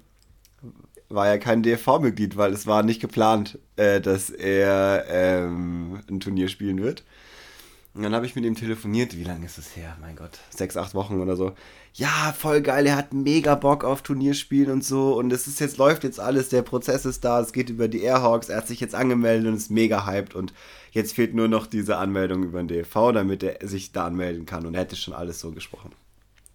war 1.09 1.27
er 1.27 1.39
kein 1.39 1.61
DFV-Mitglied, 1.61 2.37
weil 2.37 2.53
es 2.53 2.65
war 2.65 2.83
nicht 2.83 3.01
geplant, 3.01 3.59
äh, 3.75 3.99
dass 3.99 4.29
er 4.29 5.03
ähm, 5.09 6.01
ein 6.09 6.21
Turnier 6.21 6.47
spielen 6.47 6.81
wird. 6.81 7.03
Und 7.97 8.03
dann 8.03 8.13
habe 8.13 8.27
ich 8.27 8.35
mit 8.35 8.45
ihm 8.45 8.53
telefoniert. 8.53 9.17
Wie 9.17 9.23
lange 9.23 9.47
ist 9.47 9.57
es 9.57 9.75
her? 9.75 9.97
Mein 9.99 10.15
Gott, 10.15 10.37
sechs, 10.51 10.77
acht 10.77 10.93
Wochen 10.93 11.19
oder 11.19 11.35
so. 11.35 11.53
Ja, 11.95 12.31
voll 12.37 12.61
geil. 12.61 12.85
Er 12.85 12.95
hat 12.95 13.11
mega 13.11 13.55
Bock 13.55 13.83
auf 13.83 14.03
Turnierspielen 14.03 14.71
und 14.71 14.83
so. 14.83 15.17
Und 15.17 15.33
es 15.33 15.47
ist 15.47 15.59
jetzt 15.59 15.77
läuft 15.77 16.03
jetzt 16.03 16.19
alles. 16.19 16.49
Der 16.49 16.61
Prozess 16.61 17.05
ist 17.05 17.25
da. 17.25 17.39
Es 17.39 17.53
geht 17.53 17.71
über 17.71 17.87
die 17.87 18.03
Airhawks. 18.03 18.49
Er 18.49 18.57
hat 18.57 18.67
sich 18.67 18.79
jetzt 18.81 18.93
angemeldet 18.93 19.47
und 19.47 19.55
ist 19.55 19.71
mega 19.71 20.05
hyped. 20.05 20.35
Und 20.35 20.53
jetzt 20.91 21.15
fehlt 21.15 21.33
nur 21.33 21.47
noch 21.47 21.65
diese 21.65 21.97
Anmeldung 21.97 22.43
über 22.43 22.61
den 22.61 22.67
DFV, 22.67 23.13
damit 23.13 23.41
er 23.41 23.67
sich 23.67 23.93
da 23.93 24.05
anmelden 24.05 24.45
kann. 24.45 24.67
Und 24.67 24.75
er 24.75 24.81
hätte 24.81 24.95
schon 24.95 25.15
alles 25.15 25.39
so 25.39 25.49
gesprochen. 25.51 25.91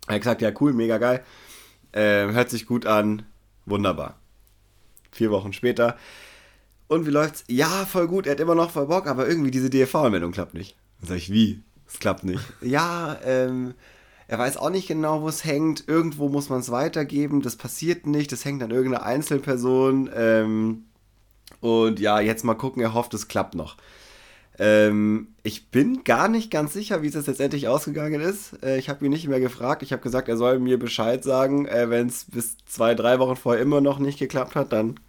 Er 0.07 0.15
hat 0.15 0.21
gesagt, 0.21 0.43
ja 0.43 0.53
cool, 0.61 0.73
mega 0.73 0.99
geil. 0.99 1.25
Äh, 1.91 2.31
hört 2.31 2.51
sich 2.51 2.67
gut 2.67 2.87
an. 2.87 3.25
Wunderbar. 3.67 4.17
Vier 5.11 5.33
Wochen 5.33 5.53
später. 5.53 5.97
Und 6.87 7.05
wie 7.05 7.11
läuft's? 7.11 7.43
Ja, 7.49 7.85
voll 7.85 8.07
gut. 8.07 8.27
Er 8.27 8.33
hat 8.33 8.41
immer 8.41 8.55
noch 8.55 8.71
voll 8.71 8.87
Bock, 8.87 9.09
aber 9.09 9.27
irgendwie 9.27 9.51
diese 9.51 9.71
DFV-Anmeldung 9.71 10.31
klappt 10.31 10.55
nicht. 10.55 10.77
Dann 11.03 11.09
sag 11.09 11.17
ich, 11.19 11.31
wie? 11.33 11.61
Es 11.87 11.99
klappt 11.99 12.25
nicht. 12.25 12.43
ja, 12.62 13.19
ähm, 13.25 13.75
er 14.29 14.38
weiß 14.38 14.57
auch 14.57 14.71
nicht 14.71 14.88
genau, 14.88 15.21
wo 15.23 15.29
es 15.29 15.45
hängt. 15.45 15.87
Irgendwo 15.88 16.29
muss 16.31 16.49
man 16.49 16.61
es 16.61 16.71
weitergeben. 16.71 17.43
Das 17.43 17.57
passiert 17.57 18.07
nicht. 18.07 18.33
Das 18.33 18.47
hängt 18.47 18.62
an 18.62 18.71
irgendeiner 18.71 19.05
Einzelperson. 19.05 20.09
Ähm, 20.15 20.85
und 21.61 22.01
ja, 22.01 22.21
jetzt 22.21 22.45
mal 22.45 22.55
gucken. 22.55 22.81
Er 22.83 22.95
hofft, 22.95 23.12
es 23.12 23.29
klappt 23.29 23.55
noch. 23.55 23.77
Ähm, 24.59 25.29
ich 25.43 25.71
bin 25.71 26.05
gar 26.05 26.29
nicht 26.29 26.51
ganz 26.51 26.73
sicher, 26.73 27.03
wie 27.03 27.09
es 27.09 27.15
jetzt 27.15 27.27
letztendlich 27.27 27.69
ausgegangen 27.69 28.21
ist. 28.21 28.62
Äh, 28.62 28.79
ich 28.79 28.88
habe 28.88 29.05
ihn 29.05 29.11
nicht 29.11 29.29
mehr 29.29 29.41
gefragt. 29.41 29.83
Ich 29.83 29.93
habe 29.93 30.03
gesagt, 30.03 30.29
er 30.29 30.37
soll 30.37 30.61
mir 30.61 30.79
Bescheid 30.79 31.25
sagen. 31.25 31.67
Äh, 31.67 31.91
Wenn 31.91 32.07
es 32.07 32.25
bis 32.25 32.57
zwei, 32.65 32.95
drei 32.95 33.19
Wochen 33.19 33.37
vorher 33.37 33.61
immer 33.61 33.81
noch 33.81 33.99
nicht 33.99 34.19
geklappt 34.19 34.55
hat, 34.55 34.73
dann 34.73 35.01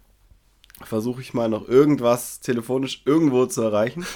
versuche 0.82 1.20
ich 1.20 1.34
mal 1.34 1.48
noch 1.48 1.68
irgendwas 1.68 2.40
telefonisch 2.40 3.02
irgendwo 3.04 3.46
zu 3.46 3.62
erreichen. 3.62 4.04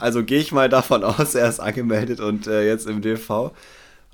Also 0.00 0.22
gehe 0.22 0.38
ich 0.38 0.52
mal 0.52 0.68
davon 0.68 1.02
aus, 1.02 1.34
er 1.34 1.48
ist 1.48 1.58
angemeldet 1.58 2.20
und 2.20 2.46
äh, 2.46 2.66
jetzt 2.66 2.86
im 2.86 3.02
DV. 3.02 3.52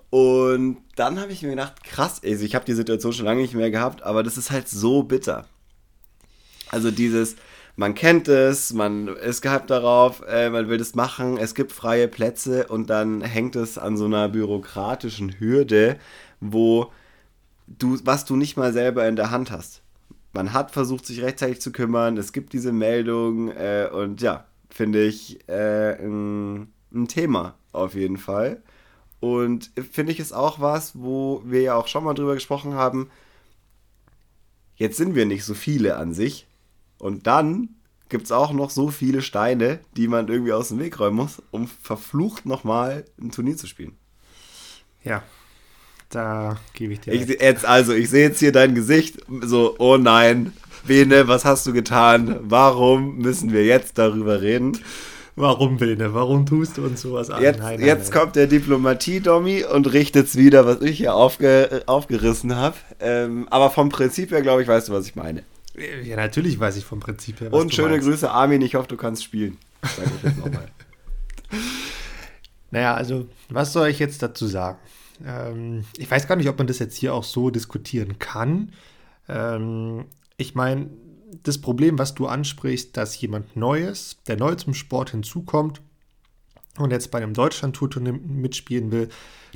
Und 0.09 0.79
dann 0.97 1.21
habe 1.21 1.33
ich 1.33 1.43
mir 1.43 1.51
gedacht, 1.51 1.85
krass, 1.85 2.21
ey, 2.23 2.37
ich 2.37 2.55
habe 2.55 2.65
die 2.65 2.73
Situation 2.73 3.13
schon 3.13 3.27
lange 3.27 3.43
nicht 3.43 3.55
mehr 3.55 3.71
gehabt, 3.71 4.03
aber 4.03 4.23
das 4.23 4.39
ist 4.39 4.51
halt 4.51 4.69
so 4.69 5.03
bitter. 5.03 5.47
Also 6.71 6.91
dieses, 6.91 7.37
man 7.77 7.95
kennt 7.95 8.29
es, 8.29 8.73
man 8.73 9.09
ist 9.09 9.43
gehypt 9.43 9.69
darauf, 9.69 10.23
äh, 10.27 10.49
man 10.49 10.69
will 10.69 10.79
das 10.79 10.95
machen, 10.95 11.37
es 11.37 11.55
gibt 11.55 11.73
freie 11.73 12.09
Plätze 12.09 12.67
und 12.69 12.89
dann 12.89 13.21
hängt 13.21 13.57
es 13.57 13.77
an 13.77 13.97
so 13.97 14.07
einer 14.07 14.29
bürokratischen 14.29 15.39
Hürde, 15.39 15.99
wo 16.41 16.93
du, 17.67 17.99
was 18.05 18.25
du 18.25 18.37
nicht 18.37 18.57
mal 18.57 18.73
selber 18.73 19.07
in 19.07 19.17
der 19.17 19.31
Hand 19.31 19.51
hast 19.51 19.84
man 20.35 20.53
hat 20.53 20.73
versucht, 20.73 21.07
sich 21.07 21.23
rechtzeitig 21.23 21.61
zu 21.61 21.73
kümmern. 21.73 22.17
Es 22.17 22.33
gibt 22.33 22.53
diese 22.53 22.73
Meldung 22.73 23.51
äh, 23.51 23.89
und 23.91 24.21
ja, 24.21 24.47
finde 24.69 25.05
ich 25.05 25.49
äh, 25.49 25.95
ein, 25.95 26.73
ein 26.93 27.09
Thema 27.09 27.55
auf 27.73 27.95
jeden 27.95 28.19
Fall. 28.19 28.63
Und 29.21 29.71
finde 29.91 30.13
ich 30.13 30.21
es 30.21 30.33
auch 30.33 30.61
was, 30.61 31.01
wo 31.01 31.43
wir 31.47 31.63
ja 31.63 31.75
auch 31.77 31.89
schon 31.89 32.05
mal 32.05 32.15
drüber 32.15 32.35
gesprochen 32.35 32.75
haben. 32.75 33.11
Jetzt 34.77 34.97
sind 34.97 35.15
wir 35.15 35.25
nicht 35.25 35.45
so 35.45 35.55
viele 35.55 35.97
an 35.97 36.13
sich. 36.13 36.47
Und 36.99 37.27
dann 37.27 37.71
gibt 38.09 38.25
es 38.25 38.33
auch 38.33 38.53
noch 38.53 38.71
so 38.71 38.89
viele 38.91 39.23
Steine, 39.23 39.81
die 39.97 40.09
man 40.09 40.29
irgendwie 40.29 40.53
aus 40.53 40.69
dem 40.69 40.79
Weg 40.79 40.99
räumen 41.01 41.17
muss, 41.17 41.43
um 41.53 41.69
verflucht 41.69 42.45
nochmal 42.45 43.05
ein 43.21 43.31
Turnier 43.31 43.57
zu 43.57 43.67
spielen. 43.67 43.97
Ja, 45.03 45.23
da 46.11 46.57
gebe 46.75 46.93
ich 46.93 47.01
dir. 47.01 47.13
Ich, 47.13 47.29
jetzt, 47.29 47.65
also, 47.65 47.93
ich 47.93 48.11
sehe 48.11 48.29
jetzt 48.29 48.39
hier 48.39 48.53
dein 48.53 48.75
Gesicht, 48.75 49.19
so, 49.43 49.75
oh 49.79 49.97
nein, 49.97 50.53
Bene, 50.87 51.29
was 51.29 51.45
hast 51.45 51.67
du 51.67 51.73
getan? 51.73 52.39
Warum 52.43 53.17
müssen 53.17 53.53
wir 53.53 53.65
jetzt 53.65 53.99
darüber 53.99 54.43
reden? 54.43 54.79
Warum, 55.37 55.79
Bene? 55.79 56.15
Warum 56.15 56.47
tust 56.47 56.77
du 56.77 56.85
uns 56.85 57.01
sowas 57.01 57.31
an? 57.31 57.43
Jetzt, 57.43 57.59
nein, 57.59 57.79
nein, 57.81 57.87
jetzt 57.87 58.13
nein. 58.13 58.21
kommt 58.21 58.37
der 58.37 58.47
Diplomatie-Dommy 58.47 59.65
und 59.65 59.93
richtet 59.93 60.27
es 60.27 60.37
wieder, 60.37 60.65
was 60.65 60.81
ich 60.83 60.99
hier 60.99 61.15
aufge, 61.15 61.83
aufgerissen 61.87 62.55
habe. 62.55 62.77
Ähm, 63.01 63.49
aber 63.51 63.71
vom 63.71 63.89
Prinzip 63.89 64.31
her, 64.31 64.43
glaube 64.43 64.63
ich, 64.63 64.69
weißt 64.69 64.89
du, 64.89 64.93
was 64.93 65.07
ich 65.07 65.17
meine. 65.17 65.43
Ja, 66.05 66.17
natürlich 66.17 66.61
weiß 66.61 66.77
ich 66.77 66.85
vom 66.85 67.01
Prinzip 67.01 67.41
her. 67.41 67.51
Was 67.51 67.61
und 67.61 67.75
schöne 67.75 67.91
meinst. 67.91 68.07
Grüße, 68.07 68.31
Armin. 68.31 68.63
Ich 68.63 68.77
hoffe, 68.77 68.87
du 68.87 68.97
kannst 68.97 69.25
spielen. 69.25 69.59
Sag 69.83 70.07
ich 70.07 70.23
jetzt 70.23 70.39
nochmal. 70.39 70.69
naja, 72.71 72.95
also, 72.95 73.27
was 73.49 73.73
soll 73.73 73.89
ich 73.89 73.99
jetzt 73.99 74.23
dazu 74.23 74.47
sagen? 74.47 74.79
Ähm, 75.25 75.85
ich 75.97 76.11
weiß 76.11 76.27
gar 76.27 76.37
nicht, 76.37 76.49
ob 76.49 76.59
man 76.59 76.67
das 76.67 76.79
jetzt 76.79 76.97
hier 76.97 77.15
auch 77.15 77.25
so 77.25 77.51
diskutieren 77.51 78.19
kann. 78.19 78.73
Ähm, 79.29 80.07
ich 80.37 80.55
meine, 80.55 80.91
das 81.43 81.61
Problem, 81.61 81.99
was 81.99 82.15
du 82.15 82.27
ansprichst, 82.27 82.97
dass 82.97 83.21
jemand 83.21 83.57
Neues, 83.57 84.19
der 84.27 84.37
neu 84.37 84.55
zum 84.55 84.75
Sport 84.75 85.11
hinzukommt 85.11 85.81
und 86.79 86.91
jetzt 86.91 87.11
bei 87.11 87.19
einem 87.19 87.35
Deutschland-Tour 87.35 88.01
mitspielen 88.01 88.91
will, 88.93 89.09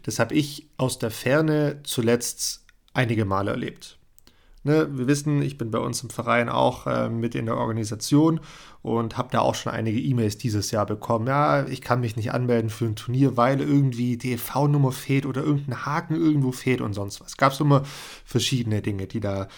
das 0.02 0.18
habe 0.18 0.34
ich 0.34 0.68
aus 0.76 0.98
der 0.98 1.10
Ferne 1.10 1.80
zuletzt 1.82 2.64
einige 2.94 3.24
Male 3.24 3.50
erlebt. 3.50 3.97
Ne, 4.64 4.88
wir 4.98 5.06
wissen, 5.06 5.40
ich 5.40 5.56
bin 5.56 5.70
bei 5.70 5.78
uns 5.78 6.02
im 6.02 6.10
Verein 6.10 6.48
auch 6.48 6.86
äh, 6.86 7.08
mit 7.08 7.34
in 7.36 7.46
der 7.46 7.56
Organisation 7.56 8.40
und 8.82 9.16
habe 9.16 9.28
da 9.30 9.40
auch 9.40 9.54
schon 9.54 9.72
einige 9.72 10.00
E-Mails 10.00 10.36
dieses 10.36 10.72
Jahr 10.72 10.84
bekommen. 10.84 11.28
Ja, 11.28 11.66
ich 11.66 11.80
kann 11.80 12.00
mich 12.00 12.16
nicht 12.16 12.32
anmelden 12.32 12.68
für 12.68 12.86
ein 12.86 12.96
Turnier, 12.96 13.36
weil 13.36 13.60
irgendwie 13.60 14.16
die 14.16 14.32
EV-Nummer 14.32 14.90
fehlt 14.92 15.26
oder 15.26 15.42
irgendein 15.42 15.86
Haken 15.86 16.16
irgendwo 16.16 16.52
fehlt 16.52 16.80
und 16.80 16.92
sonst 16.92 17.20
was. 17.20 17.36
Gab 17.36 17.52
es 17.52 17.60
immer 17.60 17.84
verschiedene 18.24 18.82
Dinge, 18.82 19.06
die 19.06 19.20
da 19.20 19.48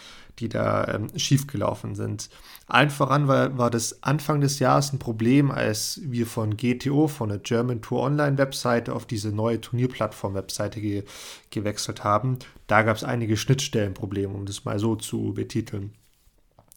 die 0.40 0.48
da 0.48 0.87
ähm, 0.88 1.09
schiefgelaufen 1.16 1.94
sind. 1.94 2.29
Allen 2.66 2.90
voran 2.90 3.29
war, 3.29 3.59
war 3.59 3.70
das 3.70 4.03
Anfang 4.03 4.40
des 4.40 4.59
Jahres 4.59 4.92
ein 4.92 4.98
Problem, 4.98 5.50
als 5.50 6.00
wir 6.05 6.26
von 6.26 6.57
GTO, 6.57 7.09
von 7.09 7.29
der 7.29 7.38
German 7.38 7.83
Tour 7.83 8.03
Online 8.03 8.38
Webseite, 8.38 8.94
auf 8.94 9.07
diese 9.07 9.31
neue 9.31 9.61
Turnierplattform-Webseite 9.61 10.81
ge 10.81 11.05
gewechselt 11.50 12.05
haben. 12.05 12.38
Da 12.66 12.83
gab 12.83 12.96
es 12.96 13.05
einige 13.05 13.37
Schnittstellenprobleme, 13.37 14.33
um 14.33 14.46
das 14.46 14.64
mal 14.64 14.79
so 14.79 14.96
zu 14.96 15.35
betiteln. 15.35 15.92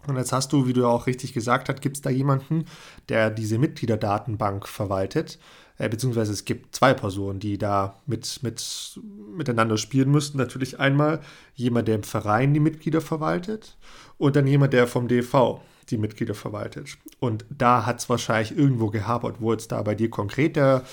Und 0.07 0.17
jetzt 0.17 0.31
hast 0.31 0.53
du, 0.53 0.67
wie 0.67 0.73
du 0.73 0.85
auch 0.85 1.07
richtig 1.07 1.33
gesagt 1.33 1.69
hast, 1.69 1.81
gibt 1.81 1.97
es 1.97 2.01
da 2.01 2.09
jemanden, 2.09 2.65
der 3.09 3.29
diese 3.29 3.57
Mitgliederdatenbank 3.57 4.67
verwaltet 4.67 5.39
äh, 5.77 5.89
beziehungsweise 5.89 6.31
es 6.31 6.45
gibt 6.45 6.75
zwei 6.75 6.93
Personen, 6.93 7.39
die 7.39 7.57
da 7.57 7.95
mit, 8.05 8.41
mit, 8.43 8.99
miteinander 9.35 9.77
spielen 9.77 10.11
müssten. 10.11 10.37
Natürlich 10.37 10.79
einmal 10.79 11.19
jemand, 11.55 11.87
der 11.87 11.95
im 11.95 12.03
Verein 12.03 12.53
die 12.53 12.59
Mitglieder 12.59 13.01
verwaltet 13.01 13.77
und 14.17 14.35
dann 14.35 14.47
jemand, 14.47 14.73
der 14.73 14.87
vom 14.87 15.07
DV 15.07 15.61
die 15.89 15.97
Mitglieder 15.97 16.33
verwaltet. 16.33 16.97
Und 17.19 17.45
da 17.49 17.85
hat 17.85 17.99
es 17.99 18.09
wahrscheinlich 18.09 18.57
irgendwo 18.57 18.89
gehapert, 18.89 19.37
wo 19.39 19.51
jetzt 19.51 19.71
da 19.71 19.81
bei 19.81 19.95
dir 19.95 20.09
konkret 20.09 20.55
der. 20.55 20.83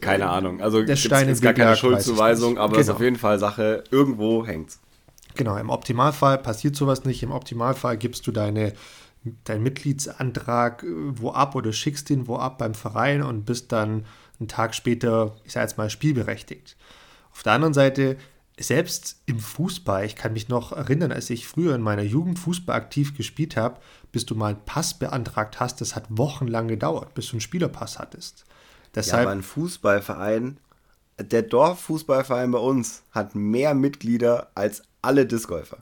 Keine 0.00 0.24
äh, 0.24 0.28
Ahnung. 0.28 0.62
Also 0.62 0.80
es 0.80 1.04
ist 1.04 1.42
gar 1.42 1.52
keine 1.52 1.76
Schuldzuweisung, 1.76 2.58
aber 2.58 2.78
es 2.78 2.86
genau. 2.86 2.92
ist 2.92 2.96
auf 2.96 3.02
jeden 3.02 3.16
Fall 3.16 3.38
Sache, 3.38 3.84
irgendwo 3.90 4.46
hängt's. 4.46 4.80
Genau, 5.34 5.56
im 5.56 5.70
Optimalfall 5.70 6.38
passiert 6.38 6.76
sowas 6.76 7.04
nicht. 7.04 7.22
Im 7.22 7.30
Optimalfall 7.30 7.96
gibst 7.96 8.26
du 8.26 8.32
deine 8.32 8.72
deinen 9.44 9.62
Mitgliedsantrag 9.62 10.82
äh, 10.82 10.86
wo 11.20 11.30
ab 11.30 11.54
oder 11.54 11.72
schickst 11.72 12.10
den 12.10 12.26
wo 12.26 12.36
ab 12.36 12.58
beim 12.58 12.74
Verein 12.74 13.22
und 13.22 13.44
bist 13.44 13.72
dann 13.72 14.06
einen 14.38 14.48
Tag 14.48 14.74
später, 14.74 15.36
ich 15.44 15.52
sage 15.52 15.66
jetzt 15.66 15.78
mal, 15.78 15.90
spielberechtigt. 15.90 16.76
Auf 17.32 17.42
der 17.42 17.52
anderen 17.52 17.74
Seite, 17.74 18.16
selbst 18.58 19.20
im 19.26 19.38
Fußball, 19.38 20.04
ich 20.04 20.16
kann 20.16 20.32
mich 20.32 20.48
noch 20.48 20.72
erinnern, 20.72 21.12
als 21.12 21.30
ich 21.30 21.46
früher 21.46 21.74
in 21.74 21.82
meiner 21.82 22.02
Jugend 22.02 22.38
Fußball 22.38 22.76
aktiv 22.76 23.16
gespielt 23.16 23.56
habe, 23.56 23.80
bis 24.12 24.26
du 24.26 24.34
mal 24.34 24.48
einen 24.48 24.64
Pass 24.64 24.98
beantragt 24.98 25.60
hast, 25.60 25.80
das 25.80 25.94
hat 25.94 26.04
wochenlang 26.08 26.68
gedauert, 26.68 27.14
bis 27.14 27.26
du 27.26 27.32
einen 27.32 27.40
Spielerpass 27.40 27.98
hattest. 27.98 28.44
Deshalb, 28.94 29.24
ja, 29.24 29.30
aber 29.30 29.38
ein 29.38 29.42
Fußballverein, 29.42 30.58
der 31.20 31.42
Dorffußballverein 31.42 32.50
bei 32.50 32.58
uns 32.58 33.02
hat 33.10 33.34
mehr 33.34 33.74
Mitglieder 33.74 34.50
als 34.54 34.82
alle 35.02 35.26
Discgolfer. 35.26 35.78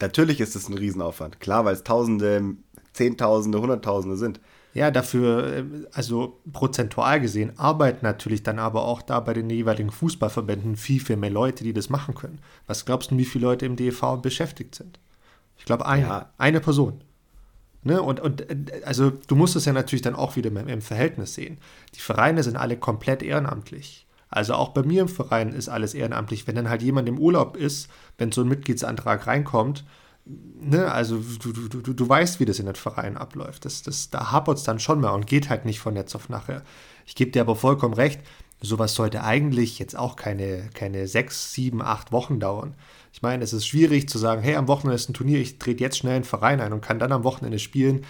Natürlich 0.00 0.40
ist 0.40 0.56
es 0.56 0.68
ein 0.68 0.74
Riesenaufwand. 0.74 1.40
Klar, 1.40 1.64
weil 1.64 1.74
es 1.74 1.84
Tausende, 1.84 2.56
Zehntausende, 2.92 3.60
Hunderttausende 3.60 4.16
sind. 4.16 4.40
Ja, 4.74 4.90
dafür, 4.90 5.56
äh, 5.56 5.64
also 5.92 6.38
prozentual 6.52 7.18
gesehen, 7.20 7.58
arbeiten 7.58 8.04
natürlich 8.04 8.42
dann 8.42 8.58
aber 8.58 8.84
auch 8.84 9.00
da 9.00 9.20
bei 9.20 9.32
den 9.32 9.48
jeweiligen 9.48 9.90
Fußballverbänden 9.90 10.76
viel, 10.76 11.00
viel 11.00 11.16
mehr 11.16 11.30
Leute, 11.30 11.64
die 11.64 11.72
das 11.72 11.88
machen 11.88 12.14
können. 12.14 12.40
Was 12.66 12.84
glaubst 12.84 13.10
du, 13.10 13.16
wie 13.16 13.24
viele 13.24 13.46
Leute 13.46 13.64
im 13.64 13.76
DEV 13.76 14.18
beschäftigt 14.20 14.74
sind? 14.74 14.98
Ich 15.56 15.64
glaube, 15.64 15.86
eine, 15.86 16.06
ja. 16.06 16.32
eine 16.36 16.60
Person. 16.60 17.00
Ne? 17.84 18.02
Und, 18.02 18.20
und 18.20 18.50
äh, 18.50 18.82
also 18.84 19.10
du 19.10 19.34
musst 19.34 19.56
es 19.56 19.64
ja 19.64 19.72
natürlich 19.72 20.02
dann 20.02 20.14
auch 20.14 20.36
wieder 20.36 20.50
im 20.50 20.82
Verhältnis 20.82 21.34
sehen. 21.34 21.56
Die 21.94 22.00
Vereine 22.00 22.42
sind 22.42 22.56
alle 22.56 22.76
komplett 22.76 23.22
ehrenamtlich. 23.22 24.05
Also 24.28 24.54
auch 24.54 24.70
bei 24.70 24.82
mir 24.82 25.02
im 25.02 25.08
Verein 25.08 25.52
ist 25.52 25.68
alles 25.68 25.94
ehrenamtlich. 25.94 26.46
Wenn 26.46 26.56
dann 26.56 26.68
halt 26.68 26.82
jemand 26.82 27.08
im 27.08 27.18
Urlaub 27.18 27.56
ist, 27.56 27.88
wenn 28.18 28.32
so 28.32 28.42
ein 28.42 28.48
Mitgliedsantrag 28.48 29.26
reinkommt, 29.26 29.84
ne, 30.24 30.90
also 30.90 31.18
du, 31.18 31.52
du, 31.52 31.80
du, 31.80 31.92
du 31.92 32.08
weißt, 32.08 32.40
wie 32.40 32.44
das 32.44 32.58
in 32.58 32.66
den 32.66 32.74
Vereinen 32.74 33.16
abläuft. 33.16 33.64
Das, 33.64 33.82
das, 33.82 34.10
da 34.10 34.32
hapert 34.32 34.58
es 34.58 34.64
dann 34.64 34.80
schon 34.80 35.00
mal 35.00 35.10
und 35.10 35.26
geht 35.26 35.48
halt 35.48 35.64
nicht 35.64 35.80
von 35.80 35.96
jetzt 35.96 36.14
auf 36.14 36.28
nachher. 36.28 36.62
Ich 37.06 37.14
gebe 37.14 37.30
dir 37.30 37.42
aber 37.42 37.56
vollkommen 37.56 37.94
recht, 37.94 38.20
sowas 38.60 38.94
sollte 38.94 39.22
eigentlich 39.22 39.78
jetzt 39.78 39.96
auch 39.96 40.16
keine, 40.16 40.70
keine 40.74 41.06
sechs, 41.06 41.52
sieben, 41.52 41.82
acht 41.82 42.10
Wochen 42.12 42.40
dauern. 42.40 42.74
Ich 43.12 43.22
meine, 43.22 43.44
es 43.44 43.52
ist 43.52 43.66
schwierig 43.66 44.08
zu 44.08 44.18
sagen, 44.18 44.42
hey, 44.42 44.56
am 44.56 44.68
Wochenende 44.68 44.96
ist 44.96 45.08
ein 45.08 45.14
Turnier, 45.14 45.40
ich 45.40 45.58
trete 45.58 45.82
jetzt 45.82 45.98
schnell 45.98 46.16
einen 46.16 46.24
Verein 46.24 46.60
ein 46.60 46.72
und 46.72 46.82
kann 46.82 46.98
dann 46.98 47.12
am 47.12 47.24
Wochenende 47.24 47.58
spielen. 47.58 48.04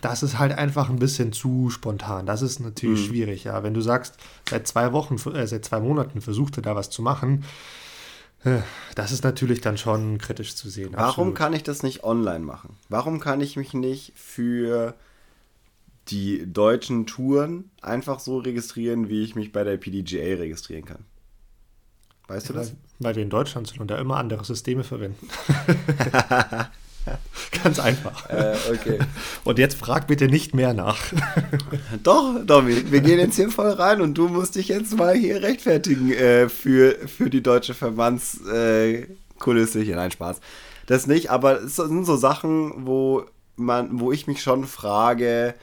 Das 0.00 0.22
ist 0.22 0.38
halt 0.38 0.52
einfach 0.56 0.88
ein 0.88 0.98
bisschen 0.98 1.32
zu 1.32 1.70
spontan. 1.70 2.26
Das 2.26 2.42
ist 2.42 2.60
natürlich 2.60 3.00
mhm. 3.00 3.06
schwierig, 3.06 3.44
ja. 3.44 3.62
Wenn 3.62 3.74
du 3.74 3.80
sagst, 3.80 4.16
seit 4.48 4.66
zwei 4.66 4.92
Wochen, 4.92 5.16
äh, 5.30 5.46
seit 5.46 5.64
zwei 5.64 5.80
Monaten 5.80 6.20
versucht 6.20 6.56
er 6.58 6.62
da 6.62 6.76
was 6.76 6.90
zu 6.90 7.02
machen, 7.02 7.44
das 8.94 9.12
ist 9.12 9.22
natürlich 9.22 9.60
dann 9.60 9.78
schon 9.78 10.18
kritisch 10.18 10.56
zu 10.56 10.68
sehen. 10.68 10.90
Warum 10.92 11.08
absolut. 11.08 11.34
kann 11.36 11.52
ich 11.52 11.62
das 11.62 11.82
nicht 11.84 12.02
online 12.02 12.44
machen? 12.44 12.76
Warum 12.88 13.20
kann 13.20 13.40
ich 13.40 13.56
mich 13.56 13.72
nicht 13.72 14.12
für 14.16 14.94
die 16.08 16.52
deutschen 16.52 17.06
Touren 17.06 17.70
einfach 17.80 18.18
so 18.18 18.38
registrieren, 18.38 19.08
wie 19.08 19.22
ich 19.22 19.36
mich 19.36 19.52
bei 19.52 19.62
der 19.62 19.76
PDGA 19.76 20.40
registrieren 20.40 20.84
kann? 20.84 21.04
Weißt 22.26 22.48
ja, 22.48 22.54
du 22.54 22.58
das? 22.58 22.70
Weil, 22.70 22.76
weil 22.98 23.16
wir 23.16 23.22
in 23.22 23.30
Deutschland 23.30 23.68
sind 23.68 23.80
und 23.80 23.90
da 23.90 23.98
immer 23.98 24.16
andere 24.16 24.44
Systeme 24.44 24.82
verwenden. 24.82 25.28
Ganz 27.62 27.78
einfach. 27.78 28.28
Äh, 28.30 28.54
okay. 28.72 28.98
Und 29.44 29.58
jetzt 29.58 29.76
frag 29.76 30.06
bitte 30.06 30.28
nicht 30.28 30.54
mehr 30.54 30.74
nach. 30.74 30.98
Doch, 32.02 32.38
Domi, 32.44 32.90
wir 32.90 33.00
gehen 33.00 33.18
jetzt 33.18 33.36
hier 33.36 33.50
voll 33.50 33.70
rein 33.70 34.00
und 34.00 34.14
du 34.14 34.28
musst 34.28 34.54
dich 34.54 34.68
jetzt 34.68 34.96
mal 34.96 35.14
hier 35.14 35.42
rechtfertigen 35.42 36.12
äh, 36.12 36.48
für, 36.48 36.96
für 37.08 37.30
die 37.30 37.42
deutsche 37.42 37.74
Verbandskulisse. 37.74 39.80
Äh, 39.80 39.84
hier, 39.84 39.96
nein, 39.96 40.10
Spaß. 40.10 40.40
Das 40.86 41.06
nicht, 41.06 41.30
aber 41.30 41.62
es 41.62 41.76
sind 41.76 42.04
so 42.04 42.16
Sachen, 42.16 42.86
wo 42.86 43.24
man, 43.56 44.00
wo 44.00 44.12
ich 44.12 44.26
mich 44.26 44.42
schon 44.42 44.64
frage, 44.64 45.54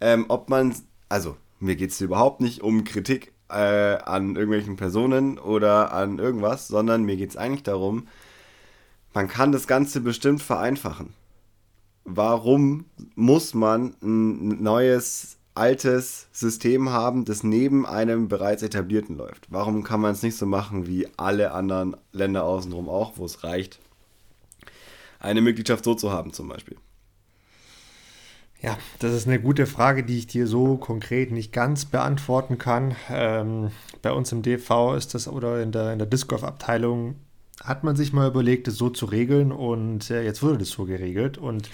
ähm, 0.00 0.26
ob 0.28 0.48
man, 0.48 0.74
also 1.08 1.36
mir 1.58 1.76
geht 1.76 1.90
es 1.90 2.00
überhaupt 2.00 2.40
nicht 2.40 2.62
um 2.62 2.84
Kritik 2.84 3.32
äh, 3.48 3.54
an 3.54 4.36
irgendwelchen 4.36 4.76
Personen 4.76 5.38
oder 5.38 5.92
an 5.92 6.18
irgendwas, 6.18 6.68
sondern 6.68 7.04
mir 7.04 7.16
geht 7.16 7.30
es 7.30 7.36
eigentlich 7.36 7.62
darum, 7.62 8.06
man 9.12 9.28
kann 9.28 9.52
das 9.52 9.66
Ganze 9.66 10.00
bestimmt 10.00 10.42
vereinfachen. 10.42 11.14
Warum 12.04 12.86
muss 13.14 13.54
man 13.54 13.94
ein 14.02 14.62
neues, 14.62 15.36
altes 15.54 16.28
System 16.32 16.90
haben, 16.90 17.24
das 17.24 17.42
neben 17.42 17.86
einem 17.86 18.28
bereits 18.28 18.62
etablierten 18.62 19.16
läuft? 19.16 19.46
Warum 19.50 19.82
kann 19.82 20.00
man 20.00 20.12
es 20.12 20.22
nicht 20.22 20.36
so 20.36 20.46
machen 20.46 20.86
wie 20.86 21.08
alle 21.16 21.52
anderen 21.52 21.96
Länder 22.12 22.44
außenrum 22.44 22.88
auch, 22.88 23.12
wo 23.16 23.24
es 23.24 23.44
reicht, 23.44 23.80
eine 25.18 25.40
Mitgliedschaft 25.40 25.84
so 25.84 25.94
zu 25.94 26.10
haben 26.12 26.32
zum 26.32 26.48
Beispiel? 26.48 26.76
Ja, 28.62 28.76
das 28.98 29.14
ist 29.14 29.26
eine 29.26 29.40
gute 29.40 29.66
Frage, 29.66 30.04
die 30.04 30.18
ich 30.18 30.26
dir 30.26 30.46
so 30.46 30.76
konkret 30.76 31.32
nicht 31.32 31.50
ganz 31.50 31.86
beantworten 31.86 32.58
kann. 32.58 32.94
Ähm, 33.08 33.70
bei 34.02 34.12
uns 34.12 34.32
im 34.32 34.42
DV 34.42 34.94
ist 34.96 35.14
das 35.14 35.28
oder 35.28 35.62
in 35.62 35.72
der, 35.72 35.94
in 35.94 35.98
der 35.98 36.06
Disc 36.06 36.28
Golf 36.28 36.44
Abteilung 36.44 37.16
hat 37.62 37.84
man 37.84 37.96
sich 37.96 38.12
mal 38.12 38.28
überlegt, 38.28 38.68
es 38.68 38.76
so 38.76 38.90
zu 38.90 39.06
regeln 39.06 39.52
und 39.52 40.10
äh, 40.10 40.22
jetzt 40.22 40.42
wurde 40.42 40.58
das 40.58 40.70
so 40.70 40.84
geregelt. 40.84 41.38
Und 41.38 41.68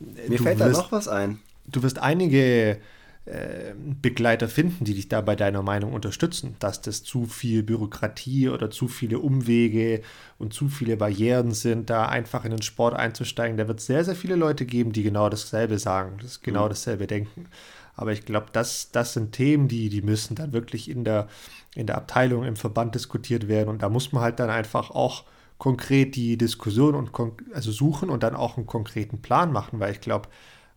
äh, 0.00 0.28
mir 0.28 0.38
fällt 0.38 0.58
wirst, 0.58 0.78
da 0.78 0.82
noch 0.82 0.92
was 0.92 1.08
ein. 1.08 1.40
Du 1.66 1.82
wirst 1.82 1.98
einige 1.98 2.78
äh, 3.24 3.74
Begleiter 4.02 4.48
finden, 4.48 4.84
die 4.84 4.94
dich 4.94 5.08
da 5.08 5.20
bei 5.20 5.36
deiner 5.36 5.62
Meinung 5.62 5.92
unterstützen, 5.92 6.56
dass 6.58 6.82
das 6.82 7.04
zu 7.04 7.26
viel 7.26 7.62
Bürokratie 7.62 8.48
oder 8.48 8.70
zu 8.70 8.88
viele 8.88 9.20
Umwege 9.20 10.02
und 10.38 10.52
zu 10.52 10.68
viele 10.68 10.96
Barrieren 10.96 11.52
sind, 11.52 11.88
da 11.88 12.06
einfach 12.06 12.44
in 12.44 12.50
den 12.50 12.62
Sport 12.62 12.94
einzusteigen. 12.94 13.56
Da 13.56 13.68
wird 13.68 13.78
es 13.78 13.86
sehr, 13.86 14.04
sehr 14.04 14.16
viele 14.16 14.34
Leute 14.34 14.66
geben, 14.66 14.92
die 14.92 15.04
genau 15.04 15.28
dasselbe 15.28 15.78
sagen, 15.78 16.18
das 16.20 16.40
genau 16.40 16.64
mhm. 16.64 16.70
dasselbe 16.70 17.06
denken. 17.06 17.46
Aber 17.94 18.12
ich 18.12 18.24
glaube, 18.24 18.46
das, 18.52 18.90
das 18.90 19.12
sind 19.12 19.32
Themen, 19.32 19.68
die, 19.68 19.88
die 19.88 20.02
müssen 20.02 20.34
dann 20.34 20.52
wirklich 20.52 20.90
in 20.90 21.04
der, 21.04 21.28
in 21.74 21.86
der 21.86 21.96
Abteilung, 21.96 22.44
im 22.44 22.56
Verband 22.56 22.94
diskutiert 22.94 23.48
werden. 23.48 23.68
Und 23.68 23.82
da 23.82 23.88
muss 23.88 24.12
man 24.12 24.22
halt 24.22 24.40
dann 24.40 24.50
einfach 24.50 24.90
auch 24.90 25.24
konkret 25.58 26.16
die 26.16 26.36
Diskussion 26.36 26.94
und 26.94 27.12
also 27.54 27.70
suchen 27.70 28.10
und 28.10 28.22
dann 28.22 28.34
auch 28.34 28.56
einen 28.56 28.66
konkreten 28.66 29.22
Plan 29.22 29.52
machen, 29.52 29.78
weil 29.78 29.92
ich 29.92 30.00
glaube, 30.00 30.28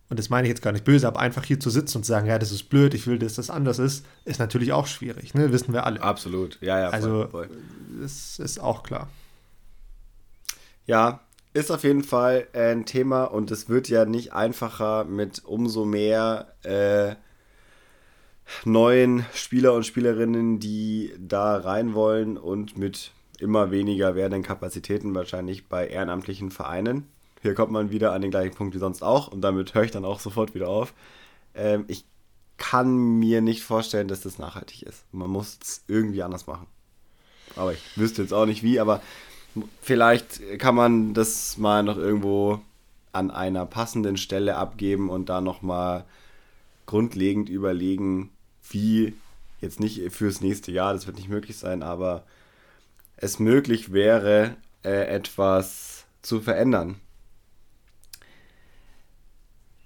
und 0.08 0.18
das 0.18 0.30
meine 0.30 0.46
ich 0.46 0.50
jetzt 0.50 0.62
gar 0.62 0.70
nicht 0.70 0.84
böse, 0.84 1.08
aber 1.08 1.18
einfach 1.18 1.42
hier 1.42 1.58
zu 1.58 1.70
sitzen 1.70 1.98
und 1.98 2.04
zu 2.04 2.12
sagen, 2.12 2.28
ja, 2.28 2.38
das 2.38 2.52
ist 2.52 2.64
blöd, 2.64 2.94
ich 2.94 3.06
will, 3.08 3.18
dass 3.18 3.34
das 3.34 3.50
anders 3.50 3.80
ist, 3.80 4.06
ist 4.24 4.38
natürlich 4.38 4.72
auch 4.72 4.86
schwierig, 4.86 5.34
ne? 5.34 5.50
Wissen 5.50 5.72
wir 5.72 5.84
alle. 5.84 6.00
Absolut, 6.00 6.58
ja, 6.60 6.78
ja. 6.78 6.90
Voll, 6.90 6.94
also, 6.94 7.28
voll. 7.28 7.50
das 8.00 8.38
ist 8.38 8.60
auch 8.60 8.84
klar. 8.84 9.08
Ja, 10.86 11.25
ist 11.56 11.70
auf 11.70 11.84
jeden 11.84 12.04
Fall 12.04 12.46
ein 12.52 12.84
Thema 12.84 13.24
und 13.24 13.50
es 13.50 13.70
wird 13.70 13.88
ja 13.88 14.04
nicht 14.04 14.34
einfacher 14.34 15.04
mit 15.04 15.42
umso 15.42 15.86
mehr 15.86 16.52
äh, 16.62 17.14
neuen 18.66 19.24
Spieler 19.32 19.72
und 19.72 19.86
Spielerinnen, 19.86 20.60
die 20.60 21.14
da 21.18 21.56
rein 21.56 21.94
wollen 21.94 22.36
und 22.36 22.76
mit 22.76 23.12
immer 23.40 23.70
weniger 23.70 24.14
werdenden 24.14 24.42
Kapazitäten 24.42 25.14
wahrscheinlich 25.14 25.66
bei 25.66 25.88
ehrenamtlichen 25.88 26.50
Vereinen. 26.50 27.06
Hier 27.40 27.54
kommt 27.54 27.72
man 27.72 27.90
wieder 27.90 28.12
an 28.12 28.20
den 28.20 28.30
gleichen 28.30 28.54
Punkt 28.54 28.74
wie 28.74 28.78
sonst 28.78 29.02
auch 29.02 29.28
und 29.28 29.40
damit 29.40 29.74
höre 29.74 29.84
ich 29.84 29.90
dann 29.90 30.04
auch 30.04 30.20
sofort 30.20 30.54
wieder 30.54 30.68
auf. 30.68 30.92
Ähm, 31.54 31.86
ich 31.88 32.04
kann 32.58 33.18
mir 33.18 33.40
nicht 33.40 33.62
vorstellen, 33.62 34.08
dass 34.08 34.20
das 34.20 34.38
nachhaltig 34.38 34.82
ist. 34.82 35.06
Man 35.10 35.30
muss 35.30 35.58
es 35.62 35.84
irgendwie 35.88 36.22
anders 36.22 36.46
machen. 36.46 36.66
Aber 37.54 37.72
ich 37.72 37.80
wüsste 37.96 38.20
jetzt 38.20 38.34
auch 38.34 38.44
nicht 38.44 38.62
wie, 38.62 38.78
aber 38.78 39.00
vielleicht 39.80 40.58
kann 40.58 40.74
man 40.74 41.14
das 41.14 41.56
mal 41.58 41.82
noch 41.82 41.96
irgendwo 41.96 42.60
an 43.12 43.30
einer 43.30 43.66
passenden 43.66 44.16
Stelle 44.16 44.56
abgeben 44.56 45.08
und 45.08 45.28
da 45.28 45.40
nochmal 45.40 46.04
grundlegend 46.86 47.48
überlegen, 47.48 48.30
wie 48.70 49.14
jetzt 49.60 49.80
nicht 49.80 50.12
fürs 50.12 50.40
nächste 50.40 50.70
Jahr, 50.70 50.92
das 50.92 51.06
wird 51.06 51.16
nicht 51.16 51.28
möglich 51.28 51.56
sein, 51.56 51.82
aber 51.82 52.24
es 53.16 53.38
möglich 53.38 53.92
wäre, 53.92 54.56
äh, 54.84 55.06
etwas 55.06 56.04
zu 56.22 56.40
verändern. 56.40 56.96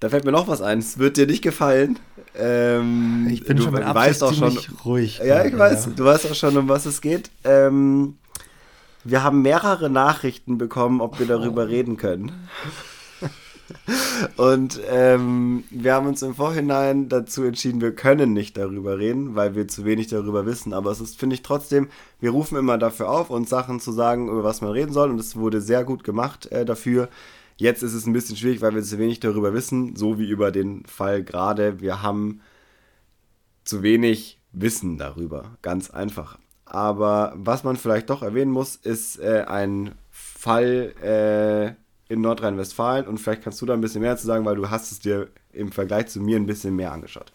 Da 0.00 0.08
fällt 0.08 0.24
mir 0.24 0.32
noch 0.32 0.48
was 0.48 0.62
ein. 0.62 0.78
Es 0.78 0.98
wird 0.98 1.18
dir 1.18 1.26
nicht 1.26 1.42
gefallen. 1.42 1.98
Ähm, 2.34 3.28
ich 3.30 3.44
bin 3.44 3.58
du 3.58 3.64
schon 3.64 3.74
mit 3.74 3.84
weißt 3.84 4.22
auch 4.22 4.32
schon 4.32 4.56
ruhig. 4.84 5.20
Ja, 5.22 5.44
ich 5.44 5.56
weiß. 5.56 5.86
Ja. 5.86 5.92
Du 5.92 6.04
weißt 6.04 6.30
auch 6.30 6.34
schon, 6.34 6.56
um 6.56 6.68
was 6.68 6.86
es 6.86 7.02
geht. 7.02 7.30
Ähm, 7.44 8.16
wir 9.04 9.22
haben 9.22 9.42
mehrere 9.42 9.90
Nachrichten 9.90 10.58
bekommen, 10.58 11.00
ob 11.00 11.18
wir 11.18 11.26
darüber 11.26 11.62
oh. 11.62 11.66
reden 11.66 11.96
können. 11.96 12.32
Und 14.36 14.80
ähm, 14.90 15.64
wir 15.70 15.94
haben 15.94 16.06
uns 16.06 16.22
im 16.22 16.34
Vorhinein 16.34 17.08
dazu 17.08 17.44
entschieden, 17.44 17.80
wir 17.80 17.94
können 17.94 18.32
nicht 18.32 18.56
darüber 18.56 18.98
reden, 18.98 19.34
weil 19.34 19.54
wir 19.54 19.68
zu 19.68 19.84
wenig 19.84 20.08
darüber 20.08 20.46
wissen. 20.46 20.72
Aber 20.72 20.90
es 20.90 21.00
ist, 21.00 21.18
finde 21.18 21.34
ich 21.34 21.42
trotzdem, 21.42 21.88
wir 22.20 22.30
rufen 22.30 22.58
immer 22.58 22.78
dafür 22.78 23.10
auf, 23.10 23.30
uns 23.30 23.48
Sachen 23.48 23.80
zu 23.80 23.92
sagen, 23.92 24.28
über 24.28 24.44
was 24.44 24.60
man 24.60 24.72
reden 24.72 24.92
soll. 24.92 25.10
Und 25.10 25.20
es 25.20 25.36
wurde 25.36 25.60
sehr 25.60 25.84
gut 25.84 26.04
gemacht 26.04 26.50
äh, 26.52 26.64
dafür. 26.64 27.08
Jetzt 27.56 27.82
ist 27.82 27.94
es 27.94 28.06
ein 28.06 28.12
bisschen 28.12 28.36
schwierig, 28.36 28.62
weil 28.62 28.74
wir 28.74 28.82
zu 28.82 28.98
wenig 28.98 29.20
darüber 29.20 29.52
wissen, 29.52 29.94
so 29.94 30.18
wie 30.18 30.28
über 30.28 30.50
den 30.50 30.84
Fall 30.86 31.22
gerade. 31.22 31.80
Wir 31.80 32.02
haben 32.02 32.40
zu 33.64 33.82
wenig 33.82 34.38
Wissen 34.52 34.98
darüber, 34.98 35.56
ganz 35.62 35.90
einfach. 35.90 36.38
Aber 36.70 37.32
was 37.36 37.64
man 37.64 37.76
vielleicht 37.76 38.10
doch 38.10 38.22
erwähnen 38.22 38.52
muss, 38.52 38.76
ist 38.76 39.18
äh, 39.18 39.44
ein 39.46 39.92
Fall, 40.10 40.94
äh, 41.02 41.74
in 42.10 42.20
Nordrhein-Westfalen 42.22 43.06
und 43.06 43.18
vielleicht 43.18 43.42
kannst 43.42 43.62
du 43.62 43.66
da 43.66 43.72
ein 43.72 43.80
bisschen 43.80 44.02
mehr 44.02 44.16
zu 44.16 44.26
sagen, 44.26 44.44
weil 44.44 44.56
du 44.56 44.68
hast 44.68 44.90
es 44.90 44.98
dir 44.98 45.28
im 45.52 45.70
Vergleich 45.70 46.08
zu 46.08 46.20
mir 46.20 46.36
ein 46.36 46.46
bisschen 46.46 46.74
mehr 46.74 46.92
angeschaut. 46.92 47.32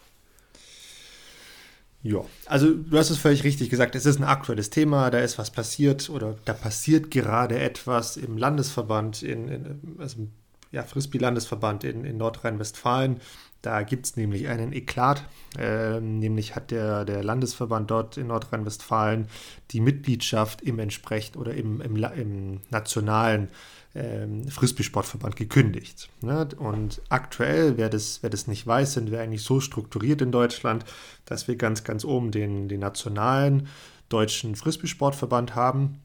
Ja, 2.02 2.20
also 2.44 2.70
du 2.70 2.98
hast 2.98 3.10
es 3.10 3.16
völlig 3.16 3.42
richtig 3.42 3.70
gesagt. 3.70 3.96
Es 3.96 4.04
ist 4.04 4.20
ein 4.20 4.24
aktuelles 4.24 4.68
Thema, 4.68 5.10
da 5.10 5.18
ist 5.18 5.38
was 5.38 5.50
passiert 5.50 6.10
oder 6.10 6.36
da 6.44 6.52
passiert 6.52 7.10
gerade 7.10 7.58
etwas 7.58 8.18
im 8.18 8.36
Landesverband, 8.36 9.22
in, 9.22 9.48
in 9.48 9.96
also 9.98 10.28
ja, 10.72 10.82
Frisbee-Landesverband 10.82 11.84
in, 11.84 12.04
in 12.04 12.18
Nordrhein-Westfalen. 12.18 13.20
Da 13.66 13.82
gibt 13.82 14.06
es 14.06 14.16
nämlich 14.16 14.46
einen 14.46 14.72
Eklat. 14.72 15.24
Äh, 15.58 16.00
nämlich 16.00 16.54
hat 16.54 16.70
der, 16.70 17.04
der 17.04 17.24
Landesverband 17.24 17.90
dort 17.90 18.16
in 18.16 18.28
Nordrhein-Westfalen 18.28 19.26
die 19.72 19.80
Mitgliedschaft 19.80 20.62
im 20.62 20.78
entsprechend 20.78 21.36
oder 21.36 21.52
im, 21.52 21.80
im, 21.80 21.96
im 21.96 22.60
nationalen 22.70 23.48
ähm, 23.96 24.46
Frisbee-Sportverband 24.46 25.34
gekündigt. 25.34 26.10
Ne? 26.20 26.46
Und 26.56 27.02
aktuell, 27.08 27.76
wer 27.76 27.88
das, 27.88 28.22
wer 28.22 28.30
das 28.30 28.46
nicht 28.46 28.68
weiß, 28.68 28.92
sind 28.92 29.10
wir 29.10 29.20
eigentlich 29.20 29.42
so 29.42 29.58
strukturiert 29.58 30.22
in 30.22 30.30
Deutschland, 30.30 30.84
dass 31.24 31.48
wir 31.48 31.56
ganz, 31.56 31.82
ganz 31.82 32.04
oben 32.04 32.30
den, 32.30 32.68
den 32.68 32.78
nationalen 32.78 33.66
deutschen 34.08 34.54
Frisbee-Sportverband 34.54 35.56
haben. 35.56 36.02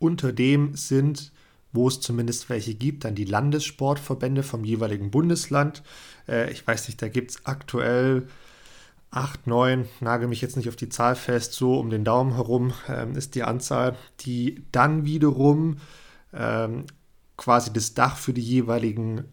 Unter 0.00 0.32
dem 0.32 0.74
sind, 0.74 1.30
wo 1.74 1.88
es 1.88 2.00
zumindest 2.00 2.48
welche 2.48 2.74
gibt, 2.74 3.04
dann 3.04 3.14
die 3.14 3.24
Landessportverbände 3.24 4.42
vom 4.42 4.64
jeweiligen 4.64 5.10
Bundesland. 5.10 5.82
Äh, 6.28 6.50
ich 6.50 6.66
weiß 6.66 6.88
nicht, 6.88 7.02
da 7.02 7.08
gibt 7.08 7.32
es 7.32 7.44
aktuell 7.44 8.28
acht, 9.10 9.46
neun, 9.46 9.88
nagel 10.00 10.28
mich 10.28 10.40
jetzt 10.40 10.56
nicht 10.56 10.68
auf 10.68 10.76
die 10.76 10.88
Zahl 10.88 11.16
fest, 11.16 11.52
so 11.52 11.78
um 11.78 11.90
den 11.90 12.04
Daumen 12.04 12.34
herum 12.34 12.72
ähm, 12.88 13.16
ist 13.16 13.34
die 13.34 13.42
Anzahl, 13.42 13.96
die 14.20 14.64
dann 14.72 15.04
wiederum 15.04 15.76
ähm, 16.32 16.84
quasi 17.36 17.72
das 17.72 17.94
Dach 17.94 18.16
für 18.16 18.32
die 18.32 18.42
jeweiligen 18.42 19.24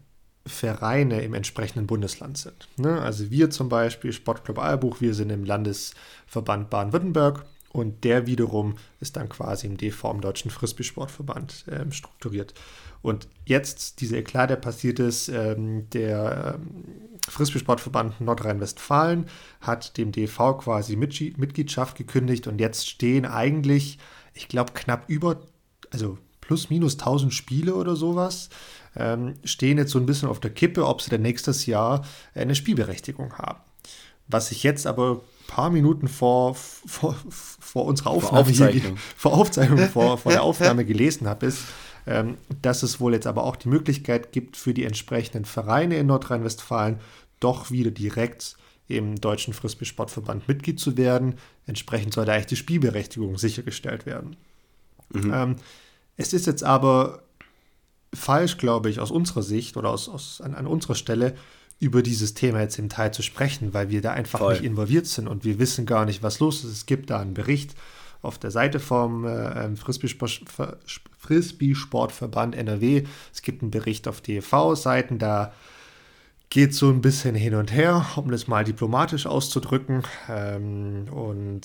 Vereine 0.46 1.22
im 1.22 1.34
entsprechenden 1.34 1.86
Bundesland 1.86 2.38
sind. 2.38 2.68
Ne? 2.76 3.00
Also 3.00 3.30
wir 3.30 3.50
zum 3.50 3.68
Beispiel, 3.68 4.12
Sportclub 4.12 4.58
Eierbuch, 4.58 5.00
wir 5.00 5.14
sind 5.14 5.30
im 5.30 5.44
Landesverband 5.44 6.70
Baden-Württemberg 6.70 7.44
und 7.72 8.04
der 8.04 8.26
wiederum 8.26 8.76
ist 9.00 9.16
dann 9.16 9.28
quasi 9.28 9.66
im 9.66 9.76
DV, 9.76 10.10
im 10.10 10.20
Deutschen 10.20 10.50
Frisbee-Sportverband, 10.50 11.66
äh, 11.68 11.90
strukturiert. 11.90 12.54
Und 13.00 13.28
jetzt, 13.46 14.00
dieser 14.00 14.18
Eklat, 14.18 14.50
der 14.50 14.56
passiert 14.56 15.00
ist, 15.00 15.28
ähm, 15.28 15.88
der 15.90 16.60
ähm, 16.60 16.84
Frisbee-Sportverband 17.28 18.20
Nordrhein-Westfalen 18.20 19.26
hat 19.60 19.96
dem 19.96 20.12
DV 20.12 20.58
quasi 20.58 20.96
Mitgliedschaft 20.96 21.96
gekündigt 21.96 22.46
und 22.46 22.60
jetzt 22.60 22.88
stehen 22.88 23.24
eigentlich, 23.24 23.98
ich 24.34 24.48
glaube, 24.48 24.72
knapp 24.74 25.08
über, 25.08 25.40
also 25.90 26.18
plus 26.40 26.70
minus 26.70 26.94
1000 26.98 27.32
Spiele 27.32 27.74
oder 27.74 27.96
sowas, 27.96 28.50
ähm, 28.94 29.34
stehen 29.44 29.78
jetzt 29.78 29.92
so 29.92 29.98
ein 29.98 30.06
bisschen 30.06 30.28
auf 30.28 30.40
der 30.40 30.52
Kippe, 30.52 30.86
ob 30.86 31.00
sie 31.00 31.10
dann 31.10 31.22
nächstes 31.22 31.66
Jahr 31.66 32.04
eine 32.34 32.54
Spielberechtigung 32.54 33.38
haben. 33.38 33.60
Was 34.28 34.52
ich 34.52 34.62
jetzt 34.62 34.86
aber 34.86 35.22
paar 35.52 35.68
Minuten 35.68 36.08
vor, 36.08 36.54
vor, 36.54 37.14
vor 37.28 37.84
unserer 37.84 38.10
Aufnahme, 38.10 38.30
vor 38.30 38.38
Aufzeichnung, 38.38 38.96
vor, 39.16 39.34
Aufzeichnung 39.34 39.78
vor, 39.90 40.16
vor 40.16 40.32
der 40.32 40.42
Aufnahme 40.42 40.86
gelesen 40.86 41.28
habe, 41.28 41.44
ist, 41.44 41.64
ähm, 42.06 42.38
dass 42.62 42.82
es 42.82 43.00
wohl 43.00 43.12
jetzt 43.12 43.26
aber 43.26 43.44
auch 43.44 43.56
die 43.56 43.68
Möglichkeit 43.68 44.32
gibt, 44.32 44.56
für 44.56 44.72
die 44.72 44.84
entsprechenden 44.84 45.44
Vereine 45.44 45.96
in 45.96 46.06
Nordrhein-Westfalen 46.06 47.00
doch 47.38 47.70
wieder 47.70 47.90
direkt 47.90 48.56
im 48.88 49.20
Deutschen 49.20 49.52
Frisbee-Sportverband 49.52 50.48
Mitglied 50.48 50.80
zu 50.80 50.96
werden. 50.96 51.34
Entsprechend 51.66 52.14
soll 52.14 52.24
da 52.24 52.32
eigentlich 52.32 52.46
die 52.46 52.56
Spielberechtigung 52.56 53.36
sichergestellt 53.36 54.06
werden. 54.06 54.36
Mhm. 55.10 55.32
Ähm, 55.34 55.56
es 56.16 56.32
ist 56.32 56.46
jetzt 56.46 56.64
aber 56.64 57.22
falsch, 58.14 58.56
glaube 58.56 58.88
ich, 58.88 59.00
aus 59.00 59.10
unserer 59.10 59.42
Sicht 59.42 59.76
oder 59.76 59.90
aus, 59.90 60.08
aus, 60.08 60.40
an, 60.40 60.54
an 60.54 60.66
unserer 60.66 60.94
Stelle 60.94 61.34
über 61.82 62.02
dieses 62.02 62.34
Thema 62.34 62.60
jetzt 62.60 62.78
im 62.78 62.88
Teil 62.88 63.12
zu 63.12 63.22
sprechen, 63.22 63.74
weil 63.74 63.90
wir 63.90 64.00
da 64.02 64.12
einfach 64.12 64.38
Voll. 64.38 64.52
nicht 64.52 64.62
involviert 64.62 65.06
sind 65.06 65.26
und 65.26 65.44
wir 65.44 65.58
wissen 65.58 65.84
gar 65.84 66.04
nicht, 66.04 66.22
was 66.22 66.38
los 66.38 66.62
ist. 66.62 66.70
Es 66.70 66.86
gibt 66.86 67.10
da 67.10 67.18
einen 67.18 67.34
Bericht 67.34 67.74
auf 68.22 68.38
der 68.38 68.52
Seite 68.52 68.78
vom 68.78 69.26
äh, 69.26 69.64
ähm, 69.64 69.76
Frisbee-Sportverband 69.76 72.54
NRW. 72.54 73.02
Es 73.34 73.42
gibt 73.42 73.62
einen 73.62 73.72
Bericht 73.72 74.06
auf 74.06 74.20
DEV-Seiten, 74.20 75.18
da 75.18 75.52
geht 76.52 76.74
so 76.74 76.90
ein 76.90 77.00
bisschen 77.00 77.34
hin 77.34 77.54
und 77.54 77.72
her, 77.72 78.04
um 78.16 78.30
das 78.30 78.46
mal 78.46 78.62
diplomatisch 78.62 79.24
auszudrücken. 79.24 80.02
Ähm, 80.28 81.06
und 81.10 81.62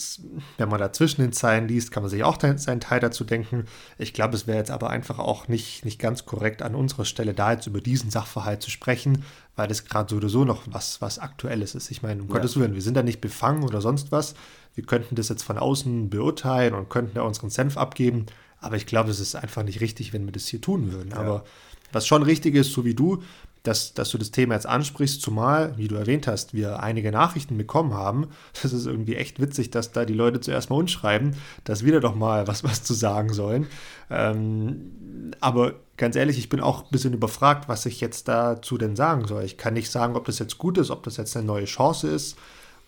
wenn 0.57 0.69
man 0.69 0.79
da 0.79 0.93
zwischen 0.93 1.19
den 1.19 1.33
Zeilen 1.33 1.67
liest, 1.67 1.91
kann 1.91 2.03
man 2.03 2.09
sich 2.09 2.23
auch 2.23 2.39
seinen 2.39 2.79
Teil 2.79 3.01
dazu 3.01 3.25
denken. 3.25 3.65
Ich 3.97 4.13
glaube, 4.13 4.35
es 4.35 4.47
wäre 4.47 4.59
jetzt 4.59 4.71
aber 4.71 4.89
einfach 4.89 5.19
auch 5.19 5.49
nicht, 5.49 5.83
nicht 5.83 5.99
ganz 5.99 6.25
korrekt 6.25 6.61
an 6.61 6.73
unserer 6.73 7.03
Stelle, 7.03 7.33
da 7.33 7.51
jetzt 7.51 7.67
über 7.67 7.81
diesen 7.81 8.11
Sachverhalt 8.11 8.61
zu 8.61 8.69
sprechen, 8.69 9.25
weil 9.57 9.67
das 9.67 9.83
gerade 9.83 10.09
so 10.09 10.15
oder 10.15 10.29
so 10.29 10.45
noch 10.45 10.63
was, 10.67 11.01
was 11.01 11.19
Aktuelles 11.19 11.75
ist. 11.75 11.91
Ich 11.91 12.01
meine, 12.01 12.21
um 12.21 12.29
ja. 12.29 12.35
Gottes 12.35 12.55
Willen, 12.55 12.73
wir 12.73 12.81
sind 12.81 12.95
da 12.95 13.03
nicht 13.03 13.19
befangen 13.19 13.65
oder 13.65 13.81
sonst 13.81 14.13
was. 14.13 14.35
Wir 14.73 14.85
könnten 14.85 15.15
das 15.15 15.27
jetzt 15.27 15.43
von 15.43 15.57
außen 15.57 16.09
beurteilen 16.09 16.73
und 16.73 16.88
könnten 16.88 17.15
da 17.15 17.23
unseren 17.23 17.49
Senf 17.49 17.75
abgeben. 17.75 18.27
Aber 18.61 18.77
ich 18.77 18.85
glaube, 18.85 19.11
es 19.11 19.19
ist 19.19 19.35
einfach 19.35 19.63
nicht 19.63 19.81
richtig, 19.81 20.13
wenn 20.13 20.23
wir 20.23 20.31
das 20.31 20.47
hier 20.47 20.61
tun 20.61 20.93
würden. 20.93 21.11
Ja. 21.11 21.17
Aber 21.17 21.43
was 21.91 22.07
schon 22.07 22.23
richtig 22.23 22.55
ist, 22.55 22.71
so 22.71 22.85
wie 22.85 22.95
du, 22.95 23.21
dass, 23.68 23.93
dass 23.93 24.09
du 24.11 24.18
das 24.18 24.32
Thema 24.32 24.53
jetzt 24.53 24.65
ansprichst, 24.65 25.22
zumal, 25.22 25.78
wie 25.78 25.89
du 25.89 25.95
erwähnt 25.95 26.26
hast, 26.26 26.53
wir 26.53 26.82
einige 26.82 27.11
Nachrichten 27.11 27.57
bekommen 27.57 27.93
haben. 27.93 28.28
Das 28.61 28.72
ist 28.72 28.86
irgendwie 28.86 29.15
echt 29.15 29.41
witzig, 29.41 29.72
dass 29.72 29.91
da 29.91 30.05
die 30.05 30.13
Leute 30.13 30.39
zuerst 30.39 30.70
mal 30.70 30.78
uns 30.78 30.91
schreiben, 30.91 31.36
dass 31.65 31.84
wir 31.84 31.93
da 31.93 31.99
doch 31.99 32.15
mal 32.15 32.47
was, 32.47 32.63
was 32.63 32.84
zu 32.84 32.93
sagen 32.93 33.34
sollen. 33.34 33.68
Ähm, 34.09 35.34
aber 35.41 35.74
ganz 35.97 36.15
ehrlich, 36.15 36.38
ich 36.38 36.47
bin 36.49 36.61
auch 36.61 36.84
ein 36.84 36.91
bisschen 36.91 37.13
überfragt, 37.13 37.68
was 37.68 37.86
ich 37.86 37.99
jetzt 37.99 38.28
dazu 38.30 38.78
denn 38.78 38.95
sagen 38.95 39.28
soll. 39.28 39.43
Ich 39.43 39.57
kann 39.57 39.74
nicht 39.74 39.91
sagen, 39.91 40.15
ob 40.15 40.26
das 40.26 40.39
jetzt 40.39 40.57
gut 40.57 40.78
ist, 40.78 40.89
ob 40.89 41.03
das 41.03 41.18
jetzt 41.18 41.36
eine 41.36 41.45
neue 41.45 41.65
Chance 41.65 42.07
ist 42.07 42.38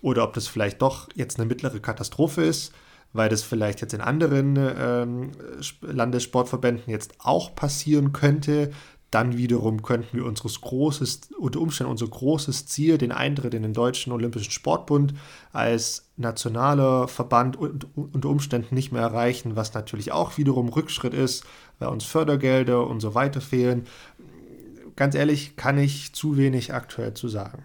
oder 0.01 0.23
ob 0.23 0.33
das 0.33 0.47
vielleicht 0.47 0.81
doch 0.81 1.09
jetzt 1.15 1.39
eine 1.39 1.47
mittlere 1.47 1.81
Katastrophe 1.81 2.43
ist, 2.43 2.71
weil 3.11 3.27
das 3.27 3.43
vielleicht 3.43 3.81
jetzt 3.81 3.93
in 3.93 4.01
anderen 4.01 4.55
ähm, 4.57 5.31
Landessportverbänden 5.81 6.89
jetzt 6.89 7.15
auch 7.19 7.53
passieren 7.53 8.13
könnte, 8.13 8.71
dann 9.11 9.37
wiederum 9.37 9.81
könnten 9.81 10.17
wir 10.17 10.25
unseres 10.25 10.61
großes, 10.61 11.31
unter 11.39 11.59
Umständen 11.59 11.91
unser 11.91 12.07
großes 12.07 12.67
Ziel, 12.67 12.97
den 12.97 13.11
Eintritt 13.11 13.53
in 13.53 13.63
den 13.63 13.73
Deutschen 13.73 14.13
Olympischen 14.13 14.51
Sportbund 14.51 15.13
als 15.51 16.09
nationaler 16.17 17.07
Verband 17.07 17.57
unter 17.57 18.29
Umständen 18.29 18.75
nicht 18.75 18.91
mehr 18.91 19.01
erreichen, 19.01 19.55
was 19.55 19.73
natürlich 19.73 20.11
auch 20.11 20.37
wiederum 20.37 20.69
Rückschritt 20.69 21.13
ist, 21.13 21.43
weil 21.79 21.89
uns 21.89 22.05
Fördergelder 22.05 22.85
und 22.85 22.99
so 22.99 23.15
weiter 23.15 23.41
fehlen. 23.41 23.87
Ganz 24.95 25.15
ehrlich, 25.15 25.55
kann 25.55 25.79
ich 25.79 26.13
zu 26.13 26.37
wenig 26.37 26.73
aktuell 26.73 27.13
zu 27.13 27.29
sagen. 27.29 27.63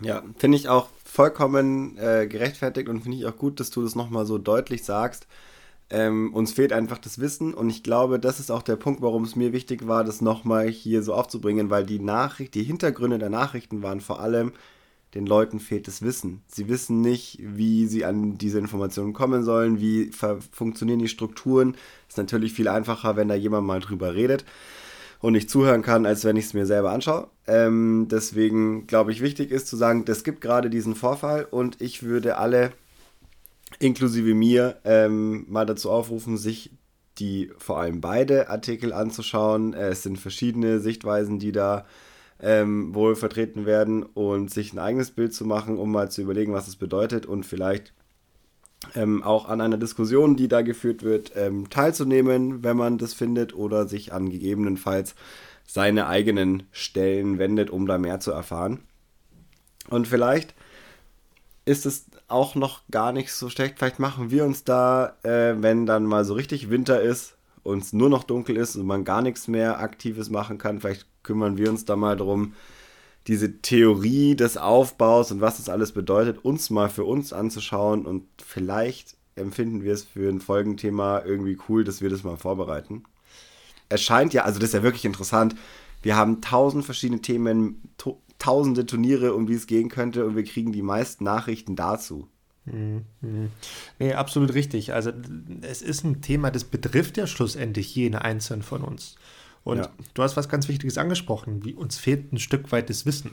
Ja, 0.00 0.22
finde 0.36 0.56
ich 0.56 0.68
auch 0.68 0.88
vollkommen 1.04 1.96
äh, 1.96 2.26
gerechtfertigt 2.26 2.88
und 2.88 3.02
finde 3.02 3.18
ich 3.18 3.26
auch 3.26 3.36
gut, 3.36 3.60
dass 3.60 3.70
du 3.70 3.82
das 3.82 3.94
nochmal 3.94 4.26
so 4.26 4.36
deutlich 4.36 4.84
sagst 4.84 5.26
ähm, 5.90 6.34
uns 6.34 6.52
fehlt 6.52 6.72
einfach 6.72 6.98
das 6.98 7.18
Wissen 7.18 7.54
und 7.54 7.70
ich 7.70 7.82
glaube, 7.82 8.18
das 8.18 8.40
ist 8.40 8.50
auch 8.50 8.62
der 8.62 8.76
Punkt, 8.76 9.02
warum 9.02 9.24
es 9.24 9.36
mir 9.36 9.52
wichtig 9.52 9.86
war, 9.86 10.02
das 10.04 10.20
nochmal 10.20 10.68
hier 10.68 11.02
so 11.02 11.14
aufzubringen, 11.14 11.70
weil 11.70 11.86
die 11.86 12.00
Nachricht, 12.00 12.54
die 12.54 12.64
Hintergründe 12.64 13.18
der 13.18 13.30
Nachrichten 13.30 13.82
waren 13.82 14.00
vor 14.00 14.20
allem, 14.20 14.52
den 15.14 15.26
Leuten 15.26 15.60
fehlt 15.60 15.86
das 15.86 16.02
Wissen. 16.02 16.42
Sie 16.48 16.68
wissen 16.68 17.00
nicht, 17.00 17.38
wie 17.40 17.86
sie 17.86 18.04
an 18.04 18.36
diese 18.36 18.58
Informationen 18.58 19.12
kommen 19.12 19.44
sollen, 19.44 19.80
wie 19.80 20.10
funktionieren 20.50 20.98
die 20.98 21.08
Strukturen. 21.08 21.76
Ist 22.08 22.18
natürlich 22.18 22.52
viel 22.52 22.68
einfacher, 22.68 23.16
wenn 23.16 23.28
da 23.28 23.34
jemand 23.34 23.66
mal 23.66 23.80
drüber 23.80 24.14
redet 24.14 24.44
und 25.20 25.34
ich 25.34 25.48
zuhören 25.48 25.82
kann, 25.82 26.04
als 26.04 26.24
wenn 26.24 26.36
ich 26.36 26.46
es 26.46 26.54
mir 26.54 26.66
selber 26.66 26.90
anschaue. 26.90 27.28
Ähm, 27.46 28.08
deswegen 28.10 28.86
glaube 28.86 29.12
ich, 29.12 29.22
wichtig 29.22 29.52
ist 29.52 29.68
zu 29.68 29.76
sagen, 29.76 30.04
es 30.06 30.24
gibt 30.24 30.40
gerade 30.40 30.68
diesen 30.68 30.94
Vorfall 30.94 31.46
und 31.50 31.80
ich 31.80 32.02
würde 32.02 32.36
alle 32.36 32.72
inklusive 33.78 34.34
mir, 34.34 34.78
ähm, 34.84 35.46
mal 35.48 35.66
dazu 35.66 35.90
aufrufen, 35.90 36.36
sich 36.36 36.70
die 37.18 37.50
vor 37.58 37.78
allem 37.78 38.00
beide 38.00 38.50
Artikel 38.50 38.92
anzuschauen. 38.92 39.74
Äh, 39.74 39.88
es 39.88 40.02
sind 40.02 40.18
verschiedene 40.18 40.80
Sichtweisen, 40.80 41.38
die 41.38 41.52
da 41.52 41.86
ähm, 42.40 42.94
wohl 42.94 43.16
vertreten 43.16 43.64
werden 43.64 44.02
und 44.02 44.50
sich 44.50 44.72
ein 44.72 44.78
eigenes 44.78 45.10
Bild 45.10 45.32
zu 45.32 45.44
machen, 45.44 45.78
um 45.78 45.90
mal 45.90 46.10
zu 46.10 46.22
überlegen, 46.22 46.52
was 46.52 46.68
es 46.68 46.76
bedeutet 46.76 47.26
und 47.26 47.44
vielleicht 47.44 47.94
ähm, 48.94 49.22
auch 49.22 49.48
an 49.48 49.60
einer 49.60 49.78
Diskussion, 49.78 50.36
die 50.36 50.48
da 50.48 50.62
geführt 50.62 51.02
wird, 51.02 51.32
ähm, 51.34 51.70
teilzunehmen, 51.70 52.62
wenn 52.62 52.76
man 52.76 52.98
das 52.98 53.14
findet 53.14 53.54
oder 53.54 53.88
sich 53.88 54.12
an 54.12 54.30
gegebenenfalls 54.30 55.14
seine 55.66 56.06
eigenen 56.06 56.64
Stellen 56.70 57.38
wendet, 57.38 57.70
um 57.70 57.86
da 57.86 57.98
mehr 57.98 58.20
zu 58.20 58.32
erfahren. 58.32 58.80
Und 59.88 60.06
vielleicht 60.06 60.54
ist 61.64 61.86
es 61.86 62.06
auch 62.28 62.54
noch 62.54 62.82
gar 62.90 63.12
nicht 63.12 63.32
so 63.32 63.48
schlecht. 63.48 63.78
Vielleicht 63.78 63.98
machen 63.98 64.30
wir 64.30 64.44
uns 64.44 64.64
da, 64.64 65.16
äh, 65.22 65.54
wenn 65.60 65.86
dann 65.86 66.04
mal 66.04 66.24
so 66.24 66.34
richtig 66.34 66.70
Winter 66.70 67.00
ist 67.00 67.36
und 67.62 67.82
es 67.82 67.92
nur 67.92 68.08
noch 68.08 68.24
dunkel 68.24 68.56
ist 68.56 68.76
und 68.76 68.86
man 68.86 69.04
gar 69.04 69.22
nichts 69.22 69.48
mehr 69.48 69.80
Aktives 69.80 70.30
machen 70.30 70.58
kann, 70.58 70.80
vielleicht 70.80 71.06
kümmern 71.22 71.56
wir 71.56 71.70
uns 71.70 71.84
da 71.84 71.96
mal 71.96 72.16
darum, 72.16 72.54
diese 73.26 73.58
Theorie 73.60 74.36
des 74.36 74.56
Aufbaus 74.56 75.32
und 75.32 75.40
was 75.40 75.56
das 75.56 75.68
alles 75.68 75.92
bedeutet, 75.92 76.44
uns 76.44 76.70
mal 76.70 76.88
für 76.88 77.04
uns 77.04 77.32
anzuschauen 77.32 78.06
und 78.06 78.24
vielleicht 78.44 79.16
empfinden 79.34 79.82
wir 79.82 79.92
es 79.92 80.04
für 80.04 80.28
ein 80.28 80.40
Folgenthema 80.40 81.22
irgendwie 81.24 81.58
cool, 81.68 81.84
dass 81.84 82.00
wir 82.00 82.08
das 82.08 82.24
mal 82.24 82.36
vorbereiten. 82.36 83.04
Es 83.88 84.02
scheint 84.02 84.32
ja, 84.32 84.44
also 84.44 84.58
das 84.58 84.70
ist 84.70 84.74
ja 84.74 84.82
wirklich 84.82 85.04
interessant. 85.04 85.54
Wir 86.02 86.16
haben 86.16 86.40
tausend 86.40 86.84
verschiedene 86.84 87.20
Themen, 87.20 87.82
tausende 88.38 88.86
Turniere, 88.86 89.34
um 89.34 89.46
die 89.46 89.54
es 89.54 89.66
gehen 89.66 89.88
könnte 89.88 90.26
und 90.26 90.36
wir 90.36 90.44
kriegen 90.44 90.72
die 90.72 90.82
meisten 90.82 91.24
Nachrichten 91.24 91.76
dazu. 91.76 92.28
Mhm. 92.66 93.50
Nee, 93.98 94.14
absolut 94.14 94.54
richtig. 94.54 94.92
Also 94.92 95.12
es 95.62 95.82
ist 95.82 96.04
ein 96.04 96.20
Thema, 96.20 96.50
das 96.50 96.64
betrifft 96.64 97.16
ja 97.16 97.26
schlussendlich 97.26 97.94
jeden 97.94 98.16
Einzelnen 98.16 98.62
von 98.62 98.82
uns. 98.82 99.16
Und 99.64 99.78
ja. 99.78 99.90
du 100.14 100.22
hast 100.22 100.36
was 100.36 100.48
ganz 100.48 100.68
Wichtiges 100.68 100.98
angesprochen, 100.98 101.64
wie 101.64 101.74
uns 101.74 101.98
fehlt 101.98 102.32
ein 102.32 102.38
Stück 102.38 102.70
weit 102.72 102.90
das 102.90 103.06
Wissen. 103.06 103.32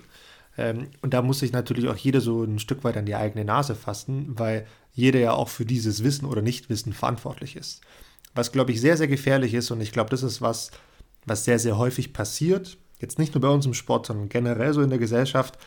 Ähm, 0.57 0.87
und 1.01 1.13
da 1.13 1.21
muss 1.21 1.39
sich 1.39 1.51
natürlich 1.51 1.87
auch 1.87 1.97
jeder 1.97 2.21
so 2.21 2.43
ein 2.43 2.59
Stück 2.59 2.83
weit 2.83 2.97
an 2.97 3.05
die 3.05 3.15
eigene 3.15 3.45
Nase 3.45 3.75
fassen, 3.75 4.37
weil 4.37 4.65
jeder 4.93 5.19
ja 5.19 5.33
auch 5.33 5.49
für 5.49 5.65
dieses 5.65 6.03
Wissen 6.03 6.25
oder 6.25 6.41
Nichtwissen 6.41 6.93
verantwortlich 6.93 7.55
ist. 7.55 7.81
Was, 8.35 8.51
glaube 8.51 8.71
ich, 8.71 8.81
sehr, 8.81 8.97
sehr 8.97 9.07
gefährlich 9.07 9.53
ist 9.53 9.71
und 9.71 9.81
ich 9.81 9.91
glaube, 9.91 10.09
das 10.09 10.23
ist 10.23 10.41
was, 10.41 10.71
was 11.25 11.45
sehr, 11.45 11.59
sehr 11.59 11.77
häufig 11.77 12.13
passiert, 12.13 12.77
jetzt 13.03 13.19
nicht 13.19 13.35
nur 13.35 13.41
bei 13.41 13.49
uns 13.49 13.65
im 13.65 13.75
Sport, 13.75 14.07
sondern 14.07 14.29
generell 14.29 14.73
so 14.73 14.81
in 14.81 14.89
der 14.89 14.99
Gesellschaft, 14.99 15.59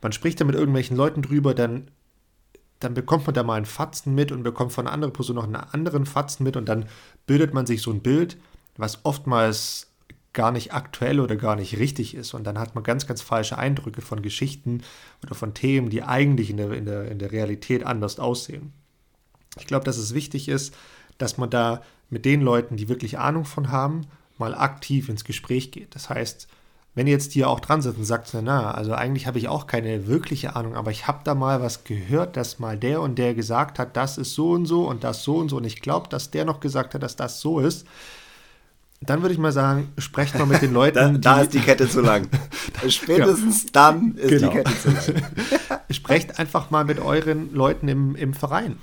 man 0.00 0.12
spricht 0.12 0.40
da 0.40 0.44
mit 0.44 0.54
irgendwelchen 0.54 0.96
Leuten 0.96 1.22
drüber, 1.22 1.54
dann, 1.54 1.90
dann 2.78 2.94
bekommt 2.94 3.26
man 3.26 3.34
da 3.34 3.42
mal 3.42 3.56
einen 3.56 3.66
Fatzen 3.66 4.14
mit 4.14 4.30
und 4.30 4.42
bekommt 4.42 4.72
von 4.72 4.86
einer 4.86 4.94
anderen 4.94 5.12
Person 5.12 5.36
noch 5.36 5.44
einen 5.44 5.56
anderen 5.56 6.06
Fatzen 6.06 6.44
mit 6.44 6.56
und 6.56 6.68
dann 6.68 6.86
bildet 7.26 7.54
man 7.54 7.66
sich 7.66 7.82
so 7.82 7.90
ein 7.90 8.00
Bild, 8.00 8.36
was 8.76 9.04
oftmals 9.04 9.88
gar 10.32 10.50
nicht 10.50 10.72
aktuell 10.72 11.20
oder 11.20 11.36
gar 11.36 11.56
nicht 11.56 11.78
richtig 11.78 12.14
ist. 12.14 12.34
Und 12.34 12.44
dann 12.44 12.58
hat 12.58 12.74
man 12.74 12.84
ganz, 12.84 13.06
ganz 13.06 13.20
falsche 13.20 13.58
Eindrücke 13.58 14.00
von 14.00 14.22
Geschichten 14.22 14.82
oder 15.22 15.34
von 15.34 15.54
Themen, 15.54 15.90
die 15.90 16.02
eigentlich 16.02 16.50
in 16.50 16.56
der, 16.56 16.72
in 16.72 16.86
der, 16.86 17.10
in 17.10 17.18
der 17.18 17.32
Realität 17.32 17.84
anders 17.84 18.18
aussehen. 18.18 18.72
Ich 19.58 19.66
glaube, 19.66 19.84
dass 19.84 19.98
es 19.98 20.14
wichtig 20.14 20.48
ist, 20.48 20.74
dass 21.18 21.36
man 21.36 21.50
da 21.50 21.82
mit 22.08 22.24
den 22.24 22.40
Leuten, 22.40 22.76
die 22.76 22.88
wirklich 22.88 23.18
Ahnung 23.18 23.44
von 23.44 23.70
haben, 23.70 24.06
mal 24.38 24.54
aktiv 24.54 25.08
ins 25.08 25.24
Gespräch 25.24 25.70
geht. 25.70 25.94
Das 25.94 26.08
heißt, 26.08 26.48
wenn 26.94 27.06
ihr 27.06 27.14
jetzt 27.14 27.32
hier 27.32 27.48
auch 27.48 27.60
dran 27.60 27.80
sitzt 27.80 27.98
und 27.98 28.04
sagt, 28.04 28.34
na, 28.42 28.72
also 28.72 28.92
eigentlich 28.92 29.26
habe 29.26 29.38
ich 29.38 29.48
auch 29.48 29.66
keine 29.66 30.06
wirkliche 30.06 30.56
Ahnung, 30.56 30.74
aber 30.76 30.90
ich 30.90 31.06
habe 31.06 31.20
da 31.24 31.34
mal 31.34 31.62
was 31.62 31.84
gehört, 31.84 32.36
dass 32.36 32.58
mal 32.58 32.76
der 32.76 33.00
und 33.00 33.16
der 33.16 33.34
gesagt 33.34 33.78
hat, 33.78 33.96
das 33.96 34.18
ist 34.18 34.34
so 34.34 34.50
und 34.50 34.66
so 34.66 34.86
und 34.86 35.02
das 35.02 35.22
so 35.22 35.36
und 35.36 35.48
so 35.48 35.56
und 35.56 35.64
ich 35.64 35.80
glaube, 35.80 36.08
dass 36.08 36.30
der 36.30 36.44
noch 36.44 36.60
gesagt 36.60 36.94
hat, 36.94 37.02
dass 37.02 37.16
das 37.16 37.40
so 37.40 37.60
ist, 37.60 37.86
dann 39.04 39.22
würde 39.22 39.32
ich 39.32 39.38
mal 39.38 39.52
sagen, 39.52 39.92
sprecht 39.98 40.38
mal 40.38 40.46
mit 40.46 40.62
den 40.62 40.72
Leuten. 40.74 41.20
da, 41.20 41.36
da 41.36 41.40
ist 41.42 41.54
die 41.54 41.60
Kette 41.60 41.88
zu 41.88 42.00
lang. 42.00 42.28
Spätestens 42.88 43.64
ja. 43.64 43.68
dann 43.72 44.14
ist 44.16 44.28
genau. 44.28 44.50
die 44.50 44.56
Kette 44.58 44.78
zu 44.78 45.12
lang. 45.12 45.22
sprecht 45.90 46.38
einfach 46.38 46.70
mal 46.70 46.84
mit 46.84 47.00
euren 47.00 47.52
Leuten 47.54 47.88
im, 47.88 48.14
im 48.14 48.34
Verein, 48.34 48.78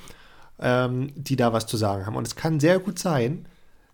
ähm, 0.59 1.11
die 1.15 1.35
da 1.35 1.53
was 1.53 1.67
zu 1.67 1.77
sagen 1.77 2.05
haben. 2.05 2.15
Und 2.15 2.27
es 2.27 2.35
kann 2.35 2.59
sehr 2.59 2.79
gut 2.79 2.99
sein, 2.99 3.45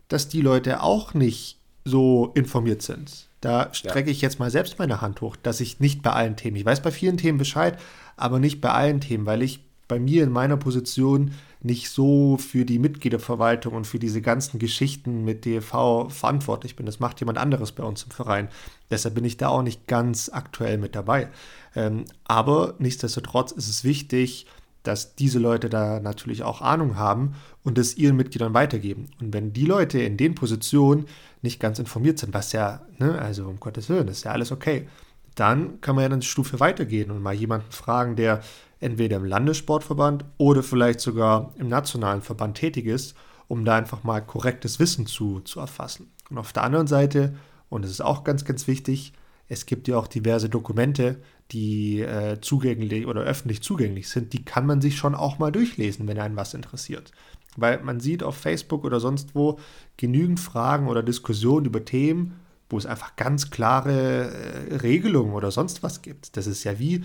dass 0.07 0.27
die 0.27 0.41
Leute 0.41 0.81
auch 0.81 1.13
nicht 1.13 1.59
so 1.83 2.31
informiert 2.33 2.81
sind. 2.81 3.27
Da 3.45 3.73
strecke 3.73 4.09
ja. 4.09 4.11
ich 4.11 4.21
jetzt 4.21 4.39
mal 4.39 4.49
selbst 4.49 4.79
meine 4.79 5.01
Hand 5.01 5.21
hoch, 5.21 5.35
dass 5.35 5.59
ich 5.59 5.79
nicht 5.79 6.01
bei 6.01 6.11
allen 6.11 6.35
Themen, 6.35 6.57
ich 6.57 6.65
weiß 6.65 6.81
bei 6.81 6.91
vielen 6.91 7.17
Themen 7.17 7.37
Bescheid, 7.37 7.79
aber 8.17 8.39
nicht 8.39 8.59
bei 8.59 8.71
allen 8.71 9.01
Themen, 9.01 9.25
weil 9.25 9.43
ich 9.43 9.59
bei 9.87 9.99
mir 9.99 10.23
in 10.23 10.31
meiner 10.31 10.57
Position 10.57 11.31
nicht 11.61 11.89
so 11.89 12.37
für 12.37 12.65
die 12.65 12.79
Mitgliederverwaltung 12.79 13.73
und 13.73 13.85
für 13.85 13.99
diese 13.99 14.21
ganzen 14.21 14.59
Geschichten 14.59 15.23
mit 15.25 15.45
DEV 15.45 16.09
verantwortlich 16.09 16.75
bin. 16.75 16.85
Das 16.87 16.99
macht 16.99 17.19
jemand 17.19 17.37
anderes 17.37 17.71
bei 17.71 17.83
uns 17.83 18.03
im 18.03 18.11
Verein. 18.11 18.49
Deshalb 18.89 19.15
bin 19.15 19.25
ich 19.25 19.37
da 19.37 19.49
auch 19.49 19.61
nicht 19.61 19.87
ganz 19.87 20.29
aktuell 20.29 20.77
mit 20.77 20.95
dabei. 20.95 21.29
Ähm, 21.75 22.05
aber 22.23 22.75
nichtsdestotrotz 22.79 23.51
ist 23.51 23.69
es 23.69 23.83
wichtig, 23.83 24.47
dass 24.81 25.15
diese 25.15 25.39
Leute 25.39 25.69
da 25.69 25.99
natürlich 25.99 26.43
auch 26.43 26.61
Ahnung 26.61 26.97
haben 26.97 27.35
und 27.65 27.77
es 27.77 27.97
ihren 27.97 28.15
Mitgliedern 28.15 28.53
weitergeben. 28.53 29.09
Und 29.19 29.33
wenn 29.33 29.51
die 29.51 29.65
Leute 29.65 29.99
in 29.99 30.15
den 30.15 30.35
Positionen 30.35 31.07
nicht 31.41 31.59
ganz 31.59 31.79
informiert 31.79 32.19
sind, 32.19 32.33
was 32.33 32.53
ja, 32.53 32.81
ne, 32.99 33.19
also 33.19 33.47
um 33.47 33.59
Gottes 33.59 33.89
Willen, 33.89 34.07
ist 34.07 34.23
ja 34.23 34.31
alles 34.31 34.53
okay, 34.53 34.87
dann 35.33 35.81
kann 35.81 35.95
man 35.95 36.03
ja 36.03 36.11
eine 36.11 36.21
Stufe 36.21 36.61
weitergehen 36.61 37.11
und 37.11 37.21
mal 37.21 37.33
jemanden 37.33 37.71
fragen, 37.71 38.15
der 38.15 38.41
entweder 38.79 39.17
im 39.17 39.25
Landessportverband 39.25 40.23
oder 40.37 40.63
vielleicht 40.63 41.01
sogar 41.01 41.53
im 41.57 41.67
nationalen 41.67 42.21
Verband 42.21 42.55
tätig 42.55 42.85
ist, 42.85 43.15
um 43.47 43.65
da 43.65 43.75
einfach 43.75 44.03
mal 44.03 44.21
korrektes 44.21 44.79
Wissen 44.79 45.07
zu, 45.07 45.41
zu 45.41 45.59
erfassen. 45.59 46.11
Und 46.29 46.37
auf 46.37 46.53
der 46.53 46.63
anderen 46.63 46.87
Seite, 46.87 47.35
und 47.69 47.83
das 47.83 47.91
ist 47.91 48.01
auch 48.01 48.23
ganz, 48.23 48.45
ganz 48.45 48.67
wichtig, 48.67 49.13
es 49.47 49.65
gibt 49.65 49.87
ja 49.87 49.97
auch 49.97 50.07
diverse 50.07 50.49
Dokumente, 50.49 51.21
die 51.51 52.01
äh, 52.01 52.39
zugänglich 52.41 53.05
oder 53.05 53.21
öffentlich 53.21 53.61
zugänglich 53.61 54.09
sind, 54.09 54.33
die 54.33 54.43
kann 54.43 54.65
man 54.65 54.81
sich 54.81 54.97
schon 54.97 55.13
auch 55.13 55.37
mal 55.37 55.51
durchlesen, 55.51 56.07
wenn 56.07 56.19
einen 56.19 56.35
was 56.35 56.53
interessiert. 56.53 57.11
Weil 57.55 57.81
man 57.83 57.99
sieht 57.99 58.23
auf 58.23 58.35
Facebook 58.35 58.83
oder 58.83 58.99
sonst 58.99 59.35
wo 59.35 59.59
genügend 59.97 60.39
Fragen 60.39 60.87
oder 60.87 61.03
Diskussionen 61.03 61.65
über 61.65 61.85
Themen, 61.85 62.39
wo 62.69 62.77
es 62.77 62.85
einfach 62.85 63.15
ganz 63.15 63.49
klare 63.51 64.31
äh, 64.31 64.75
Regelungen 64.77 65.33
oder 65.33 65.51
sonst 65.51 65.83
was 65.83 66.01
gibt. 66.01 66.35
Das 66.37 66.47
ist 66.47 66.63
ja 66.63 66.79
wie, 66.79 67.03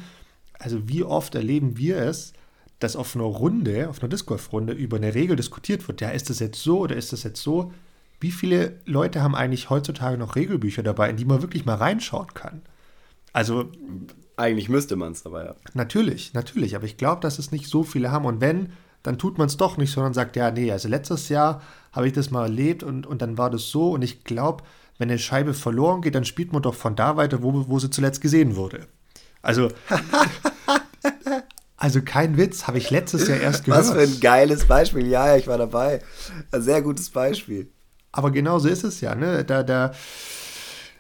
also 0.59 0.89
wie 0.89 1.05
oft 1.05 1.35
erleben 1.35 1.77
wir 1.77 1.99
es, 1.99 2.33
dass 2.79 2.97
auf 2.97 3.15
einer 3.15 3.25
Runde, 3.25 3.89
auf 3.89 4.01
einer 4.01 4.09
Discord-Runde 4.09 4.73
über 4.73 4.97
eine 4.97 5.15
Regel 5.15 5.37
diskutiert 5.37 5.87
wird. 5.87 6.01
Ja, 6.01 6.11
ist 6.11 6.31
das 6.31 6.39
jetzt 6.39 6.63
so 6.63 6.81
oder 6.81 6.97
ist 6.97 7.13
das 7.13 7.23
jetzt 7.23 7.43
so? 7.43 7.73
wie 8.21 8.31
viele 8.31 8.79
Leute 8.85 9.23
haben 9.23 9.35
eigentlich 9.35 9.71
heutzutage 9.71 10.19
noch 10.19 10.37
Regelbücher 10.37 10.83
dabei, 10.83 11.09
in 11.09 11.17
die 11.17 11.25
man 11.25 11.41
wirklich 11.41 11.65
mal 11.65 11.75
reinschauen 11.75 12.33
kann? 12.35 12.63
Also. 13.33 13.71
Eigentlich 14.37 14.69
müsste 14.69 14.97
man 14.97 15.13
es 15.13 15.27
aber 15.27 15.45
ja. 15.45 15.57
Natürlich, 15.75 16.33
natürlich. 16.33 16.75
Aber 16.77 16.85
ich 16.85 16.97
glaube, 16.97 17.21
dass 17.21 17.39
es 17.39 17.53
nicht 17.53 17.67
so 17.67 17.83
viele 17.83 18.11
haben. 18.11 18.25
Und 18.25 18.41
wenn, 18.41 18.73
dann 19.03 19.19
tut 19.19 19.39
man 19.39 19.47
es 19.47 19.57
doch 19.57 19.77
nicht, 19.77 19.93
sondern 19.93 20.15
sagt, 20.15 20.37
ja, 20.37 20.51
nee, 20.51 20.71
also 20.71 20.89
letztes 20.89 21.29
Jahr 21.29 21.63
habe 21.93 22.07
ich 22.07 22.13
das 22.13 22.31
mal 22.31 22.45
erlebt 22.45 22.83
und, 22.83 23.07
und 23.07 23.23
dann 23.23 23.39
war 23.39 23.51
das 23.51 23.71
so. 23.71 23.93
Und 23.93 24.03
ich 24.03 24.25
glaube, 24.25 24.65
wenn 24.99 25.09
eine 25.09 25.19
Scheibe 25.19 25.55
verloren 25.55 26.03
geht, 26.03 26.15
dann 26.15 26.25
spielt 26.25 26.53
man 26.53 26.63
doch 26.63 26.75
von 26.75 26.97
da 26.97 27.17
weiter, 27.17 27.43
wo, 27.43 27.69
wo 27.69 27.79
sie 27.79 27.91
zuletzt 27.91 28.21
gesehen 28.21 28.57
wurde. 28.57 28.87
Also. 29.43 29.69
Also 31.83 32.03
kein 32.03 32.37
Witz, 32.37 32.67
habe 32.67 32.77
ich 32.77 32.91
letztes 32.91 33.27
Jahr 33.27 33.41
erst 33.41 33.65
gehört. 33.65 33.87
Was 33.87 33.93
für 33.93 34.01
ein 34.01 34.21
geiles 34.21 34.67
Beispiel. 34.67 35.07
Ja, 35.07 35.29
ja, 35.29 35.37
ich 35.39 35.47
war 35.47 35.57
dabei. 35.57 36.03
Ein 36.53 36.61
sehr 36.61 36.83
gutes 36.83 37.09
Beispiel. 37.09 37.71
Aber 38.13 38.31
genau 38.31 38.59
so 38.59 38.69
ist 38.69 38.85
es 38.85 39.01
ja, 39.01 39.15
ne? 39.15 39.47
Da, 39.47 39.63
da, 39.63 39.93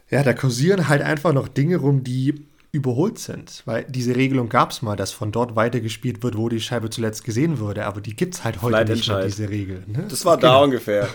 ja, 0.08 0.22
da 0.22 0.32
kursieren 0.32 0.88
halt 0.88 1.02
einfach 1.02 1.34
noch 1.34 1.48
Dinge 1.48 1.76
rum, 1.76 2.02
die 2.02 2.46
überholt 2.72 3.18
sind. 3.18 3.62
Weil 3.64 3.84
diese 3.88 4.16
Regelung 4.16 4.48
gab 4.48 4.70
es 4.70 4.82
mal, 4.82 4.96
dass 4.96 5.12
von 5.12 5.32
dort 5.32 5.56
weitergespielt 5.56 6.22
wird, 6.22 6.36
wo 6.36 6.48
die 6.48 6.60
Scheibe 6.60 6.90
zuletzt 6.90 7.24
gesehen 7.24 7.58
wurde. 7.58 7.86
Aber 7.86 8.00
die 8.00 8.14
gibt 8.14 8.34
es 8.34 8.44
halt 8.44 8.62
heute 8.62 8.92
nicht 8.92 9.08
mehr, 9.08 9.24
diese 9.24 9.48
Regel. 9.48 9.84
Ne? 9.86 10.06
Das 10.08 10.24
war 10.24 10.36
genau. 10.36 10.52
da 10.52 10.64
ungefähr. 10.64 11.08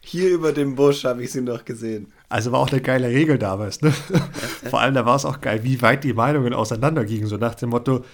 Hier 0.00 0.30
über 0.30 0.52
dem 0.52 0.74
Busch 0.74 1.04
habe 1.04 1.22
ich 1.22 1.30
sie 1.30 1.40
noch 1.40 1.64
gesehen. 1.64 2.12
Also 2.28 2.50
war 2.50 2.60
auch 2.60 2.70
eine 2.70 2.80
geile 2.80 3.08
Regel 3.08 3.38
damals. 3.38 3.80
Ne? 3.82 3.92
Vor 4.70 4.80
allem, 4.80 4.94
da 4.94 5.06
war 5.06 5.16
es 5.16 5.24
auch 5.24 5.40
geil, 5.40 5.60
wie 5.62 5.80
weit 5.80 6.02
die 6.02 6.12
Meinungen 6.12 6.54
auseinandergingen. 6.54 7.28
So 7.28 7.36
nach 7.36 7.54
dem 7.54 7.70
Motto, 7.70 8.04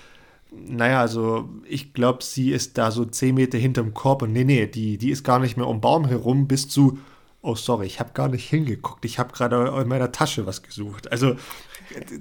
naja, 0.51 1.01
also 1.01 1.49
ich 1.67 1.95
glaube, 1.95 2.23
sie 2.23 2.51
ist 2.53 2.77
da 2.77 2.91
so 2.91 3.05
10 3.05 3.35
Meter 3.35 3.59
hinterm 3.59 3.95
Korb 3.95 4.23
und 4.23 4.33
nee, 4.33 4.45
nee, 4.45 4.67
die, 4.67 4.99
die 4.99 5.11
ist 5.11 5.25
gar 5.25 5.39
nicht 5.39 5.57
mehr 5.57 5.67
um 5.67 5.81
Baum 5.81 6.07
herum 6.07 6.47
bis 6.47 6.69
zu, 6.69 6.99
oh 7.43 7.55
sorry, 7.55 7.87
ich 7.87 8.01
habe 8.01 8.13
gar 8.15 8.29
nicht 8.29 8.49
hingeguckt, 8.49 9.05
ich 9.05 9.19
habe 9.19 9.33
gerade 9.33 9.81
in 9.81 9.89
meiner 9.89 10.13
Tasche 10.13 10.47
was 10.47 10.63
gesucht. 10.63 11.11
Also 11.13 11.37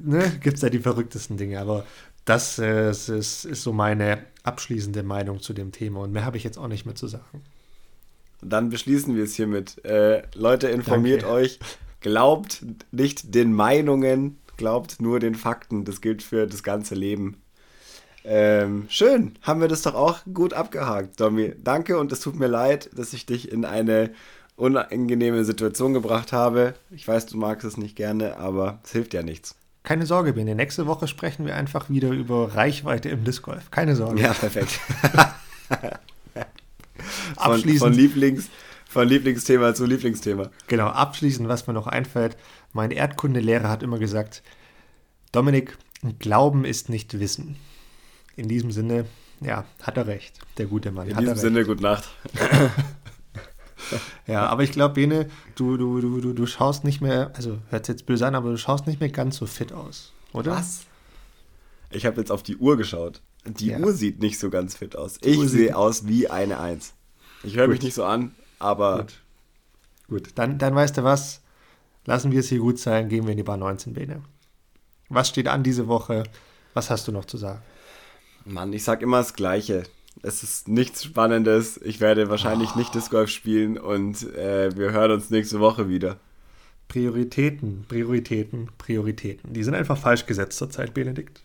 ne, 0.04 0.32
gibt 0.42 0.58
es 0.58 0.62
ja 0.62 0.70
die 0.70 0.80
verrücktesten 0.80 1.38
Dinge, 1.38 1.60
aber 1.60 1.86
das, 2.26 2.60
äh, 2.60 2.92
ist, 2.92 3.10
ist 3.10 3.64
so 3.64 3.74
meine 3.74 4.20
abschließende 4.44 5.04
Meinung 5.04 5.42
zu 5.42 5.54
dem 5.54 5.72
Thema 5.72 6.02
und 6.02 6.12
mehr 6.12 6.26
habe 6.26 6.38
ich 6.38 6.44
jetzt 6.44 6.58
auch 6.58 6.68
nicht 6.68 6.86
mehr 6.86 6.96
zu 6.96 7.08
sagen. 7.08 7.42
Dann 8.42 8.70
beschließen 8.70 9.16
wir 9.16 9.24
es 9.24 9.36
hiermit. 9.36 9.84
Äh, 9.84 10.24
Leute, 10.36 10.68
informiert 10.68 11.24
Danke. 11.24 11.36
euch, 11.36 11.60
glaubt 12.02 12.66
nicht 12.92 13.34
den 13.34 13.54
Meinungen, 13.54 14.38
glaubt 14.58 15.02
nur 15.02 15.20
den 15.20 15.36
Fakten. 15.36 15.86
Das 15.86 16.02
gilt 16.02 16.22
für 16.22 16.46
das 16.46 16.64
ganze 16.64 16.96
Leben. 16.96 17.42
Ähm, 18.24 18.86
schön, 18.90 19.36
haben 19.42 19.62
wir 19.62 19.70
das 19.70 19.84
doch 19.84 19.96
auch 19.96 20.20
gut 20.34 20.54
abgehakt, 20.54 21.20
Domi. 21.20 21.54
Danke 21.64 21.98
und 21.98 22.12
es 22.12 22.20
tut 22.20 22.36
mir 22.36 22.48
leid, 22.48 22.90
dass 22.94 23.14
ich 23.14 23.26
dich 23.26 23.52
in 23.52 23.64
eine 23.64 24.12
unangenehme 24.58 25.46
Situation 25.46 25.94
gebracht 25.94 26.34
habe. 26.34 26.74
Ich 26.92 27.08
weiß, 27.08 27.28
du 27.28 27.38
magst 27.38 27.66
es 27.66 27.78
nicht 27.78 27.96
gerne, 27.96 28.38
aber 28.38 28.80
es 28.84 28.92
hilft 28.92 29.14
ja 29.14 29.24
nichts. 29.24 29.56
Keine 29.84 30.06
Sorge, 30.06 30.34
Bene. 30.34 30.54
Nächste 30.56 30.86
Woche 30.88 31.08
sprechen 31.08 31.46
wir 31.46 31.56
einfach 31.56 31.90
wieder 31.90 32.10
über 32.10 32.54
Reichweite 32.56 33.08
im 33.08 33.24
Disc 33.24 33.44
Golf. 33.44 33.72
Keine 33.72 33.96
Sorge. 33.96 34.22
Ja, 34.22 34.34
perfekt. 34.34 34.82
abschließend. 37.38 37.80
Von, 37.80 37.94
von, 37.94 37.94
Lieblings, 37.94 38.50
von 38.90 39.08
Lieblingsthema 39.08 39.76
zu 39.76 39.86
Lieblingsthema. 39.86 40.50
Genau, 40.68 40.88
abschließend, 40.88 41.48
was 41.48 41.68
mir 41.68 41.74
noch 41.74 41.88
einfällt. 41.88 42.36
Mein 42.74 42.92
Erdkundelehrer 42.92 43.70
hat 43.70 43.84
immer 43.84 44.00
gesagt, 44.00 44.42
Dominik, 45.32 45.78
Glauben 46.20 46.66
ist 46.66 46.90
nicht 46.90 47.20
Wissen 47.20 47.56
in 48.36 48.48
diesem 48.48 48.72
Sinne, 48.72 49.06
ja, 49.42 49.66
hat 49.82 49.98
er 49.98 50.08
recht, 50.08 50.40
der 50.58 50.66
gute 50.66 50.92
Mann. 50.92 51.08
In 51.08 51.18
diesem 51.18 51.36
Sinne, 51.36 51.66
gute 51.66 51.84
Nacht. 51.84 52.10
ja, 54.28 54.46
aber 54.48 54.64
ich 54.64 54.72
glaube, 54.72 54.96
Bene, 54.96 55.30
du, 55.56 55.78
du, 55.78 56.00
du, 56.02 56.22
du, 56.22 56.34
du 56.34 56.46
schaust 56.46 56.84
nicht 56.84 57.02
mehr, 57.02 57.32
also 57.36 57.60
hört 57.70 57.88
jetzt 57.88 58.06
böse 58.06 58.26
an, 58.28 58.36
aber 58.36 58.52
du 58.52 58.58
schaust 58.58 58.88
nicht 58.88 59.00
mehr 59.00 59.10
ganz 59.10 59.38
so 59.38 59.46
fit 59.46 59.74
aus, 59.74 60.14
oder? 60.34 60.52
Was? 60.52 60.86
Ich 61.90 62.06
habe 62.06 62.20
jetzt 62.20 62.32
auf 62.32 62.44
die 62.44 62.58
Uhr 62.58 62.78
geschaut. 62.78 63.22
Die 63.46 63.68
ja. 63.68 63.80
Uhr 63.80 63.94
sieht 63.94 64.20
nicht 64.20 64.40
so 64.40 64.50
ganz 64.50 64.76
fit 64.76 64.96
aus. 64.96 65.20
Die 65.20 65.30
ich 65.30 65.50
sehe 65.50 65.76
aus 65.76 66.08
wie 66.08 66.30
eine 66.30 66.60
Eins. 66.60 66.94
Ich 67.44 67.56
höre 67.56 67.68
mich 67.68 67.82
nicht 67.82 67.94
so 67.94 68.04
an, 68.04 68.36
aber. 68.60 68.98
Gut. 69.00 69.22
Gut, 70.10 70.30
dann, 70.36 70.58
dann 70.58 70.76
weißt 70.76 70.98
du 70.98 71.04
was. 71.04 71.42
Lassen 72.06 72.32
wir 72.32 72.40
es 72.40 72.50
hier 72.50 72.60
gut 72.60 72.80
sein, 72.80 73.10
gehen 73.10 73.26
wir 73.26 73.32
in 73.32 73.38
die 73.38 73.44
Bar 73.44 73.58
19 73.58 73.94
Bene. 73.94 74.24
Was 75.10 75.30
steht 75.30 75.48
an 75.48 75.64
diese 75.64 75.88
Woche? 75.88 76.24
Was 76.74 76.90
hast 76.90 77.08
du 77.08 77.12
noch 77.12 77.26
zu 77.26 77.38
sagen? 77.38 77.62
Mann, 78.46 78.72
ich 78.72 78.84
sag 78.84 79.02
immer 79.02 79.18
das 79.18 79.34
Gleiche. 79.34 79.84
Es 80.24 80.44
ist 80.44 80.68
nichts 80.68 81.04
Spannendes. 81.04 81.80
Ich 81.84 82.00
werde 82.00 82.30
wahrscheinlich 82.30 82.72
oh. 82.76 82.78
nicht 82.80 82.94
Disc 82.96 83.12
Golf 83.12 83.30
spielen 83.30 83.78
und 83.78 84.24
äh, 84.36 84.76
wir 84.76 84.92
hören 84.92 85.12
uns 85.12 85.30
nächste 85.30 85.60
Woche 85.60 85.90
wieder. 85.90 86.18
Prioritäten, 86.88 87.86
Prioritäten, 87.88 88.70
Prioritäten. 88.78 89.54
Die 89.54 89.64
sind 89.64 89.76
einfach 89.76 89.98
falsch 89.98 90.26
gesetzt 90.26 90.58
zurzeit, 90.58 90.94
Benedikt. 90.94 91.42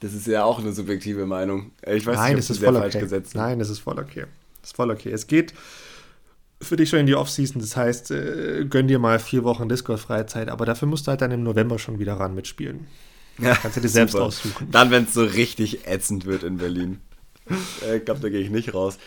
Das 0.00 0.12
ist 0.12 0.26
ja 0.26 0.44
auch 0.44 0.58
eine 0.58 0.72
subjektive 0.72 1.24
Meinung. 1.24 1.70
Ich 1.86 2.06
weiß 2.06 2.16
Nein, 2.16 2.36
nicht, 2.36 2.50
ob 2.50 2.54
sie 2.54 2.60
sehr 2.60 2.68
okay. 2.68 2.78
falsch 2.78 2.98
gesetzt 2.98 3.30
sind. 3.30 3.40
Nein, 3.40 3.58
das 3.58 3.70
ist 3.70 3.78
voll 3.78 3.98
okay. 3.98 4.26
Das 4.60 4.70
ist 4.70 4.76
voll 4.76 4.90
okay. 4.90 5.10
Es 5.10 5.26
geht 5.26 5.54
für 6.60 6.76
dich 6.76 6.90
schon 6.90 6.98
in 6.98 7.06
die 7.06 7.14
Offseason. 7.14 7.60
Das 7.60 7.74
heißt, 7.74 8.10
äh, 8.10 8.66
gönn 8.68 8.86
dir 8.86 8.98
mal 8.98 9.18
vier 9.18 9.44
Wochen 9.44 9.68
Disc 9.68 9.86
Golf 9.86 10.02
Freizeit, 10.02 10.50
aber 10.50 10.66
dafür 10.66 10.88
musst 10.88 11.06
du 11.06 11.10
halt 11.10 11.22
dann 11.22 11.30
im 11.30 11.42
November 11.42 11.78
schon 11.78 11.98
wieder 11.98 12.14
ran 12.14 12.34
mitspielen. 12.34 12.86
Ja, 13.38 13.54
Kannst 13.54 13.76
du 13.76 13.80
dir 13.80 13.88
selbst 13.88 14.12
super. 14.12 14.24
aussuchen. 14.24 14.70
Dann, 14.70 14.90
wenn 14.90 15.04
es 15.04 15.14
so 15.14 15.24
richtig 15.24 15.86
ätzend 15.86 16.24
wird 16.24 16.42
in 16.42 16.58
Berlin. 16.58 17.00
Äh, 17.84 17.98
ich 17.98 18.04
glaube, 18.04 18.20
da 18.20 18.28
gehe 18.28 18.40
ich 18.40 18.50
nicht 18.50 18.74
raus. 18.74 18.98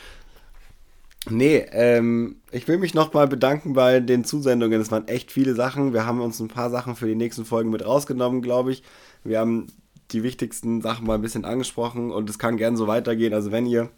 Nee, 1.29 1.65
ähm, 1.71 2.37
ich 2.51 2.67
will 2.67 2.77
mich 2.77 2.93
nochmal 2.93 3.27
bedanken 3.27 3.73
bei 3.73 3.99
den 3.99 4.23
Zusendungen. 4.23 4.79
Es 4.79 4.91
waren 4.91 5.07
echt 5.07 5.31
viele 5.31 5.55
Sachen. 5.55 5.93
Wir 5.93 6.05
haben 6.05 6.21
uns 6.21 6.39
ein 6.39 6.47
paar 6.47 6.69
Sachen 6.69 6.95
für 6.95 7.07
die 7.07 7.15
nächsten 7.15 7.45
Folgen 7.45 7.69
mit 7.69 7.85
rausgenommen, 7.85 8.41
glaube 8.41 8.71
ich. 8.71 8.83
Wir 9.23 9.39
haben 9.39 9.67
die 10.11 10.23
wichtigsten 10.23 10.81
Sachen 10.81 11.05
mal 11.05 11.15
ein 11.15 11.21
bisschen 11.21 11.43
angesprochen 11.43 12.11
und 12.11 12.29
es 12.29 12.39
kann 12.39 12.55
gern 12.55 12.77
so 12.77 12.87
weitergehen. 12.87 13.33
Also 13.33 13.51
wenn 13.51 13.65
ihr 13.65 13.89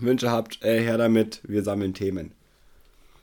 Wünsche 0.00 0.30
habt, 0.30 0.62
äh, 0.64 0.80
her 0.80 0.98
damit. 0.98 1.40
Wir 1.44 1.62
sammeln 1.62 1.94
Themen. 1.94 2.32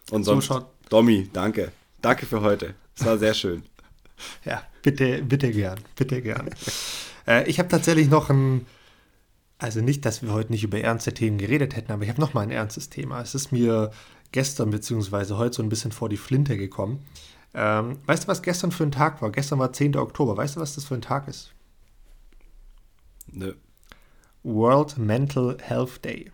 Und 0.09 0.23
sonst, 0.23 0.47
so 0.47 0.65
Domi, 0.89 1.29
danke. 1.33 1.71
Danke 2.01 2.25
für 2.25 2.41
heute. 2.41 2.75
Es 2.95 3.05
war 3.05 3.17
sehr 3.17 3.33
schön. 3.33 3.63
Ja, 4.45 4.63
bitte, 4.81 5.23
bitte 5.23 5.51
gern, 5.51 5.79
bitte 5.95 6.21
gern. 6.21 6.49
äh, 7.27 7.47
ich 7.49 7.59
habe 7.59 7.69
tatsächlich 7.69 8.09
noch 8.09 8.29
ein, 8.29 8.65
also 9.57 9.81
nicht, 9.81 10.05
dass 10.05 10.21
wir 10.23 10.33
heute 10.33 10.51
nicht 10.51 10.63
über 10.63 10.79
ernste 10.79 11.13
Themen 11.13 11.37
geredet 11.37 11.75
hätten, 11.75 11.91
aber 11.91 12.03
ich 12.03 12.09
habe 12.09 12.21
noch 12.21 12.33
mal 12.33 12.41
ein 12.41 12.51
ernstes 12.51 12.89
Thema. 12.89 13.21
Es 13.21 13.35
ist 13.35 13.51
mir 13.51 13.91
gestern 14.31 14.71
bzw. 14.71 15.35
heute 15.35 15.55
so 15.55 15.63
ein 15.63 15.69
bisschen 15.69 15.91
vor 15.91 16.09
die 16.09 16.17
Flinte 16.17 16.57
gekommen. 16.57 17.05
Ähm, 17.53 17.99
weißt 18.05 18.23
du, 18.23 18.27
was 18.27 18.41
gestern 18.41 18.71
für 18.71 18.83
ein 18.83 18.91
Tag 18.91 19.21
war? 19.21 19.31
Gestern 19.31 19.59
war 19.59 19.73
10. 19.73 19.97
Oktober. 19.97 20.37
Weißt 20.37 20.55
du, 20.55 20.61
was 20.61 20.75
das 20.75 20.85
für 20.85 20.95
ein 20.95 21.01
Tag 21.01 21.27
ist? 21.27 21.51
Nö. 23.31 23.53
World 24.43 24.97
Mental 24.97 25.57
Health 25.61 26.03
Day. 26.03 26.31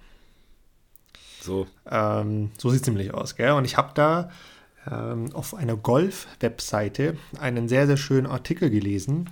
So. 1.41 1.67
Ähm, 1.89 2.51
so 2.57 2.69
sieht 2.69 2.81
es 2.81 2.87
nämlich 2.87 3.13
aus, 3.13 3.35
gell? 3.35 3.51
Und 3.51 3.65
ich 3.65 3.77
habe 3.77 3.91
da 3.95 4.29
ähm, 4.89 5.33
auf 5.33 5.53
einer 5.53 5.75
Golf-Webseite 5.75 7.17
einen 7.39 7.67
sehr, 7.67 7.87
sehr 7.87 7.97
schönen 7.97 8.27
Artikel 8.27 8.69
gelesen. 8.69 9.29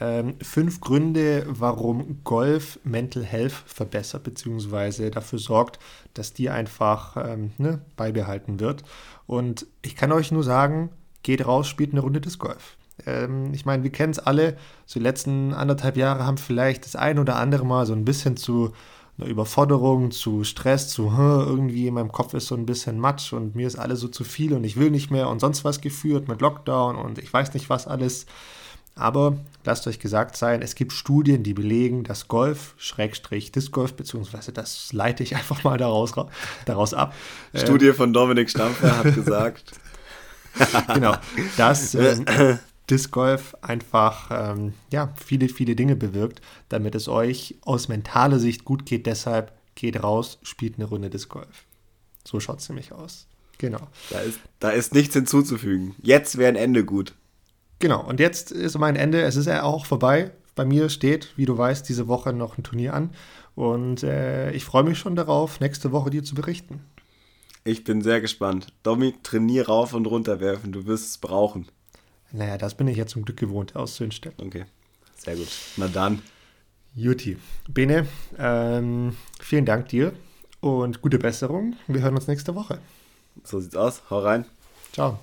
Ähm, 0.00 0.34
fünf 0.42 0.80
Gründe, 0.80 1.46
warum 1.48 2.20
Golf 2.24 2.80
Mental 2.82 3.22
Health 3.22 3.52
verbessert, 3.52 4.24
beziehungsweise 4.24 5.10
dafür 5.10 5.38
sorgt, 5.38 5.78
dass 6.14 6.32
die 6.32 6.50
einfach 6.50 7.16
ähm, 7.16 7.52
ne, 7.58 7.80
beibehalten 7.96 8.58
wird. 8.58 8.82
Und 9.26 9.66
ich 9.82 9.94
kann 9.94 10.10
euch 10.10 10.32
nur 10.32 10.42
sagen, 10.42 10.90
geht 11.22 11.46
raus, 11.46 11.68
spielt 11.68 11.92
eine 11.92 12.00
Runde 12.00 12.20
des 12.20 12.40
Golf. 12.40 12.76
Ähm, 13.06 13.52
ich 13.52 13.66
meine, 13.66 13.84
wir 13.84 13.92
kennen 13.92 14.12
es 14.12 14.18
alle, 14.18 14.56
so 14.84 14.98
die 14.98 15.04
letzten 15.04 15.54
anderthalb 15.54 15.96
Jahre 15.96 16.26
haben 16.26 16.38
vielleicht 16.38 16.84
das 16.84 16.96
ein 16.96 17.18
oder 17.18 17.36
andere 17.36 17.64
Mal 17.64 17.86
so 17.86 17.92
ein 17.92 18.04
bisschen 18.04 18.36
zu 18.36 18.72
einer 19.18 19.28
Überforderung, 19.28 20.10
zu 20.10 20.44
Stress, 20.44 20.88
zu 20.88 21.12
irgendwie 21.16 21.86
in 21.86 21.94
meinem 21.94 22.10
Kopf 22.10 22.34
ist 22.34 22.46
so 22.48 22.56
ein 22.56 22.66
bisschen 22.66 22.98
Matsch 22.98 23.32
und 23.32 23.54
mir 23.54 23.66
ist 23.66 23.76
alles 23.78 24.00
so 24.00 24.08
zu 24.08 24.24
viel 24.24 24.52
und 24.54 24.64
ich 24.64 24.76
will 24.76 24.90
nicht 24.90 25.10
mehr 25.10 25.28
und 25.28 25.40
sonst 25.40 25.64
was 25.64 25.80
geführt 25.80 26.28
mit 26.28 26.40
Lockdown 26.40 26.96
und 26.96 27.18
ich 27.18 27.32
weiß 27.32 27.54
nicht 27.54 27.70
was 27.70 27.86
alles. 27.86 28.26
Aber 28.96 29.36
lasst 29.64 29.86
euch 29.88 29.98
gesagt 29.98 30.36
sein, 30.36 30.62
es 30.62 30.76
gibt 30.76 30.92
Studien, 30.92 31.42
die 31.42 31.54
belegen, 31.54 32.04
dass 32.04 32.28
Golf, 32.28 32.74
Schrägstrich, 32.76 33.50
Disc 33.50 33.72
Golf, 33.72 33.94
beziehungsweise 33.94 34.52
das 34.52 34.92
leite 34.92 35.22
ich 35.22 35.34
einfach 35.36 35.64
mal 35.64 35.78
daraus, 35.78 36.12
daraus 36.64 36.94
ab. 36.94 37.14
Studie 37.54 37.92
von 37.92 38.12
Dominik 38.12 38.50
Stampfer 38.50 38.98
hat 38.98 39.14
gesagt. 39.14 39.72
genau, 40.94 41.16
dass 41.56 41.94
äh, 41.94 42.58
Disc 42.90 43.10
Golf 43.10 43.56
einfach 43.62 44.30
ähm, 44.30 44.74
ja, 44.90 45.12
viele, 45.16 45.48
viele 45.48 45.74
Dinge 45.74 45.96
bewirkt, 45.96 46.40
damit 46.68 46.94
es 46.94 47.08
euch 47.08 47.56
aus 47.62 47.88
mentaler 47.88 48.38
Sicht 48.38 48.64
gut 48.64 48.84
geht. 48.84 49.06
Deshalb 49.06 49.52
geht 49.74 50.02
raus, 50.02 50.38
spielt 50.42 50.76
eine 50.76 50.86
Runde 50.86 51.10
Disc 51.10 51.28
Golf. 51.28 51.64
So 52.24 52.40
schaut 52.40 52.60
es 52.60 52.68
nämlich 52.68 52.92
aus. 52.92 53.26
Genau. 53.58 53.88
Da 54.10 54.20
ist, 54.20 54.38
da 54.60 54.70
ist 54.70 54.94
nichts 54.94 55.14
hinzuzufügen. 55.14 55.94
Jetzt 56.02 56.38
wäre 56.38 56.48
ein 56.48 56.56
Ende 56.56 56.84
gut. 56.84 57.14
Genau, 57.78 58.04
und 58.04 58.20
jetzt 58.20 58.50
ist 58.50 58.78
mein 58.78 58.96
Ende. 58.96 59.22
Es 59.22 59.36
ist 59.36 59.46
ja 59.46 59.62
auch 59.62 59.86
vorbei. 59.86 60.30
Bei 60.54 60.64
mir 60.64 60.88
steht, 60.88 61.32
wie 61.36 61.46
du 61.46 61.56
weißt, 61.56 61.88
diese 61.88 62.08
Woche 62.08 62.32
noch 62.32 62.58
ein 62.58 62.64
Turnier 62.64 62.94
an. 62.94 63.10
Und 63.54 64.02
äh, 64.02 64.52
ich 64.52 64.64
freue 64.64 64.84
mich 64.84 64.98
schon 64.98 65.16
darauf, 65.16 65.60
nächste 65.60 65.92
Woche 65.92 66.10
dir 66.10 66.24
zu 66.24 66.34
berichten. 66.34 66.80
Ich 67.64 67.84
bin 67.84 68.02
sehr 68.02 68.20
gespannt. 68.20 68.68
Domi, 68.82 69.14
trainier 69.22 69.68
rauf 69.68 69.94
und 69.94 70.06
runter 70.06 70.40
werfen. 70.40 70.72
Du 70.72 70.86
wirst 70.86 71.08
es 71.08 71.18
brauchen. 71.18 71.66
Naja, 72.34 72.58
das 72.58 72.74
bin 72.74 72.88
ich 72.88 72.96
ja 72.96 73.06
zum 73.06 73.24
Glück 73.24 73.36
gewohnt 73.38 73.76
auszuinstellen. 73.76 74.36
Okay, 74.40 74.64
sehr 75.16 75.36
gut. 75.36 75.48
Na 75.76 75.86
dann. 75.86 76.20
Juti. 76.96 77.36
Bene, 77.68 78.06
ähm, 78.38 79.16
vielen 79.40 79.64
Dank 79.64 79.88
dir 79.88 80.12
und 80.60 81.00
gute 81.00 81.18
Besserung. 81.18 81.76
Wir 81.86 82.02
hören 82.02 82.14
uns 82.14 82.26
nächste 82.26 82.54
Woche. 82.54 82.78
So 83.44 83.60
sieht's 83.60 83.76
aus. 83.76 84.02
Hau 84.10 84.20
rein. 84.20 84.44
Ciao. 84.92 85.18